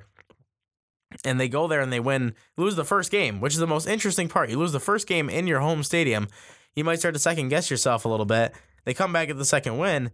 And 1.25 1.39
they 1.39 1.49
go 1.49 1.67
there 1.67 1.81
and 1.81 1.91
they 1.91 1.99
win, 1.99 2.33
lose 2.57 2.75
the 2.75 2.85
first 2.85 3.11
game, 3.11 3.41
which 3.41 3.53
is 3.53 3.59
the 3.59 3.67
most 3.67 3.87
interesting 3.87 4.29
part. 4.29 4.49
You 4.49 4.59
lose 4.59 4.71
the 4.71 4.79
first 4.79 5.07
game 5.07 5.29
in 5.29 5.47
your 5.47 5.59
home 5.59 5.83
stadium. 5.83 6.27
You 6.75 6.83
might 6.83 6.99
start 6.99 7.15
to 7.15 7.19
second 7.19 7.49
guess 7.49 7.71
yourself 7.71 8.05
a 8.05 8.09
little 8.09 8.25
bit. 8.25 8.53
They 8.85 8.93
come 8.93 9.11
back 9.11 9.29
at 9.29 9.37
the 9.37 9.45
second 9.45 9.77
win, 9.77 10.11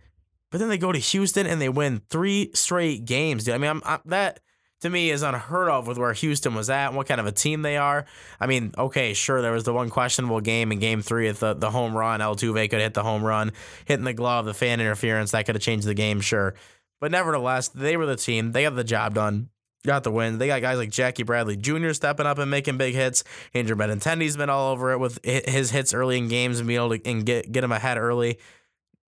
but 0.50 0.60
then 0.60 0.70
they 0.70 0.78
go 0.78 0.92
to 0.92 1.00
Houston 1.00 1.46
and 1.46 1.62
they 1.62 1.70
win 1.70 2.02
three 2.10 2.52
straight 2.54 3.06
games, 3.06 3.44
dude. 3.44 3.56
I 3.56 3.58
mean, 3.58 3.70
I'm, 3.70 3.82
I'm, 3.86 4.00
that 4.06 4.39
to 4.84 4.89
me 4.89 5.10
is 5.12 5.24
unheard 5.24 5.70
of 5.70 5.88
with 5.88 5.98
where 5.98 6.13
Houston 6.13 6.54
was 6.54 6.70
at 6.70 6.88
and 6.88 6.96
what 6.96 7.08
kind 7.08 7.20
of 7.20 7.26
a 7.26 7.32
team 7.32 7.62
they 7.62 7.78
are. 7.78 8.06
I 8.39 8.48
mean, 8.48 8.74
okay, 8.78 9.13
sure, 9.13 9.42
there 9.42 9.52
was 9.52 9.63
the 9.63 9.74
one 9.74 9.89
questionable 9.89 10.42
game 10.42 10.72
in 10.72 10.80
game 10.80 11.02
three 11.02 11.28
at 11.28 11.38
the, 11.38 11.54
the 11.54 11.72
home 11.72 11.96
run. 11.96 12.20
Altuve 12.20 12.70
could 12.70 12.82
hit 12.82 12.94
the 12.94 13.04
home 13.04 13.24
run, 13.24 13.52
hitting 13.86 14.06
the 14.06 14.13
glove, 14.13 14.46
the 14.46 14.54
fan 14.54 14.82
interference, 14.82 15.32
that 15.32 15.46
could 15.46 15.56
have 15.56 15.62
changed 15.62 15.88
the 15.88 15.94
game, 15.94 16.20
sure. 16.22 16.54
But 17.00 17.12
nevertheless, 17.12 17.70
they 17.70 17.98
were 17.98 18.06
the 18.06 18.16
team. 18.16 18.52
They 18.52 18.63
got 18.63 18.76
the 18.76 18.84
job 18.84 19.13
done. 19.13 19.50
Got 19.86 20.04
the 20.04 20.12
win. 20.12 20.38
They 20.38 20.48
got 20.48 20.62
guys 20.62 20.78
like 20.78 20.91
Jackie 20.91 21.24
Bradley 21.24 21.58
Jr. 21.58 21.91
stepping 21.91 22.26
up 22.26 22.38
and 22.38 22.50
making 22.50 22.78
big 22.78 22.96
hits. 22.96 23.24
Andrew 23.54 23.76
Benintendi's 23.76 24.38
been 24.38 24.50
all 24.50 24.72
over 24.72 24.93
it 24.93 25.00
with 25.00 25.19
his 25.26 25.72
hits 25.72 25.93
early 25.93 26.17
in 26.17 26.30
games 26.30 26.60
and 26.60 26.67
being 26.67 26.80
able 26.80 26.98
to 26.98 27.10
and 27.10 27.26
get 27.26 27.52
get 27.52 27.63
him 27.63 27.72
ahead 27.74 27.98
early. 27.98 28.39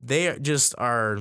They 0.00 0.36
just 0.40 0.74
are 0.76 1.20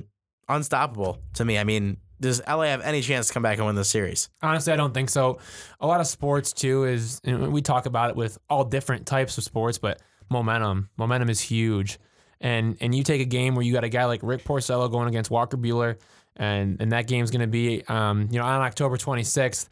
unstoppable 0.50 1.20
to 1.36 1.46
me. 1.46 1.60
I 1.60 1.64
mean, 1.66 1.98
does 2.20 2.42
LA 2.48 2.64
have 2.64 2.82
any 2.82 3.02
chance 3.02 3.28
to 3.28 3.34
come 3.34 3.44
back 3.44 3.58
and 3.58 3.68
win 3.68 3.76
this 3.76 3.90
series? 3.90 4.30
Honestly, 4.42 4.74
I 4.74 4.76
don't 4.76 4.94
think 4.94 5.10
so. 5.10 5.38
A 5.80 5.86
lot 5.86 6.02
of 6.02 6.08
sports 6.08 6.52
too 6.52 6.86
is 6.86 7.22
we 7.24 7.62
talk 7.62 7.86
about 7.86 8.10
it 8.10 8.16
with 8.16 8.40
all 8.50 8.64
different 8.64 9.06
types 9.06 9.38
of 9.38 9.44
sports, 9.44 9.78
but 9.78 10.02
momentum, 10.30 10.90
momentum 10.98 11.30
is 11.30 11.42
huge. 11.42 12.00
And 12.42 12.76
and 12.82 12.96
you 12.96 13.04
take 13.04 13.22
a 13.22 13.26
game 13.26 13.56
where 13.56 13.64
you 13.64 13.72
got 13.72 13.84
a 13.84 13.90
guy 13.90 14.06
like 14.06 14.22
Rick 14.24 14.44
Porcello 14.46 14.90
going 14.92 15.08
against 15.08 15.30
Walker 15.30 15.58
Buehler, 15.58 15.98
and 16.36 16.82
and 16.82 16.92
that 16.92 17.08
game's 17.08 17.32
going 17.32 17.42
to 17.42 17.48
be 17.48 17.84
um, 17.88 18.28
you 18.32 18.40
know 18.40 18.46
on 18.46 18.62
October 18.62 18.98
26th. 18.98 19.68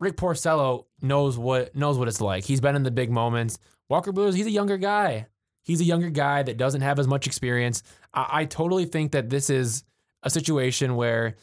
Rick 0.00 0.16
Porcello 0.16 0.84
knows 1.02 1.36
what 1.36 1.74
knows 1.74 1.98
what 1.98 2.08
it's 2.08 2.20
like. 2.20 2.44
He's 2.44 2.60
been 2.60 2.76
in 2.76 2.84
the 2.84 2.90
big 2.90 3.10
moments. 3.10 3.58
Walker 3.88 4.12
Buehler, 4.12 4.34
he's 4.34 4.46
a 4.46 4.50
younger 4.50 4.76
guy. 4.76 5.26
He's 5.62 5.80
a 5.80 5.84
younger 5.84 6.10
guy 6.10 6.42
that 6.42 6.56
doesn't 6.56 6.80
have 6.80 6.98
as 6.98 7.06
much 7.06 7.26
experience. 7.26 7.82
I, 8.14 8.26
I 8.30 8.44
totally 8.44 8.84
think 8.84 9.12
that 9.12 9.28
this 9.28 9.50
is 9.50 9.84
a 10.22 10.30
situation 10.30 10.96
where 10.96 11.36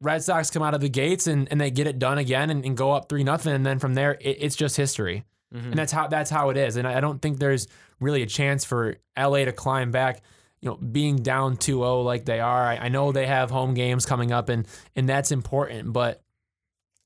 Red 0.00 0.22
Sox 0.22 0.50
come 0.50 0.62
out 0.62 0.74
of 0.74 0.80
the 0.80 0.88
gates 0.88 1.26
and, 1.26 1.48
and 1.50 1.60
they 1.60 1.70
get 1.70 1.86
it 1.86 1.98
done 1.98 2.18
again 2.18 2.50
and, 2.50 2.64
and 2.64 2.76
go 2.76 2.92
up 2.92 3.08
three 3.08 3.24
nothing, 3.24 3.52
and 3.52 3.64
then 3.64 3.78
from 3.78 3.94
there 3.94 4.12
it, 4.20 4.38
it's 4.40 4.56
just 4.56 4.76
history, 4.76 5.24
mm-hmm. 5.54 5.70
and 5.70 5.78
that's 5.78 5.92
how 5.92 6.08
that's 6.08 6.30
how 6.30 6.50
it 6.50 6.56
is. 6.56 6.76
And 6.76 6.86
I, 6.86 6.98
I 6.98 7.00
don't 7.00 7.20
think 7.20 7.38
there's 7.38 7.66
really 8.00 8.22
a 8.22 8.26
chance 8.26 8.64
for 8.64 8.96
LA 9.18 9.44
to 9.44 9.52
climb 9.52 9.90
back. 9.90 10.22
You 10.64 10.70
know, 10.70 10.76
being 10.76 11.16
down 11.16 11.58
2-0 11.58 12.04
like 12.04 12.24
they 12.24 12.40
are, 12.40 12.66
I, 12.66 12.76
I 12.76 12.88
know 12.88 13.12
they 13.12 13.26
have 13.26 13.50
home 13.50 13.74
games 13.74 14.06
coming 14.06 14.32
up, 14.32 14.48
and 14.48 14.66
and 14.96 15.08
that's 15.08 15.30
important. 15.30 15.92
But 15.92 16.22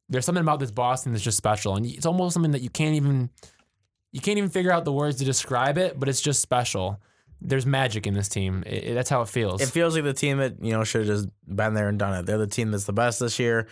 there's 0.09 0.25
something 0.25 0.43
about 0.43 0.61
this 0.61 0.71
Boston 0.71 1.13
that's 1.13 1.25
just 1.25 1.37
special, 1.37 1.75
and 1.75 1.85
it's 1.85 2.07
almost 2.07 2.35
something 2.35 2.53
that 2.53 2.63
you 2.63 2.71
can't 2.71 2.95
even 2.95 3.31
you 4.13 4.21
can't 4.21 4.39
even 4.39 4.51
figure 4.51 4.71
out 4.71 4.85
the 4.85 4.93
words 4.93 5.19
to 5.19 5.25
describe 5.25 5.77
it, 5.77 5.99
but 5.99 6.09
it's 6.09 6.21
just 6.21 6.41
special 6.41 7.01
there's 7.41 7.67
magic 7.67 8.07
in 8.07 8.15
this 8.15 8.29
team. 8.29 8.63
It, 8.67 8.85
it, 8.85 8.95
that's 8.95 9.11
how 9.11 9.23
it 9.23 9.29
feels. 9.29 9.61
It 9.61 9.69
feels 9.69 9.95
like 9.95 10.05
the 10.05 10.13
team 10.13 10.39
that 10.39 10.63
you 10.63 10.73
know 10.73 10.85
should 10.85 11.07
have 11.07 11.17
just 11.17 11.29
been 11.47 11.75
there 11.75 11.89
and 11.89 11.99
done 11.99 12.15
it. 12.15 12.27
They're 12.27 12.39
the 12.39 12.47
team 12.47 12.71
that's 12.71 12.85
the 12.85 12.93
best 12.93 13.21
this 13.21 13.39
year. 13.39 13.67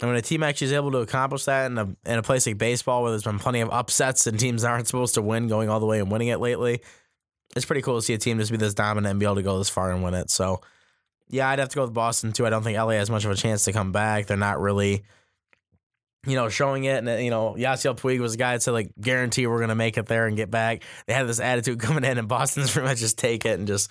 And 0.00 0.10
when 0.10 0.18
a 0.18 0.22
team 0.22 0.42
actually 0.42 0.66
is 0.66 0.72
able 0.72 0.90
to 0.92 0.98
accomplish 0.98 1.44
that 1.44 1.70
in 1.70 1.78
a 1.78 1.84
in 2.06 2.18
a 2.18 2.22
place 2.22 2.46
like 2.46 2.58
baseball, 2.58 3.02
where 3.02 3.10
there's 3.10 3.24
been 3.24 3.38
plenty 3.38 3.60
of 3.60 3.70
upsets 3.70 4.26
and 4.26 4.38
teams 4.38 4.64
aren't 4.64 4.86
supposed 4.86 5.14
to 5.14 5.22
win, 5.22 5.48
going 5.48 5.68
all 5.68 5.80
the 5.80 5.86
way 5.86 6.00
and 6.00 6.10
winning 6.10 6.28
it 6.28 6.40
lately, 6.40 6.80
it's 7.56 7.64
pretty 7.64 7.82
cool 7.82 7.96
to 7.96 8.02
see 8.02 8.14
a 8.14 8.18
team 8.18 8.38
just 8.38 8.50
be 8.50 8.56
this 8.56 8.74
dominant 8.74 9.10
and 9.10 9.20
be 9.20 9.26
able 9.26 9.36
to 9.36 9.42
go 9.42 9.58
this 9.58 9.68
far 9.68 9.92
and 9.92 10.02
win 10.02 10.14
it. 10.14 10.30
So, 10.30 10.60
yeah, 11.28 11.48
I'd 11.48 11.58
have 11.58 11.68
to 11.70 11.76
go 11.76 11.82
with 11.82 11.94
Boston 11.94 12.32
too. 12.32 12.46
I 12.46 12.50
don't 12.50 12.62
think 12.62 12.76
LA 12.76 12.90
has 12.90 13.10
much 13.10 13.24
of 13.24 13.30
a 13.30 13.36
chance 13.36 13.64
to 13.64 13.72
come 13.72 13.92
back. 13.92 14.26
They're 14.26 14.36
not 14.36 14.60
really 14.60 15.04
you 16.26 16.36
know, 16.36 16.48
showing 16.48 16.84
it. 16.84 17.06
And, 17.06 17.24
you 17.24 17.30
know, 17.30 17.54
Yasiel 17.58 17.98
Puig 17.98 18.20
was 18.20 18.34
a 18.34 18.36
guy 18.36 18.52
that 18.52 18.62
said, 18.62 18.72
like, 18.72 18.90
guarantee 19.00 19.46
we're 19.46 19.58
going 19.58 19.68
to 19.68 19.74
make 19.74 19.98
it 19.98 20.06
there 20.06 20.26
and 20.26 20.36
get 20.36 20.50
back. 20.50 20.82
They 21.06 21.12
had 21.12 21.28
this 21.28 21.40
attitude 21.40 21.80
coming 21.80 22.04
in, 22.04 22.18
and 22.18 22.28
Boston's 22.28 22.70
pretty 22.72 22.88
much 22.88 22.98
just 22.98 23.18
take 23.18 23.44
it 23.44 23.58
and 23.58 23.66
just 23.66 23.90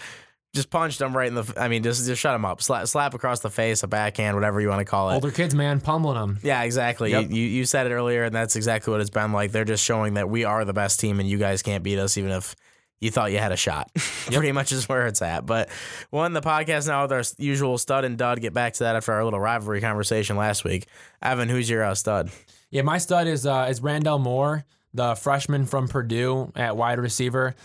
just 0.54 0.70
punched 0.70 1.00
them 1.00 1.18
right 1.18 1.28
in 1.28 1.34
the. 1.34 1.54
I 1.58 1.68
mean, 1.68 1.84
just 1.84 2.06
just 2.06 2.22
shut 2.22 2.36
him 2.36 2.46
up, 2.46 2.62
slap, 2.62 2.88
slap 2.88 3.14
across 3.14 3.40
the 3.40 3.50
face, 3.50 3.82
a 3.84 3.88
backhand, 3.88 4.36
whatever 4.36 4.62
you 4.62 4.70
want 4.70 4.80
to 4.80 4.86
call 4.86 5.10
it. 5.10 5.16
Older 5.16 5.32
kids, 5.32 5.56
man, 5.56 5.82
pummeling 5.82 6.18
them. 6.18 6.40
Yeah, 6.44 6.62
exactly. 6.62 7.12
Yep. 7.12 7.32
You, 7.32 7.42
you 7.42 7.66
said 7.66 7.88
it 7.88 7.92
earlier, 7.92 8.24
and 8.24 8.36
that's 8.36 8.56
exactly 8.56 8.92
what 8.92 9.02
it's 9.02 9.10
been 9.10 9.32
like. 9.32 9.52
They're 9.52 9.66
just 9.66 9.84
showing 9.84 10.14
that 10.16 10.30
we 10.30 10.44
are 10.44 10.64
the 10.64 10.74
best 10.74 11.00
team, 11.00 11.20
and 11.20 11.28
you 11.28 11.40
guys 11.40 11.64
can't 11.64 11.84
beat 11.84 11.98
us, 11.98 12.18
even 12.18 12.32
if 12.32 12.56
you 13.00 13.12
thought 13.12 13.32
you 13.32 13.38
had 13.38 13.52
a 13.52 13.58
shot. 13.58 13.92
Yep. 13.96 14.04
Pretty 14.34 14.52
much 14.52 14.72
is 14.72 14.88
where 14.88 15.08
it's 15.08 15.22
at. 15.22 15.46
But 15.46 15.70
one 16.10 16.34
the 16.34 16.42
podcast 16.42 16.88
now 16.88 17.04
with 17.04 17.12
our 17.12 17.24
usual 17.38 17.78
stud 17.78 18.06
and 18.06 18.18
dud. 18.18 18.42
Get 18.42 18.54
back 18.54 18.74
to 18.74 18.86
that 18.86 18.96
after 18.96 19.14
our 19.14 19.24
little 19.24 19.40
rivalry 19.40 19.82
conversation 19.82 20.38
last 20.38 20.64
week. 20.64 20.88
Evan, 21.22 21.50
who's 21.50 21.70
your 21.70 21.84
uh, 21.84 21.96
stud? 21.96 22.30
Yeah, 22.70 22.82
my 22.82 22.98
stud 22.98 23.28
is 23.28 23.46
uh, 23.46 23.68
is 23.70 23.82
Rondale 23.82 24.20
Moore, 24.22 24.66
the 24.94 25.16
freshman 25.16 25.66
from 25.66 25.88
Purdue 25.88 26.52
at 26.56 26.78
wide 26.78 27.00
receiver. 27.00 27.56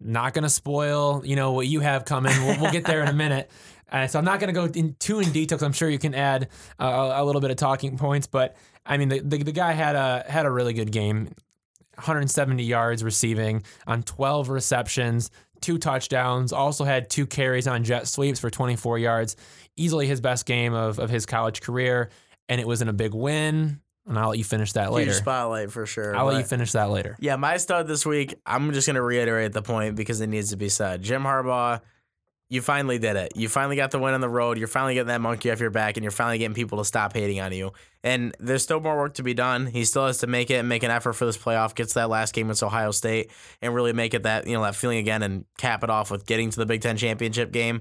Not 0.00 0.34
gonna 0.34 0.50
spoil, 0.50 1.22
you 1.24 1.36
know, 1.36 1.52
what 1.52 1.68
you 1.68 1.80
have 1.80 2.04
coming. 2.04 2.32
We'll, 2.44 2.60
we'll 2.60 2.72
get 2.72 2.84
there 2.84 3.02
in 3.02 3.08
a 3.08 3.14
minute. 3.14 3.50
Uh, 3.92 4.06
so 4.06 4.18
I'm 4.18 4.24
not 4.24 4.40
gonna 4.40 4.54
go 4.54 4.64
in 4.64 4.96
too 4.98 5.20
in 5.20 5.32
detail 5.32 5.58
because 5.58 5.62
I'm 5.62 5.74
sure 5.74 5.86
you 5.86 5.98
can 5.98 6.14
add 6.14 6.48
uh, 6.80 6.86
a, 6.86 7.22
a 7.22 7.24
little 7.26 7.42
bit 7.42 7.50
of 7.50 7.58
talking 7.58 7.98
points. 7.98 8.26
But 8.26 8.56
I 8.86 8.96
mean, 8.96 9.10
the, 9.10 9.18
the, 9.20 9.36
the 9.42 9.52
guy 9.52 9.72
had 9.72 9.96
a 9.96 10.24
had 10.26 10.46
a 10.46 10.50
really 10.50 10.72
good 10.72 10.90
game. 10.90 11.34
170 11.96 12.62
yards 12.62 13.04
receiving 13.04 13.62
on 13.86 14.02
12 14.02 14.48
receptions, 14.48 15.30
two 15.60 15.78
touchdowns, 15.78 16.52
also 16.52 16.84
had 16.84 17.10
two 17.10 17.26
carries 17.26 17.66
on 17.66 17.84
jet 17.84 18.08
sweeps 18.08 18.40
for 18.40 18.50
24 18.50 18.98
yards. 18.98 19.36
Easily 19.76 20.06
his 20.06 20.20
best 20.20 20.46
game 20.46 20.74
of, 20.74 20.98
of 20.98 21.10
his 21.10 21.26
college 21.26 21.60
career. 21.60 22.10
And 22.48 22.60
it 22.60 22.66
was 22.66 22.82
in 22.82 22.88
a 22.88 22.92
big 22.92 23.14
win. 23.14 23.80
And 24.06 24.18
I'll 24.18 24.30
let 24.30 24.38
you 24.38 24.44
finish 24.44 24.72
that 24.72 24.92
later. 24.92 25.12
Huge 25.12 25.20
spotlight 25.22 25.70
for 25.70 25.86
sure. 25.86 26.16
I'll 26.16 26.26
let 26.26 26.38
you 26.38 26.44
finish 26.44 26.72
that 26.72 26.90
later. 26.90 27.16
Yeah, 27.20 27.36
my 27.36 27.56
stud 27.56 27.86
this 27.86 28.04
week, 28.04 28.34
I'm 28.44 28.72
just 28.72 28.86
going 28.86 28.96
to 28.96 29.02
reiterate 29.02 29.52
the 29.52 29.62
point 29.62 29.94
because 29.94 30.20
it 30.20 30.26
needs 30.26 30.50
to 30.50 30.56
be 30.56 30.68
said. 30.68 31.02
Jim 31.02 31.22
Harbaugh, 31.22 31.80
you 32.52 32.60
finally 32.60 32.98
did 32.98 33.16
it. 33.16 33.32
You 33.34 33.48
finally 33.48 33.76
got 33.76 33.92
the 33.92 33.98
win 33.98 34.12
on 34.12 34.20
the 34.20 34.28
road. 34.28 34.58
You're 34.58 34.68
finally 34.68 34.92
getting 34.92 35.06
that 35.06 35.22
monkey 35.22 35.50
off 35.50 35.58
your 35.58 35.70
back, 35.70 35.96
and 35.96 36.04
you're 36.04 36.10
finally 36.10 36.36
getting 36.36 36.54
people 36.54 36.76
to 36.76 36.84
stop 36.84 37.14
hating 37.14 37.40
on 37.40 37.50
you. 37.50 37.72
And 38.04 38.36
there's 38.38 38.62
still 38.62 38.78
more 38.78 38.94
work 38.94 39.14
to 39.14 39.22
be 39.22 39.32
done. 39.32 39.64
He 39.64 39.86
still 39.86 40.06
has 40.06 40.18
to 40.18 40.26
make 40.26 40.50
it 40.50 40.56
and 40.56 40.68
make 40.68 40.82
an 40.82 40.90
effort 40.90 41.14
for 41.14 41.24
this 41.24 41.38
playoff, 41.38 41.74
gets 41.74 41.94
that 41.94 42.10
last 42.10 42.34
game 42.34 42.48
against 42.48 42.62
Ohio 42.62 42.90
State, 42.90 43.30
and 43.62 43.74
really 43.74 43.94
make 43.94 44.12
it 44.12 44.24
that, 44.24 44.46
you 44.46 44.52
know, 44.52 44.62
that 44.64 44.76
feeling 44.76 44.98
again 44.98 45.22
and 45.22 45.46
cap 45.56 45.82
it 45.82 45.88
off 45.88 46.10
with 46.10 46.26
getting 46.26 46.50
to 46.50 46.58
the 46.58 46.66
Big 46.66 46.82
Ten 46.82 46.98
championship 46.98 47.52
game 47.52 47.80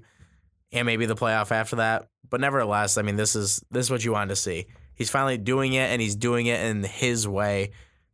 and 0.72 0.86
maybe 0.86 1.06
the 1.06 1.18
playoff 1.18 1.52
after 1.52 1.76
that. 1.76 2.08
But 2.30 2.40
nevertheless, 2.40 2.98
I 2.98 3.02
mean, 3.02 3.18
this 3.18 3.36
is 3.36 3.62
this 3.72 3.88
is 3.88 3.92
what 3.92 4.06
you 4.06 4.14
wanted 4.14 4.30
to 4.30 4.38
see. 4.38 4.68
He's 4.96 5.10
finally 5.10 5.38
doing 5.38 5.74
it, 5.74 5.90
and 5.92 6.02
he's 6.02 6.16
doing 6.16 6.46
it 6.46 6.64
in 6.64 6.84
his 6.84 7.28
way. 7.28 7.72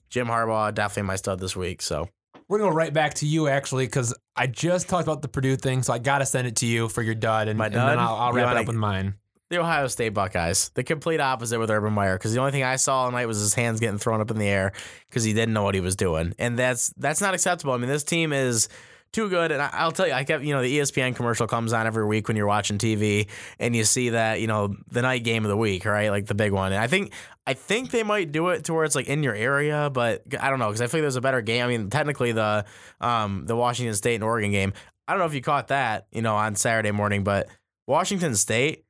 Jim 0.10 0.26
Harbaugh, 0.26 0.74
definitely 0.74 1.04
my 1.04 1.18
stud 1.18 1.40
this 1.40 1.56
week. 1.56 1.84
So 1.84 2.10
we're 2.48 2.60
going 2.60 2.70
to 2.70 2.74
go 2.74 2.78
right 2.78 2.94
back 2.94 3.16
to 3.16 3.28
you, 3.28 3.48
actually, 3.48 3.86
because 3.86 4.14
I 4.36 4.48
just 4.48 4.88
talked 4.88 5.08
about 5.08 5.22
the 5.22 5.28
Purdue 5.28 5.56
thing, 5.56 5.84
so 5.84 5.94
I 5.94 6.00
got 6.00 6.20
to 6.20 6.26
send 6.26 6.48
it 6.48 6.56
to 6.58 6.66
you 6.66 6.88
for 6.88 7.02
your 7.02 7.16
dud, 7.16 7.48
and, 7.48 7.58
my 7.58 7.70
dud? 7.70 7.80
and 7.80 7.90
then 7.90 8.00
I'll, 8.00 8.16
I'll 8.16 8.34
wrap 8.34 8.56
it 8.56 8.60
up 8.60 8.68
with 8.68 8.76
mine. 8.76 9.16
The 9.50 9.60
Ohio 9.60 9.88
State 9.88 10.10
Buckeyes, 10.10 10.72
the 10.74 10.84
complete 10.84 11.22
opposite 11.22 11.58
with 11.58 11.70
Urban 11.72 11.94
Meyer, 11.94 12.18
because 12.18 12.34
the 12.34 12.40
only 12.40 12.52
thing 12.52 12.64
I 12.64 12.76
saw 12.76 13.04
all 13.04 13.12
night 13.12 13.28
was 13.28 13.40
his 13.40 13.54
hands 13.54 13.80
getting 13.80 13.98
thrown 13.98 14.20
up 14.20 14.30
in 14.30 14.38
the 14.38 14.48
air 14.48 14.74
because 15.10 15.24
he 15.24 15.32
didn't 15.32 15.54
know 15.54 15.64
what 15.64 15.74
he 15.74 15.80
was 15.80 15.96
doing, 15.96 16.34
and 16.38 16.60
that's 16.60 16.94
that's 16.98 17.22
not 17.22 17.34
acceptable. 17.34 17.72
I 17.72 17.78
mean, 17.78 17.88
this 17.90 18.04
team 18.04 18.34
is 18.34 18.68
too 19.12 19.30
good. 19.30 19.52
And 19.52 19.62
I, 19.62 19.86
will 19.86 19.92
tell 19.92 20.08
you, 20.08 20.14
I 20.14 20.24
kept, 20.24 20.44
you 20.44 20.54
know, 20.54 20.62
the 20.62 20.80
ESPN 20.80 21.16
commercial 21.16 21.48
comes 21.48 21.74
on 21.74 21.88
every 21.88 22.06
week 22.06 22.28
when 22.28 22.38
you're 22.38 22.48
watching 22.48 22.78
TV 22.78 23.28
and 23.60 23.76
you 23.76 23.84
see 23.84 24.10
that, 24.10 24.42
you 24.42 24.48
know, 24.48 24.76
the 24.92 25.02
night 25.02 25.24
game 25.24 25.46
of 25.46 25.50
the 25.50 25.58
week, 25.58 25.86
right? 25.86 26.10
Like 26.10 26.28
the 26.28 26.36
big 26.36 26.52
one. 26.52 26.72
And 26.72 26.82
I 26.82 26.88
think, 26.88 27.14
I 27.46 27.54
think 27.54 27.92
they 27.92 28.04
might 28.04 28.32
do 28.32 28.50
it 28.50 28.66
to 28.66 28.74
where 28.74 28.84
it's 28.84 28.96
like 28.96 29.08
in 29.08 29.24
your 29.24 29.36
area, 29.36 29.90
but 29.90 30.24
I 30.40 30.50
don't 30.50 30.60
know 30.60 30.68
because 30.68 30.82
I 30.82 30.88
feel 30.88 31.00
like 31.00 31.04
there's 31.04 31.16
a 31.16 31.22
better 31.22 31.42
game. 31.42 31.64
I 31.64 31.68
mean, 31.68 31.90
technically 31.90 32.32
the, 32.32 32.66
um, 33.02 33.46
the 33.46 33.56
Washington 33.56 33.96
State 33.96 34.16
and 34.16 34.24
Oregon 34.24 34.52
game. 34.52 34.74
I 35.08 35.14
don't 35.14 35.20
know 35.20 35.26
if 35.26 35.34
you 35.34 35.42
caught 35.42 35.70
that, 35.70 36.08
you 36.12 36.22
know, 36.22 36.36
on 36.36 36.56
Saturday 36.56 36.92
morning, 36.92 37.24
but 37.24 37.48
Washington 37.88 38.36
State, 38.36 38.84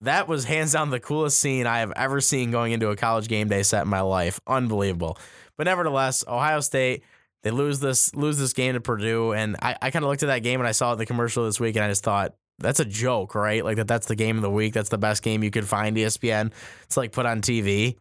that 0.00 0.28
was 0.28 0.44
hands 0.44 0.72
down 0.72 0.90
the 0.90 1.00
coolest 1.00 1.38
scene 1.38 1.66
I 1.66 1.78
have 1.78 1.92
ever 1.92 2.20
seen 2.20 2.50
going 2.50 2.72
into 2.72 2.90
a 2.90 2.96
college 2.96 3.28
game 3.28 3.48
day 3.48 3.62
set 3.62 3.82
in 3.82 3.88
my 3.88 4.00
life. 4.00 4.40
Unbelievable. 4.46 5.16
But 5.56 5.64
nevertheless, 5.64 6.24
Ohio 6.26 6.60
State 6.60 7.04
they 7.44 7.50
lose 7.50 7.78
this 7.78 8.14
lose 8.14 8.38
this 8.38 8.54
game 8.54 8.72
to 8.72 8.80
Purdue, 8.80 9.32
and 9.32 9.56
I, 9.60 9.76
I 9.80 9.90
kind 9.90 10.02
of 10.02 10.08
looked 10.08 10.22
at 10.22 10.26
that 10.26 10.38
game 10.38 10.60
and 10.60 10.66
I 10.66 10.72
saw 10.72 10.90
it 10.90 10.92
in 10.94 10.98
the 10.98 11.06
commercial 11.06 11.44
this 11.44 11.60
week, 11.60 11.76
and 11.76 11.84
I 11.84 11.88
just 11.88 12.02
thought 12.02 12.34
that's 12.58 12.80
a 12.80 12.86
joke, 12.86 13.34
right? 13.34 13.62
Like 13.62 13.76
that 13.76 13.86
that's 13.86 14.06
the 14.06 14.16
game 14.16 14.36
of 14.36 14.42
the 14.42 14.50
week. 14.50 14.72
That's 14.72 14.88
the 14.88 14.98
best 14.98 15.22
game 15.22 15.44
you 15.44 15.50
could 15.50 15.66
find 15.66 15.94
ESPN. 15.94 16.52
It's 16.84 16.96
like 16.96 17.12
put 17.12 17.26
on 17.26 17.42
TV. 17.42 17.96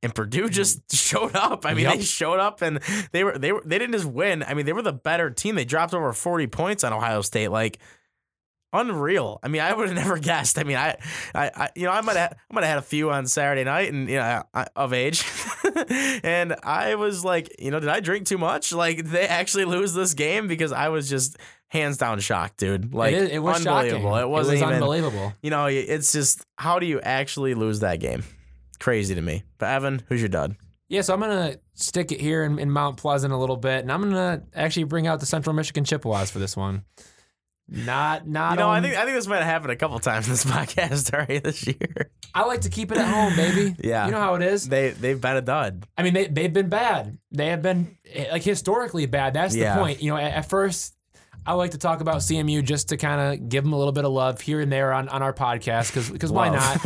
And 0.00 0.14
Purdue 0.14 0.44
mm-hmm. 0.44 0.52
just 0.52 0.92
showed 0.94 1.34
up. 1.34 1.64
I 1.64 1.74
mean, 1.74 1.84
yep. 1.84 1.96
they 1.96 2.02
showed 2.02 2.38
up 2.38 2.60
and 2.62 2.78
they 3.10 3.24
were 3.24 3.38
they 3.38 3.52
were 3.52 3.62
they 3.64 3.78
didn't 3.78 3.94
just 3.94 4.04
win. 4.04 4.42
I 4.42 4.52
mean, 4.52 4.66
they 4.66 4.74
were 4.74 4.82
the 4.82 4.92
better 4.92 5.30
team. 5.30 5.54
They 5.54 5.64
dropped 5.64 5.94
over 5.94 6.12
40 6.12 6.46
points 6.48 6.84
on 6.84 6.92
Ohio 6.92 7.22
State. 7.22 7.48
Like 7.48 7.78
unreal. 8.72 9.40
I 9.42 9.48
mean, 9.48 9.62
I 9.62 9.72
would 9.72 9.88
have 9.88 9.96
never 10.04 10.18
guessed. 10.18 10.58
I 10.58 10.64
mean, 10.64 10.76
I, 10.76 10.96
I, 11.34 11.50
I 11.54 11.68
you 11.74 11.84
know, 11.84 11.92
I 11.92 12.00
might 12.00 12.16
have, 12.16 12.32
I 12.32 12.54
might 12.54 12.64
have 12.64 12.70
had 12.70 12.78
a 12.78 12.82
few 12.82 13.10
on 13.10 13.26
Saturday 13.26 13.64
night, 13.64 13.92
and 13.92 14.08
you 14.08 14.16
know, 14.16 14.42
I, 14.54 14.66
of 14.76 14.92
age, 14.92 15.24
and 16.22 16.54
I 16.62 16.94
was 16.94 17.24
like, 17.24 17.54
you 17.58 17.70
know, 17.70 17.80
did 17.80 17.88
I 17.88 18.00
drink 18.00 18.26
too 18.26 18.38
much? 18.38 18.72
Like, 18.72 19.04
they 19.04 19.26
actually 19.26 19.64
lose 19.64 19.94
this 19.94 20.14
game 20.14 20.48
because 20.48 20.72
I 20.72 20.88
was 20.88 21.08
just 21.08 21.36
hands 21.68 21.98
down 21.98 22.20
shocked, 22.20 22.58
dude. 22.58 22.94
Like, 22.94 23.14
it, 23.14 23.22
is, 23.22 23.30
it 23.30 23.38
was 23.38 23.66
unbelievable. 23.66 24.10
Shocking. 24.10 24.22
It 24.22 24.28
wasn't 24.28 24.58
it 24.58 24.62
was 24.62 24.70
even, 24.70 24.74
unbelievable. 24.74 25.32
You 25.42 25.50
know, 25.50 25.66
it's 25.66 26.12
just 26.12 26.42
how 26.56 26.78
do 26.78 26.86
you 26.86 27.00
actually 27.00 27.54
lose 27.54 27.80
that 27.80 28.00
game? 28.00 28.24
Crazy 28.80 29.14
to 29.14 29.22
me. 29.22 29.42
But 29.58 29.70
Evan, 29.70 30.02
who's 30.08 30.20
your 30.20 30.28
dud? 30.28 30.56
Yeah, 30.88 31.02
so 31.02 31.12
I'm 31.12 31.20
gonna 31.20 31.56
stick 31.74 32.12
it 32.12 32.20
here 32.20 32.44
in, 32.44 32.58
in 32.58 32.70
Mount 32.70 32.96
Pleasant 32.96 33.32
a 33.32 33.36
little 33.36 33.58
bit, 33.58 33.80
and 33.80 33.92
I'm 33.92 34.02
gonna 34.02 34.42
actually 34.54 34.84
bring 34.84 35.06
out 35.06 35.20
the 35.20 35.26
Central 35.26 35.54
Michigan 35.54 35.84
Chippewas 35.84 36.30
for 36.30 36.38
this 36.38 36.56
one. 36.56 36.84
Not 37.68 38.26
not. 38.26 38.52
You 38.52 38.56
know, 38.60 38.68
on, 38.70 38.78
I 38.78 38.80
think 38.88 38.98
I 38.98 39.04
think 39.04 39.14
this 39.16 39.26
might 39.26 39.36
have 39.36 39.44
happened 39.46 39.72
a 39.72 39.76
couple 39.76 39.98
times 39.98 40.26
in 40.26 40.32
this 40.32 40.44
podcast 40.46 41.12
already 41.12 41.38
this 41.38 41.66
year. 41.66 42.10
I 42.34 42.44
like 42.44 42.62
to 42.62 42.70
keep 42.70 42.90
it 42.92 42.98
at 42.98 43.06
home, 43.06 43.36
baby. 43.36 43.76
Yeah. 43.82 44.06
you 44.06 44.12
know 44.12 44.20
how 44.20 44.34
it 44.36 44.42
is. 44.42 44.68
They 44.68 44.90
they've 44.90 45.20
been 45.20 45.36
a 45.36 45.42
dud. 45.42 45.86
I 45.96 46.02
mean, 46.02 46.14
they 46.14 46.26
they've 46.28 46.52
been 46.52 46.68
bad. 46.70 47.18
They 47.30 47.48
have 47.48 47.60
been 47.62 47.98
eh, 48.12 48.28
like 48.32 48.42
historically 48.42 49.06
bad. 49.06 49.34
That's 49.34 49.54
Yeah. 49.54 49.74
the 49.74 49.80
point. 49.82 50.02
You 50.02 50.10
know, 50.12 50.16
at, 50.16 50.32
at 50.32 50.48
first. 50.48 50.94
I 51.46 51.54
like 51.54 51.70
to 51.70 51.78
talk 51.78 52.02
about 52.02 52.18
CMU 52.18 52.62
just 52.62 52.90
to 52.90 52.98
kind 52.98 53.20
of 53.40 53.48
give 53.48 53.64
them 53.64 53.72
a 53.72 53.78
little 53.78 53.92
bit 53.92 54.04
of 54.04 54.12
love 54.12 54.38
here 54.38 54.60
and 54.60 54.70
there 54.70 54.92
on, 54.92 55.08
on 55.08 55.22
our 55.22 55.32
podcast 55.32 55.88
because 55.88 56.10
because 56.10 56.30
why 56.30 56.50
not? 56.50 56.84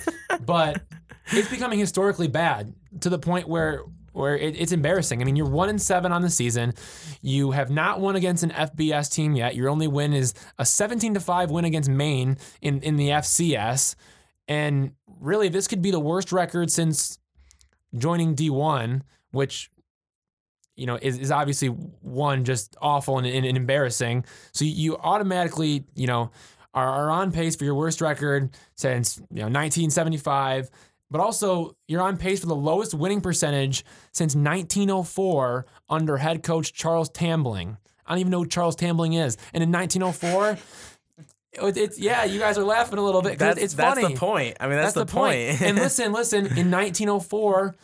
but 0.44 0.82
it's 1.28 1.48
becoming 1.48 1.78
historically 1.78 2.28
bad 2.28 2.74
to 3.00 3.08
the 3.08 3.18
point 3.18 3.48
where 3.48 3.82
where 4.12 4.36
it, 4.36 4.56
it's 4.56 4.72
embarrassing. 4.72 5.20
I 5.20 5.24
mean, 5.24 5.36
you're 5.36 5.48
one 5.48 5.68
and 5.68 5.80
seven 5.80 6.12
on 6.12 6.22
the 6.22 6.30
season. 6.30 6.74
You 7.20 7.50
have 7.52 7.70
not 7.70 8.00
won 8.00 8.16
against 8.16 8.42
an 8.42 8.50
FBS 8.50 9.12
team 9.12 9.34
yet. 9.34 9.54
Your 9.54 9.68
only 9.68 9.88
win 9.88 10.12
is 10.12 10.34
a 10.58 10.64
17 10.64 11.14
to 11.14 11.20
five 11.20 11.50
win 11.50 11.64
against 11.64 11.88
Maine 11.88 12.38
in 12.60 12.80
in 12.82 12.96
the 12.96 13.08
FCS, 13.08 13.94
and 14.48 14.92
really 15.20 15.48
this 15.48 15.66
could 15.66 15.82
be 15.82 15.90
the 15.90 16.00
worst 16.00 16.32
record 16.32 16.70
since 16.70 17.18
joining 17.96 18.34
D1, 18.34 19.02
which 19.32 19.70
you 20.76 20.86
know 20.86 20.98
is, 21.00 21.18
is 21.18 21.30
obviously 21.30 21.68
one 21.68 22.44
just 22.44 22.76
awful 22.80 23.18
and, 23.18 23.26
and, 23.26 23.46
and 23.46 23.56
embarrassing. 23.56 24.24
So 24.52 24.64
you 24.64 24.96
automatically 24.96 25.84
you 25.94 26.06
know 26.06 26.30
are, 26.74 26.88
are 26.88 27.10
on 27.10 27.32
pace 27.32 27.56
for 27.56 27.64
your 27.64 27.74
worst 27.74 28.00
record 28.00 28.50
since 28.74 29.18
you 29.30 29.40
know 29.40 29.44
1975. 29.44 30.70
But 31.12 31.20
also, 31.20 31.76
you're 31.86 32.00
on 32.02 32.16
pace 32.16 32.40
for 32.40 32.46
the 32.46 32.56
lowest 32.56 32.94
winning 32.94 33.20
percentage 33.20 33.84
since 34.12 34.34
1904 34.34 35.66
under 35.90 36.16
head 36.16 36.42
coach 36.42 36.72
Charles 36.72 37.10
Tambling. 37.10 37.76
I 38.06 38.12
don't 38.12 38.18
even 38.20 38.30
know 38.30 38.40
who 38.40 38.48
Charles 38.48 38.76
Tambling 38.76 39.14
is. 39.22 39.36
And 39.52 39.62
in 39.62 39.70
1904, 39.70 40.58
it- 41.68 41.76
it's 41.76 41.98
yeah, 41.98 42.24
you 42.24 42.40
guys 42.40 42.56
are 42.56 42.64
laughing 42.64 42.98
a 42.98 43.02
little 43.02 43.20
bit 43.20 43.32
because 43.32 43.56
That's 43.56 43.62
it's 43.62 43.74
that's 43.74 44.00
the 44.00 44.16
point. 44.16 44.56
I 44.58 44.66
mean, 44.68 44.76
that's, 44.76 44.94
the, 44.94 45.04
point. 45.04 45.60
and 45.60 45.76
listen, 45.86 46.12
listen, 46.12 46.46
in 46.46 46.70
1904, 46.70 47.74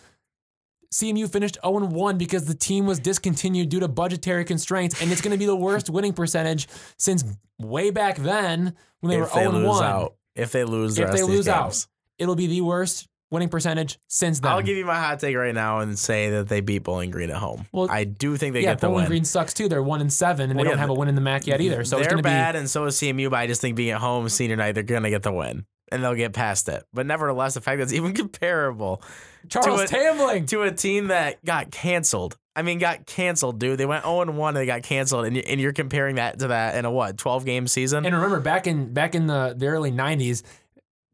CMU 0.92 1.30
finished 1.30 1.58
0 1.62 1.84
1 1.86 2.16
because 2.18 2.46
the 2.46 2.54
team 2.54 2.86
was 2.86 2.98
discontinued 2.98 3.68
due 3.68 3.80
to 3.80 3.88
budgetary 3.88 4.46
constraints, 4.46 5.02
and 5.02 5.12
it's 5.12 5.20
going 5.20 5.32
to 5.32 5.38
be 5.38 5.44
the 5.44 5.54
worst 5.54 5.90
winning 5.90 6.14
percentage 6.14 6.66
since 6.96 7.24
way 7.58 7.90
back 7.90 8.16
then 8.16 8.74
when 9.00 9.10
they 9.10 9.16
if 9.22 9.34
were 9.34 9.40
0 9.40 9.66
1. 9.66 9.84
out, 9.84 10.14
if 10.34 10.50
they 10.50 10.64
lose, 10.64 10.96
the 10.96 11.02
If 11.02 11.12
they 11.12 11.22
lose 11.22 11.46
out, 11.46 11.86
it'll 12.16 12.36
be 12.36 12.46
the 12.46 12.62
worst 12.62 13.06
winning 13.30 13.48
percentage 13.48 13.98
since 14.08 14.40
then. 14.40 14.50
I'll 14.52 14.62
give 14.62 14.76
you 14.76 14.84
my 14.86 14.98
hot 14.98 15.20
take 15.20 15.36
right 15.36 15.54
now 15.54 15.80
and 15.80 15.98
say 15.98 16.30
that 16.30 16.48
they 16.48 16.60
beat 16.60 16.82
Bowling 16.84 17.10
Green 17.10 17.30
at 17.30 17.36
home. 17.36 17.66
Well, 17.72 17.88
I 17.90 18.04
do 18.04 18.36
think 18.36 18.54
they 18.54 18.62
yeah, 18.62 18.72
get 18.72 18.80
the 18.80 18.86
Bowling 18.88 19.02
win. 19.02 19.08
Green 19.08 19.24
sucks 19.24 19.54
too. 19.54 19.68
They're 19.68 19.82
one 19.82 20.00
and 20.00 20.12
seven, 20.12 20.50
and 20.50 20.58
they 20.58 20.62
Well, 20.62 20.72
don't 20.72 20.78
have 20.78 20.90
a 20.90 20.94
win 20.94 21.08
in 21.08 21.14
the 21.14 21.20
MAC 21.20 21.46
yet 21.46 21.60
either. 21.60 21.84
So 21.84 21.96
they're 21.96 22.04
it's 22.04 22.10
to 22.12 22.16
be 22.16 22.22
bad, 22.22 22.56
and 22.56 22.68
so 22.68 22.84
is 22.86 22.96
CMU. 22.96 23.30
But 23.30 23.36
I 23.40 23.46
just 23.46 23.60
think 23.60 23.76
being 23.76 23.90
at 23.90 24.00
home 24.00 24.28
senior 24.28 24.56
night, 24.56 24.72
they're 24.72 24.82
gonna 24.82 25.10
get 25.10 25.22
the 25.22 25.32
win, 25.32 25.66
and 25.92 26.02
they'll 26.02 26.14
get 26.14 26.32
past 26.32 26.68
it. 26.68 26.84
But 26.92 27.06
nevertheless, 27.06 27.54
the 27.54 27.60
fact 27.60 27.78
that 27.78 27.84
it's 27.84 27.92
even 27.92 28.14
comparable 28.14 29.02
Charles 29.48 29.90
to 29.90 29.96
a- 29.96 30.00
Tambling. 30.00 30.48
to 30.48 30.62
a 30.62 30.70
team 30.72 31.08
that 31.08 31.44
got 31.44 31.70
canceled. 31.70 32.36
I 32.56 32.62
mean, 32.62 32.80
got 32.80 33.06
canceled, 33.06 33.60
dude. 33.60 33.78
They 33.78 33.86
went 33.86 34.02
0 34.02 34.22
and 34.22 34.36
1 34.36 34.48
and 34.48 34.56
they 34.56 34.66
got 34.66 34.82
canceled, 34.82 35.26
and, 35.26 35.36
and 35.38 35.60
you're 35.60 35.72
comparing 35.72 36.16
that 36.16 36.40
to 36.40 36.48
that 36.48 36.74
in 36.74 36.84
a 36.84 36.90
what 36.90 37.16
12 37.16 37.44
game 37.44 37.68
season? 37.68 38.04
And 38.04 38.14
remember, 38.16 38.40
back 38.40 38.66
in 38.66 38.92
back 38.92 39.14
in 39.14 39.28
the, 39.28 39.54
the 39.56 39.66
early 39.68 39.92
'90s, 39.92 40.42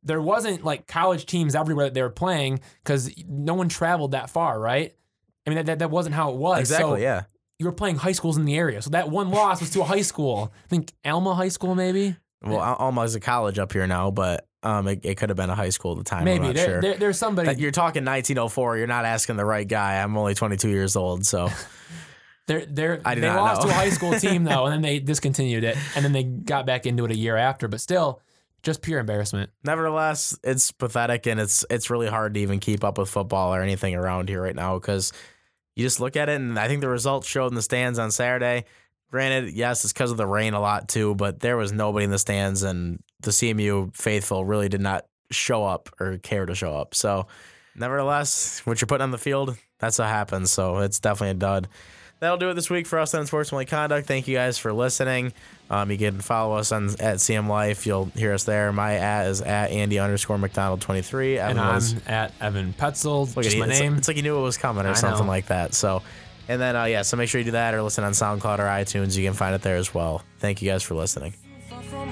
there 0.05 0.21
wasn't 0.21 0.65
like 0.65 0.87
college 0.87 1.27
teams 1.27 1.55
everywhere 1.55 1.87
that 1.87 1.95
they 1.95 2.03
were 2.03 2.11
playing 2.11 2.61
because 2.83 3.11
no 3.27 3.55
one 3.55 3.69
traveled 3.69 4.13
that 4.13 4.31
far, 4.31 4.59
right? 4.61 4.95
I 5.47 5.51
mean, 5.51 5.57
that, 5.57 5.67
that, 5.67 5.79
that 5.81 5.91
wasn't 5.91 6.15
how 6.15 6.31
it 6.31 6.37
was. 6.37 6.61
exactly, 6.61 7.01
So 7.01 7.03
yeah. 7.03 7.23
you 7.59 7.67
were 7.67 7.73
playing 7.73 7.97
high 7.97 8.13
schools 8.13 8.37
in 8.37 8.45
the 8.45 8.57
area, 8.57 8.81
so 8.83 8.91
that 8.91 9.11
one 9.11 9.31
loss 9.31 9.61
was 9.61 9.71
to 9.71 9.81
a 9.81 9.85
high 9.85 10.03
school. 10.03 10.53
I 10.65 10.69
think 10.69 10.93
Alma 11.05 11.35
High 11.35 11.49
School, 11.49 11.75
maybe. 11.75 12.17
Well, 12.43 12.61
Al- 12.61 12.77
Alma's 12.77 13.15
a 13.15 13.21
college 13.21 13.59
up 13.59 13.73
here 13.73 13.87
now, 13.87 14.11
but 14.11 14.47
um, 14.63 14.89
it, 14.89 15.01
it 15.05 15.15
could 15.17 15.31
have 15.31 15.37
been 15.37 15.51
a 15.51 15.55
high 15.55 15.71
school 15.71 15.93
at 15.93 15.99
the 15.99 16.05
time. 16.05 16.25
Maybe 16.25 16.41
I'm 16.41 16.47
not 16.49 16.55
there, 16.55 16.67
sure. 16.67 16.81
there, 16.83 16.95
there's 16.97 17.19
somebody. 17.19 17.49
That- 17.49 17.59
you're 17.59 17.71
talking 17.71 18.05
1904. 18.05 18.79
You're 18.79 18.87
not 18.87 19.05
asking 19.07 19.37
the 19.37 19.45
right 19.45 19.67
guy. 19.67 20.03
I'm 20.03 20.17
only 20.17 20.35
22 20.35 20.69
years 20.69 20.97
old, 20.97 21.25
so 21.27 21.49
They're, 22.47 22.67
they're, 22.67 23.01
I 23.07 23.15
do 23.15 23.23
they 23.23 23.29
not 23.29 23.37
lost 23.41 23.63
know. 23.63 23.69
to 23.69 23.73
a 23.73 23.75
high 23.75 23.89
school 23.89 24.13
team 24.19 24.45
though, 24.45 24.67
and 24.67 24.75
then 24.75 24.83
they 24.91 24.99
discontinued 25.01 25.65
it, 25.65 25.79
and 25.97 26.05
then 26.05 26.13
they 26.13 26.25
got 26.25 26.67
back 26.67 26.85
into 26.87 27.05
it 27.07 27.11
a 27.11 27.17
year 27.17 27.37
after. 27.37 27.69
But 27.69 27.81
still, 27.81 28.21
just 28.65 28.83
pure 28.83 28.99
embarrassment. 28.99 29.51
nevertheless, 29.63 30.37
it's 30.43 30.73
pathetic 30.73 31.27
and 31.27 31.39
it's 31.39 31.65
it's 31.71 31.91
really 31.91 32.09
hard 32.09 32.35
to 32.35 32.41
even 32.41 32.59
keep 32.59 32.83
up 32.83 32.99
with 32.99 33.09
football 33.09 33.55
or 33.55 33.63
anything 33.63 33.95
around 33.95 34.29
here 34.29 34.43
right 34.43 34.57
now 34.57 34.79
because 34.79 35.13
you 35.77 35.85
just 35.85 36.01
look 36.01 36.17
at 36.17 36.29
it 36.29 36.37
and 36.37 36.59
I 36.59 36.67
think 36.67 36.81
the 36.81 36.89
results 36.89 37.29
showed 37.29 37.49
in 37.49 37.55
the 37.55 37.63
stands 37.63 37.99
on 37.99 38.11
Saturday. 38.11 38.65
Granted, 39.11 39.53
yes, 39.55 39.85
it's 39.85 39.93
because 39.93 40.11
of 40.11 40.17
the 40.17 40.27
rain 40.27 40.55
a 40.55 40.61
lot 40.61 40.89
too, 40.89 41.15
but 41.15 41.41
there 41.41 41.57
was 41.57 41.73
nobody 41.73 42.05
in 42.05 42.11
the 42.11 42.19
stands 42.19 42.63
and 42.63 43.01
the 43.21 43.31
CMU 43.31 43.95
faithful 43.95 44.45
really 44.45 44.69
did 44.69 44.81
not 44.81 45.07
show 45.31 45.65
up 45.65 45.89
or 46.01 46.19
care 46.19 46.47
to 46.47 46.55
show 46.55 46.75
up. 46.75 46.95
So, 46.95 47.27
nevertheless, 47.77 48.61
what 48.65 48.81
you're 48.81 48.87
putting 48.87 49.03
on 49.03 49.11
the 49.11 49.19
field, 49.19 49.57
that's 49.79 49.99
what 49.99 50.09
happens. 50.09 50.51
So 50.51 50.79
it's 50.79 51.01
definitely 51.01 51.31
a 51.31 51.35
dud. 51.35 51.69
That'll 52.25 52.39
do 52.39 52.49
it 52.51 52.55
this 52.55 52.71
week 52.71 52.87
for 52.87 52.99
us 52.99 53.15
on 53.15 53.27
Sportsmanlike 53.27 53.69
Conduct. 53.69 54.07
Thank 54.09 54.27
you 54.27 54.35
guys 54.35 54.57
for 54.59 54.73
listening. 54.73 55.33
Um, 55.71 55.91
you 55.91 55.99
can 55.99 56.21
follow 56.21 56.57
us 56.57 56.73
on 56.73 56.87
at 57.01 57.17
CM 57.17 57.49
Life. 57.49 57.87
You'll 57.87 58.07
hear 58.07 58.33
us 58.33 58.45
there. 58.45 58.73
My 58.73 58.95
at 58.97 59.27
is 59.29 59.41
at 59.43 59.71
Andy 59.71 59.99
underscore 59.99 60.39
McDonald 60.39 60.81
twenty 60.81 61.03
three. 61.03 61.39
And 61.39 61.61
I'm 61.61 61.83
at 62.07 62.33
Evan 62.41 62.73
Petzel, 62.73 63.29
Look 63.37 63.39
at 63.39 63.45
just 63.45 63.57
you. 63.57 63.63
my 63.63 63.69
It's, 63.71 63.79
name. 63.81 63.97
it's 63.97 64.09
like 64.09 64.17
you 64.17 64.23
knew 64.23 64.39
it 64.39 64.43
was 64.43 64.57
coming 64.59 64.87
or 64.87 64.91
I 64.91 64.95
something 64.95 65.27
know. 65.27 65.31
like 65.33 65.47
that. 65.47 65.75
So, 65.75 66.03
and 66.49 66.61
then 66.61 66.77
uh, 66.77 66.85
yeah, 66.85 67.03
so 67.03 67.17
make 67.17 67.29
sure 67.29 67.39
you 67.41 67.45
do 67.45 67.51
that 67.53 67.75
or 67.75 67.83
listen 67.83 68.05
on 68.05 68.13
SoundCloud 68.13 68.59
or 68.59 68.63
iTunes. 68.65 69.17
You 69.17 69.25
can 69.25 69.35
find 69.35 69.55
it 69.55 69.63
there 69.63 69.77
as 69.77 69.93
well. 69.95 70.23
Thank 70.39 70.63
you 70.63 70.71
guys 70.71 70.83
for 70.83 70.95
listening. 70.95 71.35
far 71.69 72.07